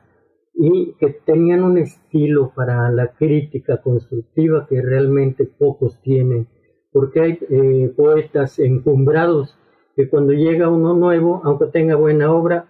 y 0.54 0.96
que 1.00 1.10
tenían 1.26 1.64
un 1.64 1.78
estilo 1.78 2.52
para 2.56 2.90
la 2.92 3.14
crítica 3.14 3.82
constructiva 3.82 4.68
que 4.68 4.82
realmente 4.82 5.46
pocos 5.46 6.02
tienen, 6.02 6.48
porque 6.92 7.22
hay 7.22 7.40
eh, 7.50 7.94
poetas 7.96 8.60
encumbrados 8.60 9.58
que 9.96 10.10
cuando 10.10 10.34
llega 10.34 10.70
uno 10.70 10.94
nuevo, 10.94 11.42
aunque 11.44 11.68
tenga 11.68 11.96
buena 11.96 12.32
obra, 12.32 12.68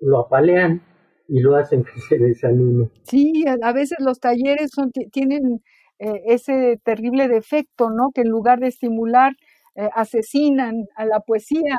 lo 0.00 0.20
apalean 0.20 0.82
y 1.28 1.40
lo 1.40 1.56
hacen 1.56 1.84
que 1.94 2.00
se 2.00 2.18
desanime. 2.18 2.90
Sí, 3.04 3.44
a 3.46 3.72
veces 3.72 3.98
los 4.00 4.20
talleres 4.20 4.70
son, 4.74 4.90
tienen 5.12 5.62
eh, 5.98 6.22
ese 6.26 6.80
terrible 6.84 7.28
defecto, 7.28 7.90
¿no? 7.90 8.10
Que 8.14 8.22
en 8.22 8.28
lugar 8.28 8.60
de 8.60 8.68
estimular, 8.68 9.32
eh, 9.76 9.88
asesinan 9.94 10.86
a 10.96 11.04
la 11.04 11.20
poesía 11.20 11.78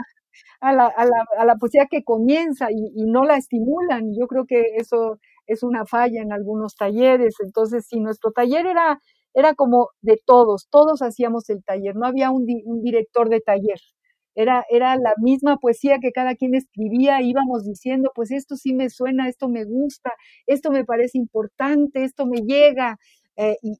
a 0.60 0.74
la, 0.74 0.88
a 0.88 1.06
la, 1.06 1.26
a 1.38 1.46
la 1.46 1.56
poesía 1.56 1.88
que 1.90 2.04
comienza 2.04 2.72
y, 2.72 3.06
no 3.06 3.24
la 3.26 3.38
estimulan. 3.38 4.12
Yo 4.20 4.28
creo 4.28 4.46
que 4.46 4.64
eso 4.78 5.20
es 5.48 5.64
una 5.64 5.86
falla 5.86 6.22
en 6.22 6.34
algunos 6.34 6.76
talleres. 6.76 7.36
Entonces, 7.44 7.86
si 7.88 8.00
nuestro 8.00 8.32
taller 8.32 8.66
era, 8.66 9.00
era 9.34 9.54
como 9.54 9.90
de 10.02 10.20
todos, 10.26 10.68
todos 10.70 11.02
hacíamos 11.02 11.50
el 11.50 11.64
taller, 11.64 11.96
no 11.96 12.06
había 12.06 12.32
un, 12.32 12.46
un 12.66 12.82
director 12.82 13.30
de 13.30 13.42
taller. 13.42 13.80
Era, 14.36 14.66
era, 14.70 14.98
la 14.98 15.14
misma 15.18 15.58
poesía 15.58 16.00
que 16.02 16.12
cada 16.12 16.36
quien 16.36 16.56
escribía, 16.56 17.22
íbamos 17.22 17.64
diciendo, 17.66 18.12
pues 18.14 18.32
esto 18.32 18.56
sí 18.56 18.74
me 18.74 18.90
suena, 18.90 19.30
esto 19.30 19.48
me 19.48 19.64
gusta, 19.64 20.12
esto 20.46 20.72
me 20.72 20.84
parece 20.84 21.18
importante, 21.18 22.04
esto 22.04 22.26
me 22.26 22.42
llega, 22.42 22.98
eh, 23.38 23.56
y, 23.62 23.78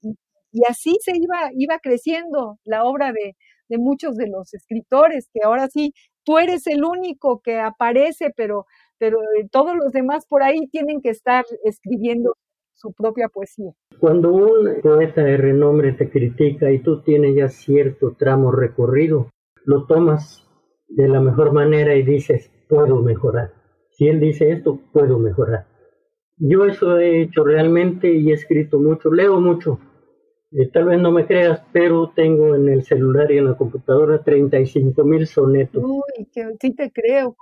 y, 0.52 0.62
así 0.70 0.96
se 1.02 1.12
iba, 1.16 1.50
iba 1.58 1.80
creciendo 1.80 2.58
la 2.64 2.86
obra 2.86 3.12
de, 3.12 3.36
de 3.70 3.78
muchos 3.78 4.16
de 4.16 4.28
los 4.28 4.54
escritores, 4.54 5.30
que 5.34 5.42
ahora 5.44 5.68
sí 5.68 5.94
tú 6.24 6.38
eres 6.38 6.68
el 6.68 6.84
único 6.84 7.42
que 7.42 7.60
aparece, 7.60 8.32
pero, 8.36 8.66
pero 8.98 9.20
eh, 9.20 9.48
todos 9.52 9.76
los 9.76 9.92
demás 9.92 10.26
por 10.28 10.44
ahí 10.44 10.68
tienen 10.72 11.02
que 11.02 11.10
estar 11.10 11.46
escribiendo 11.64 12.36
su 12.74 12.92
propia 12.94 13.30
poesía. 13.30 13.72
Cuando 14.00 14.34
un 14.34 14.82
poeta 14.82 15.24
de 15.24 15.38
renombre 15.38 15.94
te 15.94 16.10
critica 16.10 16.72
y 16.72 16.80
tú 16.80 17.02
tienes 17.04 17.36
ya 17.36 17.48
cierto 17.48 18.16
tramo 18.18 18.52
recorrido, 18.52 19.30
lo 19.64 19.86
tomas 19.86 20.45
de 20.88 21.08
la 21.08 21.20
mejor 21.20 21.52
manera 21.52 21.96
y 21.96 22.04
dices, 22.04 22.52
puedo 22.70 23.02
mejorar. 23.02 23.52
Si 23.92 24.08
él 24.08 24.20
dice 24.20 24.52
esto, 24.52 24.80
puedo 24.92 25.20
mejorar. 25.20 25.68
Yo 26.38 26.66
eso 26.66 26.98
he 26.98 27.22
hecho 27.22 27.44
realmente 27.44 28.14
y 28.14 28.30
he 28.30 28.34
escrito 28.34 28.80
mucho, 28.80 29.12
leo 29.12 29.40
mucho, 29.40 29.80
eh, 30.52 30.70
tal 30.72 30.86
vez 30.86 31.00
no 31.00 31.12
me 31.12 31.26
creas, 31.26 31.62
pero 31.74 32.14
tengo 32.16 32.56
en 32.56 32.70
el 32.70 32.84
celular 32.84 33.30
y 33.30 33.38
en 33.38 33.46
la 33.46 33.56
computadora 33.56 34.24
35 34.24 35.04
mil 35.04 35.28
sonetos. 35.28 35.84
Uy, 35.84 36.28
que 36.32 36.46
sí 36.62 36.74
te 36.74 36.92
creo. 36.92 37.36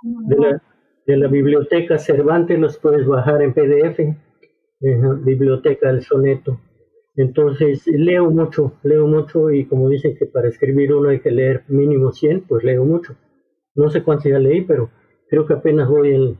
de, 1.06 1.16
la, 1.16 1.28
biblioteca 1.28 1.98
Cervantes 1.98 2.58
los 2.58 2.78
puedes 2.78 3.06
bajar 3.06 3.42
en 3.42 3.52
PDF, 3.52 4.00
biblioteca 5.24 5.92
del 5.92 6.02
soneto. 6.02 6.60
Entonces 7.16 7.86
leo 7.86 8.30
mucho, 8.30 8.72
leo 8.82 9.06
mucho 9.06 9.52
y 9.52 9.66
como 9.66 9.88
dicen 9.88 10.16
que 10.16 10.26
para 10.26 10.48
escribir 10.48 10.92
uno 10.92 11.10
hay 11.10 11.20
que 11.20 11.30
leer 11.30 11.62
mínimo 11.68 12.10
100, 12.10 12.42
pues 12.48 12.64
leo 12.64 12.84
mucho. 12.84 13.14
No 13.74 13.90
sé 13.90 14.02
cuánto 14.02 14.28
ya 14.28 14.38
leí, 14.38 14.62
pero 14.62 14.90
creo 15.28 15.46
que 15.46 15.54
apenas 15.54 15.88
voy 15.88 16.14
en, 16.14 16.38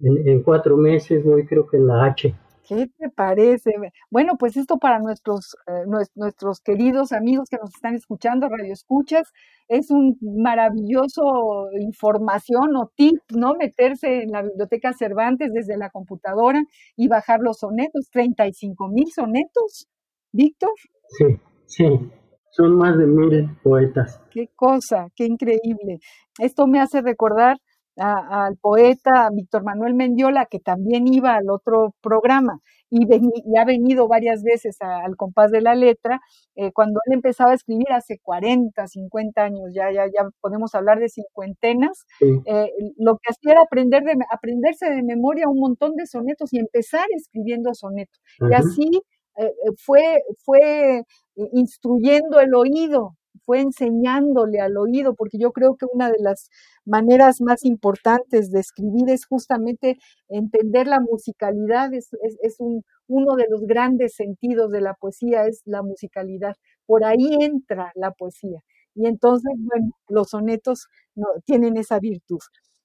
en, 0.00 0.28
en 0.28 0.42
cuatro 0.42 0.76
meses, 0.76 1.24
voy 1.24 1.46
creo 1.46 1.66
que 1.66 1.76
en 1.76 1.86
la 1.86 2.04
H. 2.06 2.34
¿Qué 2.66 2.86
te 2.96 3.10
parece? 3.10 3.72
Bueno, 4.10 4.36
pues 4.38 4.56
esto 4.56 4.78
para 4.78 5.00
nuestros, 5.00 5.56
eh, 5.66 5.84
nuestros 6.14 6.60
queridos 6.60 7.12
amigos 7.12 7.48
que 7.50 7.56
nos 7.56 7.74
están 7.74 7.94
escuchando, 7.94 8.48
Radio 8.48 8.72
Escuchas, 8.72 9.32
es 9.68 9.90
un 9.90 10.16
maravilloso 10.20 11.68
información 11.80 12.76
o 12.76 12.90
tip, 12.94 13.20
¿no? 13.36 13.54
Meterse 13.54 14.22
en 14.22 14.30
la 14.30 14.42
biblioteca 14.42 14.92
Cervantes 14.92 15.52
desde 15.52 15.76
la 15.76 15.90
computadora 15.90 16.62
y 16.96 17.08
bajar 17.08 17.40
los 17.40 17.58
sonetos, 17.58 18.08
35 18.10 18.88
mil 18.88 19.10
sonetos, 19.10 19.88
Víctor. 20.30 20.70
Sí, 21.08 21.40
sí, 21.66 22.10
son 22.52 22.76
más 22.76 22.96
de 22.96 23.06
mil 23.06 23.50
poetas. 23.62 24.20
Qué 24.30 24.48
cosa, 24.54 25.08
qué 25.16 25.24
increíble. 25.24 25.98
Esto 26.38 26.66
me 26.66 26.80
hace 26.80 27.02
recordar 27.02 27.58
al 27.96 28.56
poeta 28.56 29.28
Víctor 29.34 29.64
Manuel 29.64 29.94
Mendiola, 29.94 30.46
que 30.46 30.60
también 30.60 31.06
iba 31.06 31.34
al 31.34 31.50
otro 31.50 31.94
programa 32.00 32.60
y, 32.92 33.58
ha 33.58 33.64
venido 33.64 34.06
varias 34.06 34.42
veces 34.42 34.76
al 34.80 35.16
compás 35.16 35.50
de 35.50 35.62
la 35.62 35.74
letra, 35.74 36.20
eh, 36.56 36.72
cuando 36.72 37.00
él 37.06 37.14
empezaba 37.14 37.52
a 37.52 37.54
escribir 37.54 37.90
hace 37.90 38.18
40, 38.22 38.86
50 38.86 39.42
años, 39.42 39.70
ya, 39.74 39.90
ya, 39.90 40.06
ya 40.06 40.28
podemos 40.40 40.74
hablar 40.74 40.98
de 40.98 41.08
cincuentenas, 41.08 42.04
eh, 42.20 42.70
lo 42.98 43.16
que 43.16 43.30
hacía 43.30 43.52
era 43.52 43.62
aprender 43.62 44.02
de, 44.02 44.12
aprenderse 44.30 44.90
de 44.90 45.02
memoria 45.02 45.48
un 45.48 45.60
montón 45.60 45.94
de 45.96 46.06
sonetos 46.06 46.52
y 46.52 46.58
empezar 46.58 47.06
escribiendo 47.16 47.72
sonetos. 47.72 48.20
Y 48.40 48.52
así 48.52 49.02
eh, 49.38 49.52
fue, 49.78 50.20
fue 50.44 51.04
instruyendo 51.52 52.40
el 52.40 52.54
oído 52.54 53.16
fue 53.44 53.60
enseñándole 53.60 54.60
al 54.60 54.76
oído, 54.76 55.14
porque 55.14 55.38
yo 55.38 55.52
creo 55.52 55.76
que 55.76 55.86
una 55.92 56.10
de 56.10 56.18
las 56.20 56.48
maneras 56.84 57.40
más 57.40 57.64
importantes 57.64 58.50
de 58.50 58.60
escribir 58.60 59.10
es 59.10 59.26
justamente 59.26 59.98
entender 60.28 60.86
la 60.86 61.00
musicalidad, 61.00 61.92
es, 61.92 62.10
un, 62.58 62.82
uno 63.08 63.34
de 63.36 63.46
los 63.50 63.62
grandes 63.62 64.14
sentidos 64.14 64.70
de 64.70 64.80
la 64.80 64.94
poesía, 64.94 65.46
es 65.46 65.62
la 65.64 65.82
musicalidad. 65.82 66.54
Por 66.86 67.04
ahí 67.04 67.36
entra 67.40 67.92
la 67.94 68.12
poesía. 68.12 68.60
Y 68.94 69.06
entonces, 69.06 69.52
bueno, 69.58 69.92
los 70.08 70.30
sonetos 70.30 70.86
no, 71.14 71.26
tienen 71.44 71.76
esa 71.76 71.98
virtud. 71.98 72.40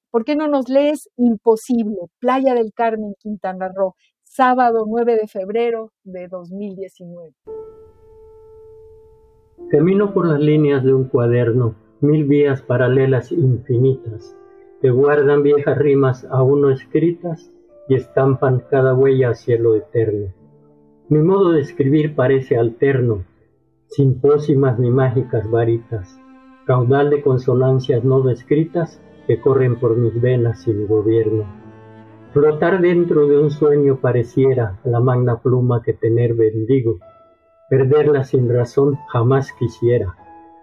¿Por 0.10 0.24
qué 0.24 0.36
no 0.36 0.48
nos 0.48 0.70
lees 0.70 1.10
Imposible, 1.18 1.98
Playa 2.20 2.54
del 2.54 2.72
Carmen, 2.74 3.14
Quintana 3.20 3.70
Roo, 3.74 3.96
sábado 4.24 4.86
9 4.88 5.18
de 5.18 5.28
febrero 5.28 5.92
de 6.04 6.28
2019? 6.30 7.36
Camino 9.70 10.14
por 10.14 10.26
las 10.26 10.40
líneas 10.40 10.82
de 10.86 10.94
un 10.94 11.10
cuaderno, 11.10 11.76
mil 12.00 12.24
vías 12.24 12.62
paralelas 12.62 13.34
infinitas, 13.34 14.34
que 14.82 14.92
guardan 14.92 15.44
viejas 15.44 15.78
rimas 15.78 16.26
aún 16.32 16.62
no 16.62 16.70
escritas 16.70 17.52
y 17.90 17.96
estampan 17.96 18.64
cada 18.72 18.94
huella 18.94 19.32
hacia 19.32 19.60
lo 19.60 19.76
eterno. 19.76 20.28
Mi 21.10 21.20
modo 21.20 21.52
de 21.52 21.60
escribir 21.60 22.16
parece 22.16 22.56
alterno, 22.58 23.26
sin 23.88 24.22
pócimas 24.22 24.80
ni 24.80 24.90
mágicas 24.90 25.52
varitas, 25.52 26.18
caudal 26.66 27.10
de 27.10 27.22
consonancias 27.22 28.06
no 28.06 28.22
descritas 28.22 29.02
que 29.28 29.42
corren 29.42 29.78
por 29.82 29.98
mis 29.98 30.22
venas 30.22 30.62
sin 30.62 30.88
gobierno. 30.88 31.44
Flotar 32.32 32.80
dentro 32.80 33.28
de 33.28 33.38
un 33.38 33.52
sueño 33.52 33.98
pareciera 33.98 34.80
la 34.86 35.02
magna 35.02 35.42
pluma 35.42 35.84
que 35.84 35.92
tener 35.92 36.36
bendigo, 36.36 37.00
Perderla 37.70 38.24
sin 38.24 38.48
razón 38.48 38.98
jamás 39.10 39.52
quisiera. 39.52 40.16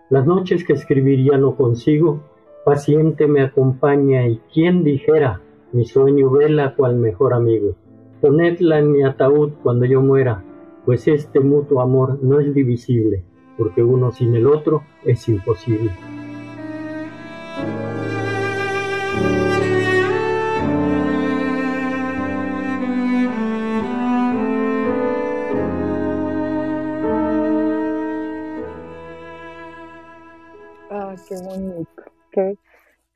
Las 0.09 0.27
noches 0.27 0.65
que 0.65 0.73
escribiría 0.73 1.37
no 1.37 1.55
consigo, 1.55 2.23
paciente 2.65 3.27
me 3.27 3.43
acompaña 3.43 4.27
y 4.27 4.41
quien 4.53 4.85
dijera, 4.85 5.43
mi 5.73 5.85
sueño 5.85 6.31
vela 6.31 6.75
cual 6.75 6.97
mejor 6.97 7.35
amigo. 7.35 7.75
Ponedla 8.23 8.79
en 8.79 8.93
mi 8.93 9.05
ataúd 9.05 9.53
cuando 9.63 9.85
yo 9.85 10.01
muera, 10.01 10.43
pues 10.87 11.07
este 11.07 11.41
mutuo 11.41 11.83
amor 11.83 12.19
no 12.23 12.41
es 12.41 12.55
divisible, 12.55 13.23
porque 13.59 13.83
uno 13.83 14.11
sin 14.11 14.35
el 14.35 14.47
otro 14.47 14.83
es 15.05 15.29
imposible. 15.29 15.91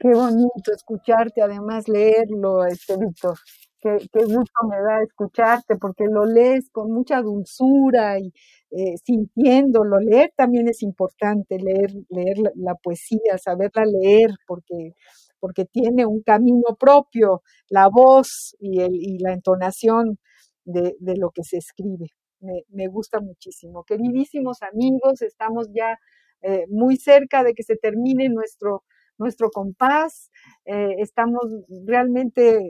Qué 0.00 0.14
bonito 0.14 0.72
escucharte, 0.72 1.42
además 1.42 1.88
leerlo, 1.88 2.64
este 2.64 2.96
Víctor. 2.96 3.36
Qué, 3.80 3.96
qué, 4.12 4.24
gusto 4.24 4.66
me 4.68 4.76
da 4.76 5.02
escucharte 5.02 5.76
porque 5.76 6.04
lo 6.10 6.24
lees 6.24 6.68
con 6.70 6.92
mucha 6.92 7.20
dulzura 7.20 8.18
y 8.18 8.32
eh, 8.70 8.96
sintiéndolo. 9.04 9.98
Leer 9.98 10.32
también 10.36 10.68
es 10.68 10.82
importante, 10.82 11.58
leer, 11.58 11.92
leer 12.10 12.36
la, 12.54 12.74
poesía, 12.74 13.38
saberla 13.42 13.84
leer 13.84 14.30
porque, 14.46 14.94
porque 15.40 15.64
tiene 15.64 16.06
un 16.06 16.22
camino 16.22 16.76
propio, 16.78 17.42
la 17.68 17.88
voz 17.88 18.56
y 18.60 19.18
la 19.18 19.32
entonación 19.32 20.18
de, 20.64 20.94
de 21.00 21.16
lo 21.16 21.30
que 21.30 21.42
se 21.42 21.58
escribe. 21.58 22.06
Me, 22.40 22.62
me, 22.68 22.86
gusta 22.88 23.20
muchísimo. 23.20 23.84
Queridísimos 23.84 24.58
amigos, 24.62 25.22
estamos 25.22 25.68
ya 25.74 25.98
eh, 26.42 26.66
muy 26.68 26.96
cerca 26.96 27.42
de 27.42 27.54
que 27.54 27.62
se 27.62 27.76
termine 27.76 28.28
nuestro 28.28 28.84
nuestro 29.18 29.50
compás. 29.50 30.30
Eh, 30.64 30.94
estamos 30.98 31.42
realmente 31.86 32.60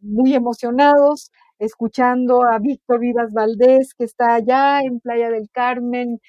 muy 0.00 0.34
emocionados 0.34 1.30
escuchando 1.58 2.44
a 2.44 2.58
Víctor 2.58 3.00
Vivas 3.00 3.32
Valdés, 3.32 3.94
que 3.94 4.04
está 4.04 4.34
allá 4.34 4.80
en 4.82 5.00
Playa 5.00 5.30
del 5.30 5.48
Carmen. 5.50 6.20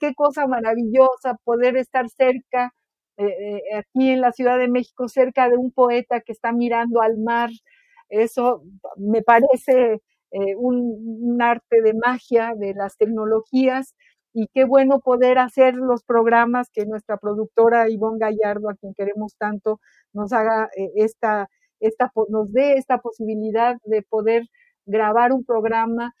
Qué, 0.00 0.14
cosa 0.14 0.46
maravillosa 0.46 1.36
poder 1.44 1.76
estar 1.76 2.08
cerca, 2.08 2.72
eh, 3.18 3.60
aquí 3.76 4.10
en 4.10 4.20
la 4.22 4.32
Ciudad 4.32 4.58
de 4.58 4.68
México, 4.68 5.08
cerca 5.08 5.50
de 5.50 5.56
un 5.58 5.70
poeta 5.72 6.20
que 6.20 6.32
está 6.32 6.52
mirando 6.52 7.02
al 7.02 7.18
mar. 7.18 7.50
Eso 8.08 8.62
me 8.96 9.22
parece 9.22 10.00
un 10.56 11.38
arte 11.42 11.80
de 11.82 11.94
magia 11.94 12.52
de 12.56 12.74
las 12.74 12.96
tecnologías 12.96 13.94
y 14.38 14.46
qué 14.54 14.64
bueno 14.64 15.00
poder 15.00 15.38
hacer 15.38 15.74
los 15.74 16.04
programas 16.04 16.68
que 16.72 16.86
nuestra 16.86 17.16
productora 17.16 17.90
Ivonne 17.90 18.20
Gallardo, 18.20 18.70
a 18.70 18.76
quien 18.76 18.94
queremos 18.94 19.34
tanto, 19.36 19.80
nos 20.12 20.32
haga 20.32 20.70
eh, 20.76 20.92
esta, 20.94 21.48
esta, 21.80 22.12
nos 22.28 22.52
dé 22.52 22.74
esta 22.74 22.98
posibilidad 22.98 23.76
de 23.84 24.02
poder 24.02 24.44
grabar 24.86 25.32
un 25.32 25.44
programa 25.44 26.14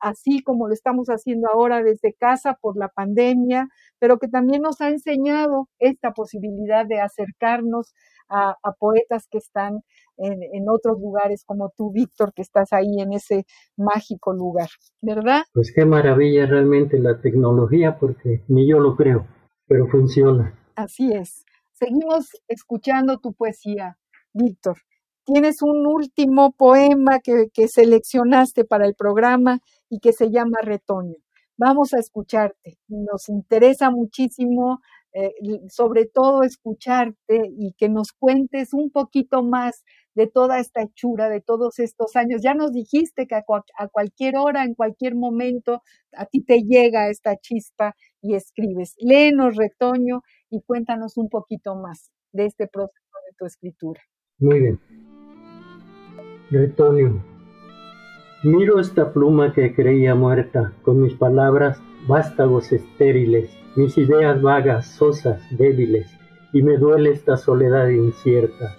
así 0.00 0.42
como 0.42 0.68
lo 0.68 0.74
estamos 0.74 1.06
haciendo 1.08 1.48
ahora 1.48 1.82
desde 1.82 2.12
casa 2.14 2.58
por 2.60 2.76
la 2.76 2.88
pandemia, 2.88 3.68
pero 3.98 4.18
que 4.18 4.28
también 4.28 4.62
nos 4.62 4.80
ha 4.80 4.88
enseñado 4.90 5.68
esta 5.78 6.12
posibilidad 6.12 6.84
de 6.84 7.00
acercarnos 7.00 7.94
a, 8.28 8.56
poetas 8.78 9.28
que 9.30 9.38
están 9.38 9.82
en, 10.16 10.68
otros 10.68 11.00
lugares, 11.00 11.44
como 11.44 11.72
tú, 11.76 11.90
Víctor, 11.90 12.32
que 12.32 12.42
estás 12.42 12.72
ahí 12.72 13.00
en 13.00 13.12
ese 13.12 13.44
mágico 13.76 14.32
lugar, 14.32 14.68
¿verdad? 15.00 15.42
Pues 15.52 15.72
qué 15.74 15.84
maravilla 15.84 16.46
realmente 16.46 16.98
la 16.98 17.20
tecnología, 17.20 17.98
porque 17.98 18.42
ni 18.48 18.68
yo 18.68 18.78
lo 18.78 18.96
creo, 18.96 19.26
pero 19.66 19.86
funciona. 19.88 20.58
Así 20.76 21.12
es. 21.12 21.44
Seguimos 21.72 22.28
escuchando 22.48 23.18
tu 23.18 23.32
poesía, 23.32 23.98
Víctor. 24.32 24.76
Tienes 25.24 25.62
un 25.62 25.86
último 25.86 26.52
poema 26.52 27.20
que, 27.20 27.48
que 27.52 27.68
seleccionaste 27.68 28.64
para 28.64 28.86
el 28.86 28.94
programa 28.94 29.60
y 29.88 30.00
que 30.00 30.12
se 30.12 30.30
llama 30.30 30.58
Retoño. 30.62 31.16
Vamos 31.56 31.94
a 31.94 31.98
escucharte. 31.98 32.78
Nos 32.88 33.28
interesa 33.28 33.90
muchísimo 33.90 34.80
eh, 35.14 35.34
sobre 35.68 36.06
todo 36.06 36.42
escucharte 36.42 37.42
y 37.58 37.74
que 37.74 37.90
nos 37.90 38.12
cuentes 38.12 38.72
un 38.72 38.90
poquito 38.90 39.42
más 39.42 39.84
de 40.14 40.26
toda 40.26 40.58
esta 40.58 40.82
hechura, 40.82 41.28
de 41.28 41.40
todos 41.40 41.78
estos 41.78 42.16
años. 42.16 42.42
Ya 42.42 42.54
nos 42.54 42.72
dijiste 42.72 43.26
que 43.26 43.34
a, 43.34 43.88
cualquier 43.88 44.36
hora, 44.36 44.64
en 44.64 44.74
cualquier 44.74 45.14
momento, 45.14 45.82
a 46.12 46.26
ti 46.26 46.42
te 46.42 46.62
llega 46.62 47.08
esta 47.08 47.36
chispa 47.36 47.94
y 48.20 48.34
escribes. 48.34 48.94
Léenos, 48.98 49.56
Retoño, 49.56 50.22
y 50.50 50.62
cuéntanos 50.62 51.16
un 51.16 51.28
poquito 51.28 51.74
más 51.74 52.10
de 52.32 52.46
este 52.46 52.66
proceso 52.66 53.16
de 53.26 53.36
tu 53.36 53.46
escritura. 53.46 54.00
Muy 54.38 54.60
bien. 54.60 54.80
Retoño, 56.50 57.24
miro 58.42 58.80
esta 58.80 59.12
pluma 59.12 59.52
que 59.52 59.74
creía 59.74 60.14
muerta, 60.14 60.74
con 60.82 61.00
mis 61.00 61.14
palabras 61.14 61.78
vástagos 62.06 62.72
estériles 62.72 63.50
mis 63.74 63.96
ideas 63.96 64.40
vagas, 64.42 64.86
sosas, 64.86 65.40
débiles, 65.56 66.06
y 66.52 66.62
me 66.62 66.76
duele 66.76 67.10
esta 67.10 67.36
soledad 67.36 67.88
incierta. 67.88 68.76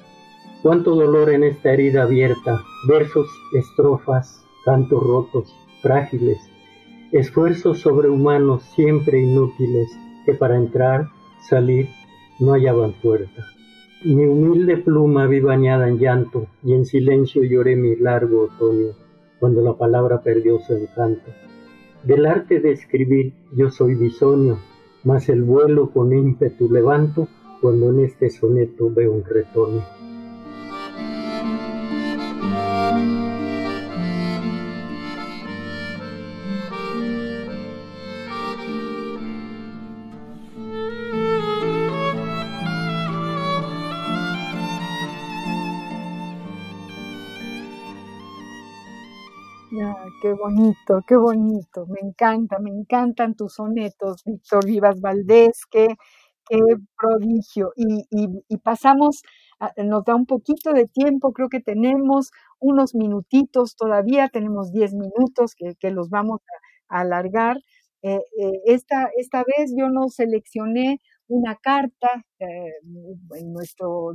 Cuánto 0.64 0.95
dolor 0.95 1.30
en 1.30 1.43
esta 1.43 1.74
herida 1.74 2.03
abierta, 2.03 2.64
versos, 2.88 3.28
estrofas, 3.51 4.45
cantos 4.64 5.03
rotos, 5.03 5.53
frágiles, 5.82 6.38
esfuerzos 7.11 7.80
sobrehumanos 7.80 8.64
siempre 8.74 9.20
inútiles, 9.20 9.89
que 10.26 10.34
para 10.36 10.55
entrar, 10.55 11.09
salir, 11.49 11.89
no 12.39 12.53
hallaban 12.53 12.93
puerta. 12.93 13.45
Mi 14.05 14.24
humilde 14.24 14.78
pluma 14.78 15.28
vi 15.28 15.41
bañada 15.41 15.89
en 15.89 15.99
llanto, 15.99 16.47
y 16.64 16.76
en 16.76 16.86
silencio 16.86 17.43
lloré 17.43 17.76
mi 17.76 17.97
largo 17.97 18.43
otoño, 18.43 18.93
cuando 19.41 19.61
la 19.61 19.74
palabra 19.74 20.22
perdió 20.22 20.59
su 20.59 20.76
encanto. 20.76 21.30
Del 22.03 22.26
arte 22.26 22.61
de 22.61 22.72
escribir 22.72 23.34
yo 23.51 23.70
soy 23.70 23.95
bisonio, 23.95 24.59
mas 25.03 25.28
el 25.28 25.43
vuelo 25.43 25.89
con 25.89 26.14
ímpetu 26.14 26.72
levanto 26.72 27.28
cuando 27.59 27.89
en 27.89 28.05
este 28.05 28.30
soneto 28.30 28.89
veo 28.89 29.11
un 29.11 29.26
retorno. 29.26 29.84
Bonito, 50.44 51.02
qué 51.08 51.16
bonito. 51.16 51.86
Me 51.88 52.02
encanta, 52.02 52.60
me 52.60 52.70
encantan 52.70 53.36
tus 53.36 53.54
sonetos, 53.56 54.24
Víctor 54.26 54.66
Vivas 54.66 55.00
Valdés, 55.00 55.62
qué, 55.72 55.88
prodigio. 56.98 57.72
Y, 57.76 58.58
pasamos, 58.58 59.22
nos 59.78 60.04
da 60.04 60.16
un 60.16 60.26
poquito 60.26 60.74
de 60.74 60.88
tiempo, 60.88 61.32
creo 61.32 61.48
que 61.50 61.62
tenemos 61.62 62.32
unos 62.60 62.94
minutitos 62.96 63.76
todavía, 63.78 64.30
tenemos 64.30 64.72
diez 64.72 64.94
minutos 64.94 65.56
que, 65.56 65.91
los 65.91 66.10
vamos 66.10 66.41
a, 66.89 67.02
alargar. 67.02 67.58
Eh, 68.02 68.20
eh, 68.41 68.62
esta, 68.66 69.44
vez 69.58 69.74
yo 69.78 69.88
no 69.89 70.10
seleccioné 70.10 71.00
una 71.28 71.56
carta 71.56 72.26
eh, 72.39 72.74
en 73.39 73.54
nuestro, 73.54 74.12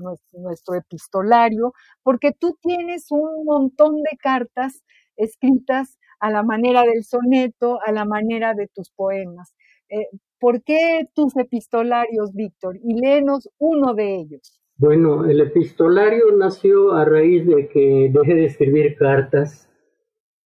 epistolario, 0.77 1.73
porque 2.03 2.33
tú 2.33 2.59
tienes 2.61 3.07
un 3.11 3.45
montón 3.47 4.03
de 4.03 4.17
cartas 4.19 4.83
escritas 5.17 5.99
a 6.21 6.31
la 6.31 6.43
manera 6.43 6.83
del 6.83 7.05
soneto, 7.05 7.79
a 7.85 7.93
la 7.93 8.05
manera 8.05 8.55
de 8.55 8.69
tus 8.69 8.91
poemas. 8.91 9.55
Eh, 9.89 10.09
¿Por 10.41 10.63
qué 10.63 11.09
tus 11.15 11.37
epistolarios, 11.37 12.33
Víctor? 12.33 12.77
Y 12.83 13.01
léenos 13.01 13.49
uno 13.59 13.95
de 13.95 14.17
ellos. 14.17 14.61
Bueno, 14.77 15.25
el 15.25 15.41
epistolario 15.41 16.31
nació 16.37 16.93
a 16.93 17.05
raíz 17.05 17.47
de 17.47 17.69
que 17.69 18.11
dejé 18.13 18.35
de 18.35 18.45
escribir 18.45 18.97
cartas. 18.97 19.69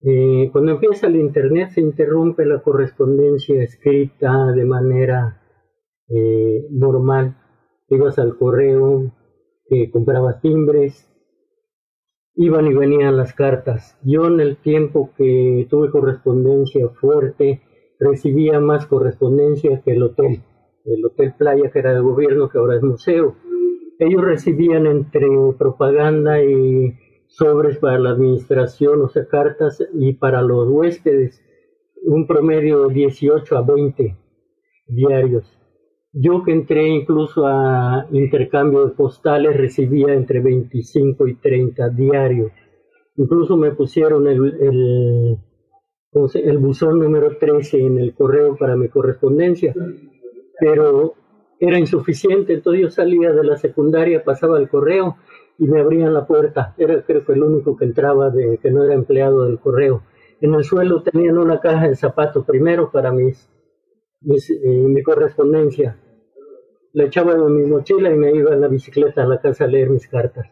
Eh, 0.00 0.48
cuando 0.52 0.72
empieza 0.72 1.06
el 1.06 1.16
Internet 1.16 1.70
se 1.70 1.80
interrumpe 1.82 2.46
la 2.46 2.62
correspondencia 2.62 3.62
escrita 3.62 4.52
de 4.52 4.64
manera 4.64 5.42
eh, 6.08 6.66
normal. 6.70 7.36
Ibas 7.88 8.18
al 8.18 8.38
correo, 8.38 9.12
comprabas 9.92 10.40
timbres, 10.40 11.11
iban 12.36 12.66
y 12.66 12.74
venían 12.74 13.16
las 13.16 13.34
cartas. 13.34 13.98
Yo 14.02 14.26
en 14.26 14.40
el 14.40 14.56
tiempo 14.56 15.10
que 15.16 15.66
tuve 15.68 15.90
correspondencia 15.90 16.88
fuerte, 16.88 17.62
recibía 17.98 18.60
más 18.60 18.86
correspondencia 18.86 19.82
que 19.82 19.92
el 19.92 20.02
hotel, 20.02 20.42
el 20.84 21.04
Hotel 21.04 21.34
Playa 21.36 21.70
que 21.70 21.78
era 21.78 21.92
del 21.92 22.02
gobierno, 22.02 22.48
que 22.48 22.58
ahora 22.58 22.76
es 22.76 22.82
museo. 22.82 23.36
Ellos 23.98 24.22
recibían 24.22 24.86
entre 24.86 25.28
propaganda 25.58 26.42
y 26.42 26.94
sobres 27.28 27.78
para 27.78 27.98
la 27.98 28.10
administración, 28.10 29.00
o 29.02 29.08
sea, 29.08 29.26
cartas, 29.26 29.82
y 29.94 30.14
para 30.14 30.42
los 30.42 30.68
huéspedes, 30.68 31.42
un 32.04 32.26
promedio 32.26 32.88
de 32.88 32.94
18 32.94 33.56
a 33.56 33.62
20 33.62 34.16
diarios. 34.88 35.61
Yo 36.14 36.42
que 36.42 36.52
entré 36.52 36.88
incluso 36.88 37.46
a 37.46 38.06
intercambio 38.12 38.86
de 38.86 38.94
postales 38.94 39.56
recibía 39.56 40.12
entre 40.12 40.40
25 40.40 41.26
y 41.26 41.36
30 41.36 41.88
diarios. 41.88 42.52
Incluso 43.16 43.56
me 43.56 43.70
pusieron 43.70 44.26
el, 44.28 45.38
buzón 46.58 46.98
número 46.98 47.38
13 47.38 47.80
en 47.80 47.98
el 47.98 48.14
correo 48.14 48.56
para 48.56 48.76
mi 48.76 48.88
correspondencia, 48.88 49.74
pero 50.60 51.14
era 51.58 51.78
insuficiente, 51.78 52.54
entonces 52.54 52.82
yo 52.82 52.90
salía 52.90 53.32
de 53.32 53.44
la 53.44 53.56
secundaria, 53.56 54.24
pasaba 54.24 54.58
al 54.58 54.68
correo 54.68 55.16
y 55.58 55.66
me 55.66 55.80
abrían 55.80 56.12
la 56.12 56.26
puerta. 56.26 56.74
Era 56.76 57.02
creo 57.02 57.24
que 57.24 57.32
el 57.32 57.42
único 57.42 57.76
que 57.76 57.84
entraba 57.84 58.30
de 58.30 58.58
que 58.58 58.70
no 58.70 58.84
era 58.84 58.94
empleado 58.94 59.44
del 59.44 59.58
correo. 59.58 60.02
En 60.42 60.54
el 60.54 60.64
suelo 60.64 61.02
tenían 61.02 61.38
una 61.38 61.60
caja 61.60 61.88
de 61.88 61.94
zapatos 61.94 62.44
primero 62.44 62.90
para 62.90 63.12
mis, 63.12 63.51
eh, 64.24 64.68
mi 64.68 65.02
correspondencia. 65.02 65.98
La 66.92 67.04
echaba 67.04 67.32
en 67.32 67.54
mi 67.54 67.66
mochila 67.66 68.10
y 68.10 68.16
me 68.16 68.32
iba 68.32 68.52
en 68.52 68.60
la 68.60 68.68
bicicleta 68.68 69.22
a 69.22 69.26
la 69.26 69.40
casa 69.40 69.64
a 69.64 69.68
leer 69.68 69.90
mis 69.90 70.06
cartas. 70.08 70.46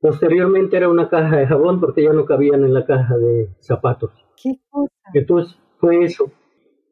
Posteriormente 0.00 0.76
era 0.76 0.88
una 0.88 1.08
caja 1.08 1.38
de 1.38 1.46
jabón 1.46 1.80
porque 1.80 2.02
ya 2.02 2.12
no 2.12 2.24
cabían 2.24 2.62
en 2.64 2.74
la 2.74 2.84
caja 2.84 3.16
de 3.16 3.48
zapatos. 3.60 4.12
¿Qué 4.40 4.60
cosa? 4.70 4.92
Entonces 5.14 5.58
fue 5.78 6.04
eso. 6.04 6.30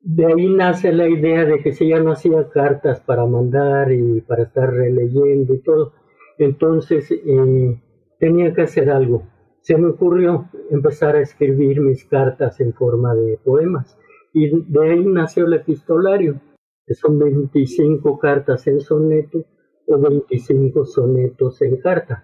De 0.02 0.26
ahí 0.26 0.48
nace 0.48 0.92
la 0.92 1.08
idea 1.08 1.44
de 1.44 1.60
que 1.60 1.72
si 1.72 1.88
ya 1.88 2.00
no 2.00 2.12
hacía 2.12 2.48
cartas 2.48 3.00
para 3.00 3.26
mandar 3.26 3.92
y 3.92 4.20
para 4.22 4.44
estar 4.44 4.72
releyendo 4.72 5.54
y 5.54 5.58
todo, 5.58 5.92
entonces 6.38 7.10
eh, 7.10 7.80
tenía 8.18 8.52
que 8.54 8.62
hacer 8.62 8.90
algo. 8.90 9.24
Se 9.60 9.76
me 9.76 9.88
ocurrió 9.88 10.48
empezar 10.70 11.16
a 11.16 11.20
escribir 11.20 11.80
mis 11.80 12.04
cartas 12.04 12.60
en 12.60 12.72
forma 12.72 13.14
de 13.14 13.38
poemas 13.44 13.98
y 14.36 14.50
de 14.50 14.90
ahí 14.90 15.06
nació 15.06 15.46
el 15.46 15.54
epistolario, 15.54 16.38
que 16.86 16.92
son 16.92 17.18
25 17.18 18.18
cartas 18.18 18.66
en 18.66 18.80
soneto 18.80 19.46
o 19.86 19.98
25 19.98 20.84
sonetos 20.84 21.62
en 21.62 21.78
carta. 21.78 22.22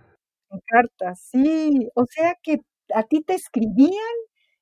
En 0.51 0.61
carta, 0.67 1.15
sí. 1.15 1.89
O 1.95 2.05
sea 2.05 2.37
que 2.43 2.59
a 2.95 3.05
ti 3.05 3.23
te 3.23 3.33
escribían 3.33 4.15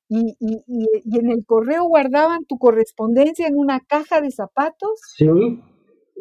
y, 0.07 0.37
y, 0.39 0.63
y, 0.65 1.19
en 1.19 1.29
el 1.29 1.45
correo 1.45 1.83
guardaban 1.83 2.45
tu 2.45 2.57
correspondencia 2.57 3.47
en 3.47 3.57
una 3.57 3.81
caja 3.81 4.21
de 4.21 4.31
zapatos. 4.31 5.01
Sí, 5.17 5.27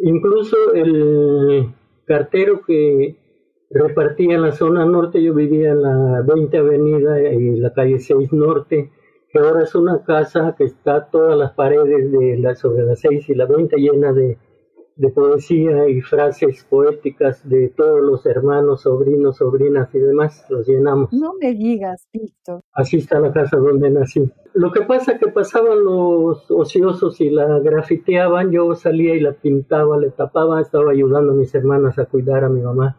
incluso 0.03 0.57
el 0.75 1.73
cartero 2.07 2.63
que 2.67 3.17
repartía 3.71 4.35
en 4.35 4.43
la 4.43 4.53
zona 4.53 4.85
norte, 4.85 5.23
yo 5.23 5.33
vivía 5.33 5.71
en 5.71 5.83
la 5.83 6.23
20 6.27 6.59
Avenida 6.59 7.23
y 7.33 7.55
la 7.55 7.73
calle 7.73 8.01
6 8.01 8.33
Norte, 8.33 8.91
que 9.33 9.39
ahora 9.39 9.63
es 9.63 9.75
una 9.75 10.03
casa 10.03 10.55
que 10.57 10.65
está 10.65 11.07
todas 11.07 11.39
las 11.39 11.53
paredes 11.53 12.11
de 12.11 12.39
la, 12.39 12.55
sobre 12.55 12.83
la 12.85 12.97
6 12.97 13.29
y 13.29 13.35
la 13.35 13.47
20 13.47 13.77
llena 13.77 14.13
de, 14.13 14.39
de 14.97 15.09
poesía 15.09 15.89
y 15.89 16.01
frases 16.01 16.67
poéticas 16.69 17.49
de 17.49 17.69
todos 17.69 18.03
los 18.03 18.27
hermanos, 18.27 18.83
sobrinos, 18.83 19.37
sobrinas 19.37 19.95
y 19.95 19.99
demás, 19.99 20.45
los 20.51 20.67
llenamos. 20.67 21.13
No 21.13 21.35
me 21.41 21.55
digas, 21.55 22.09
Víctor. 22.13 22.61
Así 22.73 22.99
está 22.99 23.21
la 23.21 23.33
casa 23.33 23.57
donde 23.57 23.89
nací. 23.91 24.31
Lo 24.53 24.73
que 24.73 24.83
pasa 24.83 25.13
es 25.13 25.21
que 25.21 25.29
pasaban 25.29 25.85
los 25.85 26.51
ociosos 26.51 27.21
y 27.21 27.31
la 27.31 27.61
grafiteaban, 27.61 28.51
yo 28.51 28.75
salía 28.75 29.15
y 29.15 29.21
la 29.21 29.33
pintaba, 29.33 29.97
le 29.97 30.11
tapaba, 30.11 30.61
estaba 30.61 30.91
ayudando 30.91 31.33
a 31.33 31.37
mis 31.37 31.55
hermanas 31.55 31.99
a 31.99 32.07
cuidar 32.07 32.45
a 32.45 32.49
mi 32.49 32.61
mamá 32.61 32.97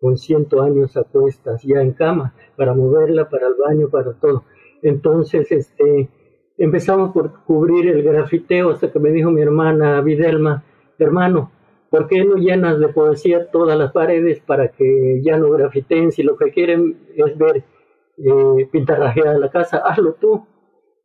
con 0.00 0.16
ciento 0.16 0.62
años 0.62 0.96
a 0.96 1.04
cuestas, 1.04 1.62
ya 1.62 1.80
en 1.80 1.92
cama, 1.92 2.34
para 2.56 2.74
moverla, 2.74 3.28
para 3.28 3.48
el 3.48 3.54
baño, 3.54 3.88
para 3.88 4.12
todo. 4.12 4.44
Entonces, 4.82 5.50
este, 5.50 6.08
empezamos 6.56 7.12
por 7.12 7.44
cubrir 7.44 7.88
el 7.88 8.02
grafiteo 8.02 8.70
hasta 8.70 8.92
que 8.92 8.98
me 8.98 9.10
dijo 9.10 9.30
mi 9.30 9.42
hermana 9.42 10.00
Videlma, 10.00 10.64
hermano, 10.98 11.50
¿por 11.90 12.08
qué 12.08 12.24
no 12.24 12.36
llenas 12.36 12.78
de 12.80 12.88
poesía 12.88 13.50
todas 13.50 13.78
las 13.78 13.92
paredes 13.92 14.40
para 14.40 14.68
que 14.68 15.20
ya 15.22 15.38
no 15.38 15.50
grafiteen? 15.50 16.12
Si 16.12 16.22
lo 16.22 16.36
que 16.36 16.50
quieren 16.50 16.98
es 17.16 17.38
ver 17.38 17.64
eh, 18.18 18.68
pintarrajeada 18.70 19.38
la 19.38 19.50
casa, 19.50 19.78
hazlo 19.78 20.14
tú. 20.14 20.46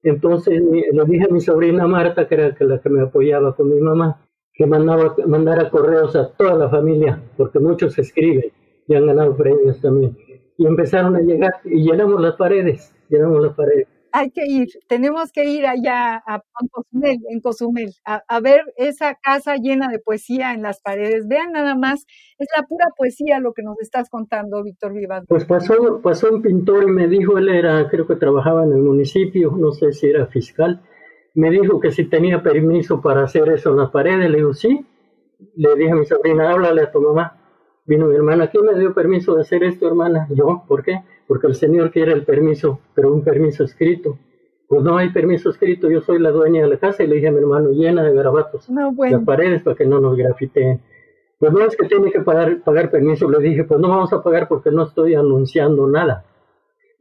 Entonces 0.02 0.62
le 0.62 1.06
dije 1.06 1.28
a 1.30 1.34
mi 1.34 1.40
sobrina 1.40 1.88
Marta, 1.88 2.28
que 2.28 2.36
era 2.36 2.56
la 2.60 2.80
que 2.80 2.90
me 2.90 3.02
apoyaba 3.02 3.56
con 3.56 3.70
mi 3.70 3.80
mamá, 3.80 4.28
que 4.54 4.66
mandaba, 4.66 5.16
mandara 5.26 5.70
correos 5.70 6.16
a 6.16 6.30
toda 6.34 6.56
la 6.56 6.70
familia, 6.70 7.22
porque 7.38 7.60
muchos 7.60 7.98
escriben 7.98 8.52
y 8.88 8.96
han 8.96 9.06
ganado 9.06 9.36
premios 9.38 9.80
también. 9.80 10.18
Y 10.58 10.68
empezaron 10.68 11.16
a 11.16 11.22
llegar 11.22 11.54
y 11.64 11.84
llenamos 11.84 12.22
las 12.22 12.36
paredes, 12.36 12.93
llenamos 13.10 13.42
las 13.42 13.54
paredes. 13.56 13.88
Hay 14.16 14.30
que 14.30 14.46
ir, 14.46 14.68
tenemos 14.88 15.32
que 15.32 15.46
ir 15.46 15.66
allá 15.66 16.22
a 16.28 16.44
Cozumel, 16.72 17.18
en 17.30 17.40
Cozumel, 17.40 17.92
a, 18.06 18.40
ver 18.42 18.62
esa 18.78 19.16
casa 19.16 19.56
llena 19.56 19.88
de 19.90 19.98
poesía 19.98 20.54
en 20.54 20.62
las 20.62 20.82
paredes. 20.82 21.28
Vean 21.28 21.52
nada 21.52 21.74
más, 21.74 22.06
es 22.38 22.48
la 22.56 22.62
pura 22.68 22.86
poesía 22.96 23.40
lo 23.40 23.54
que 23.54 23.64
nos 23.64 23.80
estás 23.82 24.12
contando, 24.12 24.62
Víctor 24.64 24.94
Vivas. 24.94 25.24
Pues 25.28 25.46
pasó, 25.46 26.00
pasó 26.04 26.30
un 26.30 26.44
pintor 26.44 26.84
y 26.84 26.92
me 26.92 27.08
dijo, 27.08 27.40
él 27.40 27.50
era, 27.50 27.90
creo 27.90 28.06
que 28.06 28.16
trabajaba 28.16 28.64
en 28.66 28.74
el 28.74 28.84
municipio, 28.84 29.50
no 29.58 29.72
sé 29.72 29.92
si 29.94 30.08
era 30.08 30.28
fiscal, 30.28 30.84
me 31.34 31.50
dijo 31.50 31.80
que 31.80 31.92
si 31.92 32.06
tenía 32.06 32.44
permiso 32.44 33.02
para 33.02 33.24
hacer 33.24 33.50
eso 33.50 33.72
en 33.72 33.78
las 33.78 33.90
paredes, 33.90 34.30
le 34.30 34.38
digo, 34.38 34.54
sí. 34.54 34.86
Le 35.56 35.76
dije 35.76 35.92
a 35.92 35.96
mi 35.96 36.06
sobrina, 36.06 36.52
háblale 36.52 36.84
a 36.84 36.92
tu 36.92 37.02
mamá 37.02 37.40
Vino 37.86 38.08
mi 38.08 38.16
hermana, 38.16 38.50
¿quién 38.50 38.66
me 38.66 38.80
dio 38.80 38.94
permiso 38.94 39.36
de 39.36 39.42
hacer 39.42 39.62
esto, 39.64 39.88
hermana? 39.88 40.28
Yo, 40.30 40.64
¿por 40.68 40.84
qué? 40.84 41.04
Porque 41.28 41.48
el 41.48 41.56
Señor 41.56 41.92
quiere 41.92 42.14
el 42.14 42.24
permiso, 42.24 42.80
pero 42.94 43.14
un 43.14 43.24
permiso 43.24 43.64
escrito. 43.64 44.18
Pues 44.68 44.84
no 44.84 44.98
hay 44.98 45.10
permiso 45.10 45.50
escrito, 45.50 45.90
yo 45.90 46.02
soy 46.02 46.20
la 46.20 46.32
dueña 46.32 46.64
de 46.64 46.68
la 46.68 46.78
casa 46.78 47.04
y 47.04 47.08
le 47.08 47.16
dije 47.16 47.28
a 47.28 47.32
mi 47.32 47.40
hermano, 47.40 47.70
llena 47.72 48.04
de 48.04 48.14
garabatos 48.14 48.70
no, 48.70 48.92
bueno. 48.92 49.18
las 49.18 49.26
paredes 49.26 49.62
para 49.62 49.76
que 49.76 49.86
no 49.86 50.00
nos 50.00 50.18
grafiteen. 50.18 50.82
Pues 51.38 51.52
no 51.52 51.62
es 51.62 51.76
que 51.76 51.88
tiene 51.88 52.12
que 52.12 52.22
pagar, 52.22 52.62
pagar 52.62 52.90
permiso, 52.90 53.30
le 53.30 53.40
dije, 53.40 53.66
pues 53.66 53.80
no 53.80 53.90
vamos 53.90 54.14
a 54.14 54.24
pagar 54.24 54.48
porque 54.48 54.72
no 54.72 54.84
estoy 54.84 55.14
anunciando 55.16 55.88
nada. 55.88 56.26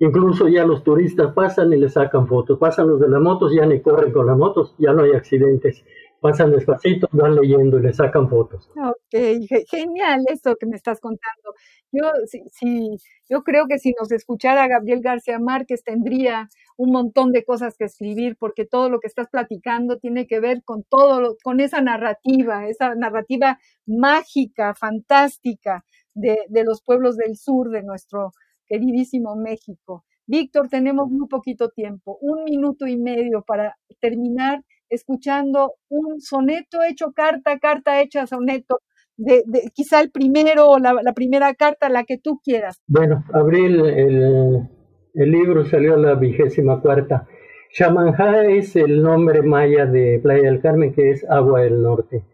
Incluso 0.01 0.49
ya 0.49 0.67
los 0.67 0.83
turistas 0.83 1.33
pasan 1.33 1.73
y 1.73 1.77
le 1.77 1.89
sacan 1.89 2.27
fotos, 2.27 2.59
pasan 2.59 2.89
los 2.89 3.01
de 3.01 3.09
las 3.09 3.21
motos, 3.21 3.55
ya 3.55 3.65
ni 3.65 3.81
corren 3.81 4.13
con 4.13 4.27
las 4.27 4.37
motos, 4.37 4.75
ya 4.79 4.93
no 4.93 5.05
hay 5.05 5.13
accidentes 5.13 5.85
pasan 6.23 6.53
despacito, 6.53 7.09
van 7.13 7.35
leyendo 7.35 7.79
y 7.79 7.83
le 7.83 7.93
sacan 7.93 8.31
fotos. 8.31 8.71
Ok, 8.77 9.45
genial 9.69 10.25
eso 10.29 10.57
que 10.57 10.67
me 10.67 10.77
estás 10.77 11.01
contando. 11.01 11.53
Yo, 11.91 12.11
sí, 12.27 12.45
sí, 12.53 12.97
yo 13.29 13.43
creo 13.43 13.67
que 13.67 13.79
si 13.79 13.93
nos 14.01 14.11
escuchara 14.13 14.69
Gabriel 14.69 15.03
García 15.03 15.39
Márquez 15.39 15.83
tendría 15.85 16.49
un 16.79 16.93
montón 16.93 17.33
de 17.33 17.45
cosas 17.45 17.77
que 17.77 17.85
escribir 17.85 18.37
porque 18.39 18.65
todo 18.65 18.89
lo 18.89 19.01
que 19.01 19.09
estás 19.09 19.29
platicando 19.29 19.99
tiene 19.99 20.27
que 20.27 20.41
ver 20.41 20.63
con 20.65 20.85
todo, 20.85 21.37
con 21.43 21.61
esa 21.61 21.83
narrativa, 21.83 22.69
esa 22.69 22.95
narrativa 22.95 23.59
mágica, 23.85 24.75
fantástica 24.75 25.85
de 26.15 26.65
los 26.65 26.83
pueblos 26.83 27.17
del 27.17 27.37
sur 27.37 27.71
de 27.71 27.83
nuestro 27.83 28.33
queridísimo 28.67 29.35
México. 29.37 30.05
Víctor, 30.27 30.69
tenemos 30.69 31.11
muy 31.11 31.27
poquito 31.27 31.71
tiempo, 31.71 32.17
un 32.21 32.45
minuto 32.45 32.87
y 32.87 32.97
medio 32.97 33.43
para 33.43 33.77
terminar 34.01 34.63
escuchando 34.93 35.75
un 35.89 36.21
soneto 36.21 36.83
hecho 36.83 37.13
carta, 37.13 37.59
carta 37.59 38.01
hecha 38.01 38.27
soneto, 38.27 38.81
de, 39.17 39.43
quizá 39.75 40.01
el 40.01 40.11
primero 40.11 40.69
o 40.69 40.79
la, 40.79 41.13
primera 41.15 41.55
carta, 41.55 41.89
la 41.89 42.05
que 42.05 42.19
tú 42.19 42.41
quieras. 42.43 42.81
Bueno, 42.87 43.25
abril, 43.33 43.81
el, 43.85 44.69
el 45.15 45.31
libro 45.31 45.65
salió 45.65 45.95
a 45.95 45.99
la 45.99 46.15
vigésima 46.15 46.81
cuarta. 46.81 47.27
Chamanjá 47.73 48.45
es 48.45 48.77
el 48.77 49.03
nombre 49.03 49.43
maya 49.43 49.87
de 49.87 50.21
Playa 50.23 50.51
del 50.51 50.61
Carmen, 50.61 50.93
que 50.93 51.11
es 51.11 51.25
agua 51.29 51.63
del 51.63 51.83
norte. 51.83 52.25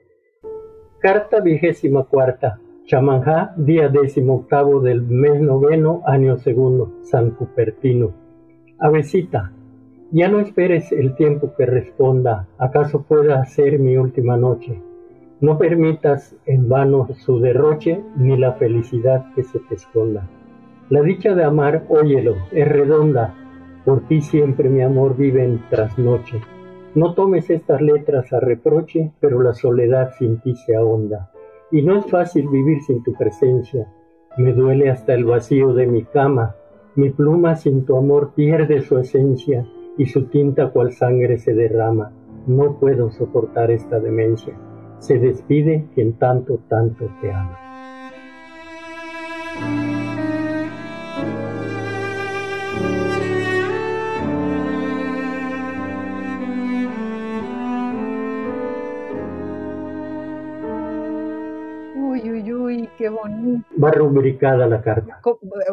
Carta 1.00 1.40
vigésima 1.40 2.04
cuarta. 2.04 2.58
Chamanjá, 2.86 3.52
día 3.56 3.88
décimo 3.88 4.36
octavo 4.36 4.80
del 4.80 5.02
mes 5.02 5.40
noveno, 5.40 6.02
año 6.06 6.38
segundo, 6.38 6.98
San 7.02 7.32
Cupertino. 7.32 8.14
Avecita, 8.80 9.52
ya 10.10 10.28
no 10.28 10.40
esperes 10.40 10.90
el 10.90 11.14
tiempo 11.16 11.52
que 11.54 11.66
responda, 11.66 12.48
acaso 12.56 13.02
pueda 13.02 13.44
ser 13.44 13.78
mi 13.78 13.98
última 13.98 14.38
noche. 14.38 14.80
No 15.40 15.58
permitas 15.58 16.34
en 16.46 16.68
vano 16.68 17.08
su 17.14 17.38
derroche 17.40 18.02
ni 18.16 18.36
la 18.38 18.54
felicidad 18.54 19.26
que 19.34 19.42
se 19.42 19.58
te 19.58 19.74
esconda. 19.74 20.26
La 20.88 21.02
dicha 21.02 21.34
de 21.34 21.44
amar, 21.44 21.84
óyelo, 21.90 22.36
es 22.52 22.66
redonda, 22.66 23.34
por 23.84 24.00
ti 24.08 24.22
siempre 24.22 24.70
mi 24.70 24.80
amor 24.80 25.14
vive 25.14 25.44
en 25.44 25.62
trasnoche. 25.68 26.40
No 26.94 27.12
tomes 27.12 27.50
estas 27.50 27.82
letras 27.82 28.32
a 28.32 28.40
reproche, 28.40 29.12
pero 29.20 29.42
la 29.42 29.52
soledad 29.52 30.12
sin 30.18 30.40
ti 30.40 30.54
se 30.54 30.74
ahonda. 30.74 31.30
Y 31.70 31.82
no 31.82 31.98
es 31.98 32.06
fácil 32.06 32.48
vivir 32.48 32.80
sin 32.80 33.02
tu 33.02 33.12
presencia. 33.12 33.86
Me 34.38 34.54
duele 34.54 34.88
hasta 34.88 35.12
el 35.12 35.26
vacío 35.26 35.74
de 35.74 35.86
mi 35.86 36.04
cama. 36.04 36.54
Mi 36.96 37.10
pluma 37.10 37.56
sin 37.56 37.84
tu 37.84 37.96
amor 37.96 38.32
pierde 38.34 38.80
su 38.80 38.98
esencia 38.98 39.66
y 39.98 40.06
su 40.06 40.24
tinta 40.26 40.70
cual 40.70 40.92
sangre 40.92 41.36
se 41.36 41.52
derrama. 41.52 42.12
No 42.46 42.78
puedo 42.78 43.10
soportar 43.10 43.70
esta 43.70 44.00
demencia. 44.00 44.54
Se 45.00 45.18
despide 45.18 45.86
quien 45.94 46.14
tanto, 46.14 46.60
tanto 46.68 47.10
te 47.20 47.30
ama. 47.30 47.67
Qué 63.08 63.10
bonito. 63.10 63.68
Va 63.82 63.90
rubricada 63.90 64.66
la 64.66 64.80
carta. 64.80 65.20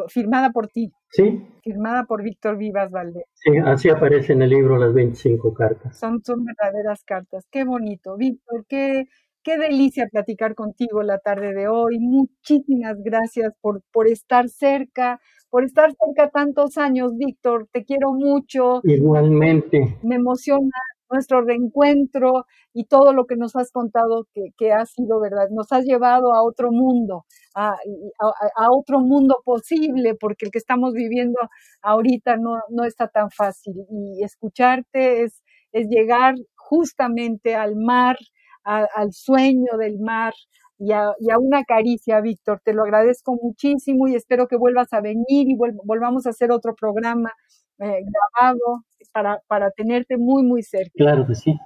Firmada 0.08 0.52
por 0.52 0.68
ti. 0.68 0.92
Sí. 1.10 1.42
Firmada 1.62 2.06
por 2.06 2.24
Víctor 2.24 2.58
Vivas 2.58 2.92
Valdés. 2.92 3.26
Sí, 3.34 3.58
así 3.58 3.90
aparece 3.90 4.34
en 4.34 4.42
el 4.42 4.50
libro 4.50 4.78
las 4.78 4.94
25 4.94 5.54
cartas. 5.54 5.98
Son, 5.98 6.24
son 6.24 6.46
verdaderas 6.46 7.04
cartas. 7.04 7.46
Qué 7.52 7.64
bonito. 7.64 8.16
Víctor, 8.18 8.66
qué, 8.68 9.06
qué 9.44 9.58
delicia 9.58 10.08
platicar 10.08 10.56
contigo 10.56 11.04
la 11.04 11.20
tarde 11.20 11.54
de 11.54 11.68
hoy. 11.68 12.00
Muchísimas 12.00 13.02
gracias 13.04 13.54
por, 13.62 13.82
por 13.92 14.08
estar 14.08 14.50
cerca, 14.50 15.20
por 15.50 15.64
estar 15.64 15.92
cerca 15.92 16.30
tantos 16.30 16.78
años, 16.78 17.18
Víctor. 17.18 17.68
Te 17.72 17.84
quiero 17.84 18.14
mucho. 18.14 18.82
Igualmente. 18.84 19.98
Me 20.04 20.16
emociona 20.16 20.70
nuestro 21.10 21.42
reencuentro 21.42 22.46
y 22.74 22.86
todo 22.86 23.14
lo 23.14 23.26
que 23.26 23.36
nos 23.36 23.56
has 23.56 23.72
contado 23.72 24.28
que, 24.34 24.72
ha 24.72 24.86
sido 24.86 25.20
verdad. 25.20 25.48
Nos 25.52 25.72
has 25.72 25.86
llevado 25.86 26.34
a 26.34 26.44
otro 26.44 26.72
mundo, 26.72 27.26
a, 27.56 27.76
otro 28.72 29.00
mundo 29.00 29.38
posible, 29.46 30.16
porque 30.16 30.46
el 30.46 30.52
que 30.52 30.60
estamos 30.60 30.94
viviendo 30.94 31.40
ahorita 31.82 32.38
no, 32.38 32.60
no 32.70 32.86
está 32.86 33.08
tan 33.08 33.30
fácil. 33.32 33.74
Y 33.90 34.24
escucharte 34.24 35.24
es, 35.24 35.44
es 35.72 35.88
llegar 35.88 36.36
justamente 36.56 37.56
al 37.56 37.76
mar, 37.76 38.18
al 38.64 39.14
sueño 39.14 39.78
del 39.78 40.00
mar, 40.00 40.34
y 40.78 40.92
a, 40.92 41.14
una 41.40 41.64
caricia, 41.64 42.22
Víctor. 42.22 42.62
Te 42.64 42.74
lo 42.74 42.84
agradezco 42.84 43.38
muchísimo 43.42 44.08
y 44.08 44.16
espero 44.16 44.48
que 44.48 44.58
vuelvas 44.58 44.92
a 44.94 45.02
venir 45.02 45.48
y 45.48 45.56
volvamos 45.56 46.26
a 46.26 46.32
hacer 46.32 46.52
otro 46.52 46.76
programa 46.76 47.32
eh, 47.80 48.02
grabado 48.40 48.84
para, 49.14 49.40
para 49.48 49.72
tenerte 49.72 50.18
muy, 50.18 50.44
muy 50.44 50.64
cerca. 50.64 50.92
Claro 50.96 51.26
que 51.26 51.36
sí. 51.36 51.58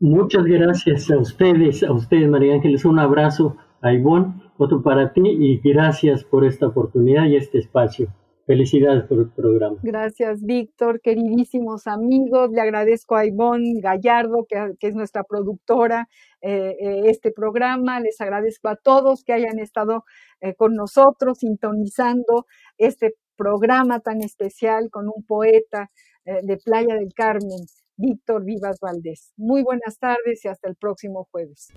Muchas 0.00 0.44
gracias 0.44 1.08
a 1.10 1.18
ustedes, 1.18 1.84
a 1.84 1.92
ustedes, 1.92 2.28
María 2.28 2.54
Ángeles. 2.54 2.84
Un 2.84 2.98
abrazo 2.98 3.56
a 3.80 3.92
Ivonne, 3.92 4.34
otro 4.56 4.82
para 4.82 5.12
ti 5.12 5.22
y 5.24 5.60
gracias 5.60 6.24
por 6.24 6.44
esta 6.44 6.66
oportunidad 6.66 7.26
y 7.26 7.36
este 7.36 7.58
espacio. 7.58 8.08
Felicidades 8.48 9.04
por 9.04 9.18
el 9.18 9.28
programa. 9.28 9.76
Gracias, 9.82 10.42
Víctor, 10.42 11.02
queridísimos 11.02 11.86
amigos. 11.86 12.50
Le 12.50 12.62
agradezco 12.62 13.14
a 13.14 13.26
Ivonne 13.26 13.78
Gallardo, 13.82 14.46
que, 14.48 14.74
es 14.80 14.94
nuestra 14.94 15.22
productora, 15.22 16.08
eh, 16.40 16.74
eh, 16.80 17.02
este 17.10 17.30
programa. 17.30 18.00
Les 18.00 18.18
agradezco 18.22 18.70
a 18.70 18.76
todos 18.76 19.22
que 19.22 19.34
hayan 19.34 19.58
estado 19.58 20.06
eh, 20.40 20.54
con 20.54 20.74
nosotros, 20.74 21.40
sintonizando 21.40 22.46
este 22.78 23.16
programa 23.36 24.00
tan 24.00 24.22
especial 24.22 24.88
con 24.90 25.08
un 25.14 25.24
poeta 25.26 25.90
de 26.24 26.56
Playa 26.58 26.94
del 26.94 27.12
Carmen, 27.14 27.66
Víctor 27.96 28.44
Vivas 28.44 28.78
Valdés. 28.80 29.32
Muy 29.36 29.62
buenas 29.62 29.98
tardes 29.98 30.42
y 30.44 30.48
hasta 30.48 30.68
el 30.68 30.76
próximo 30.76 31.28
jueves. 31.30 31.68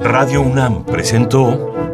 Radio 0.00 0.42
UNAM 0.42 0.84
presentó 0.84 1.93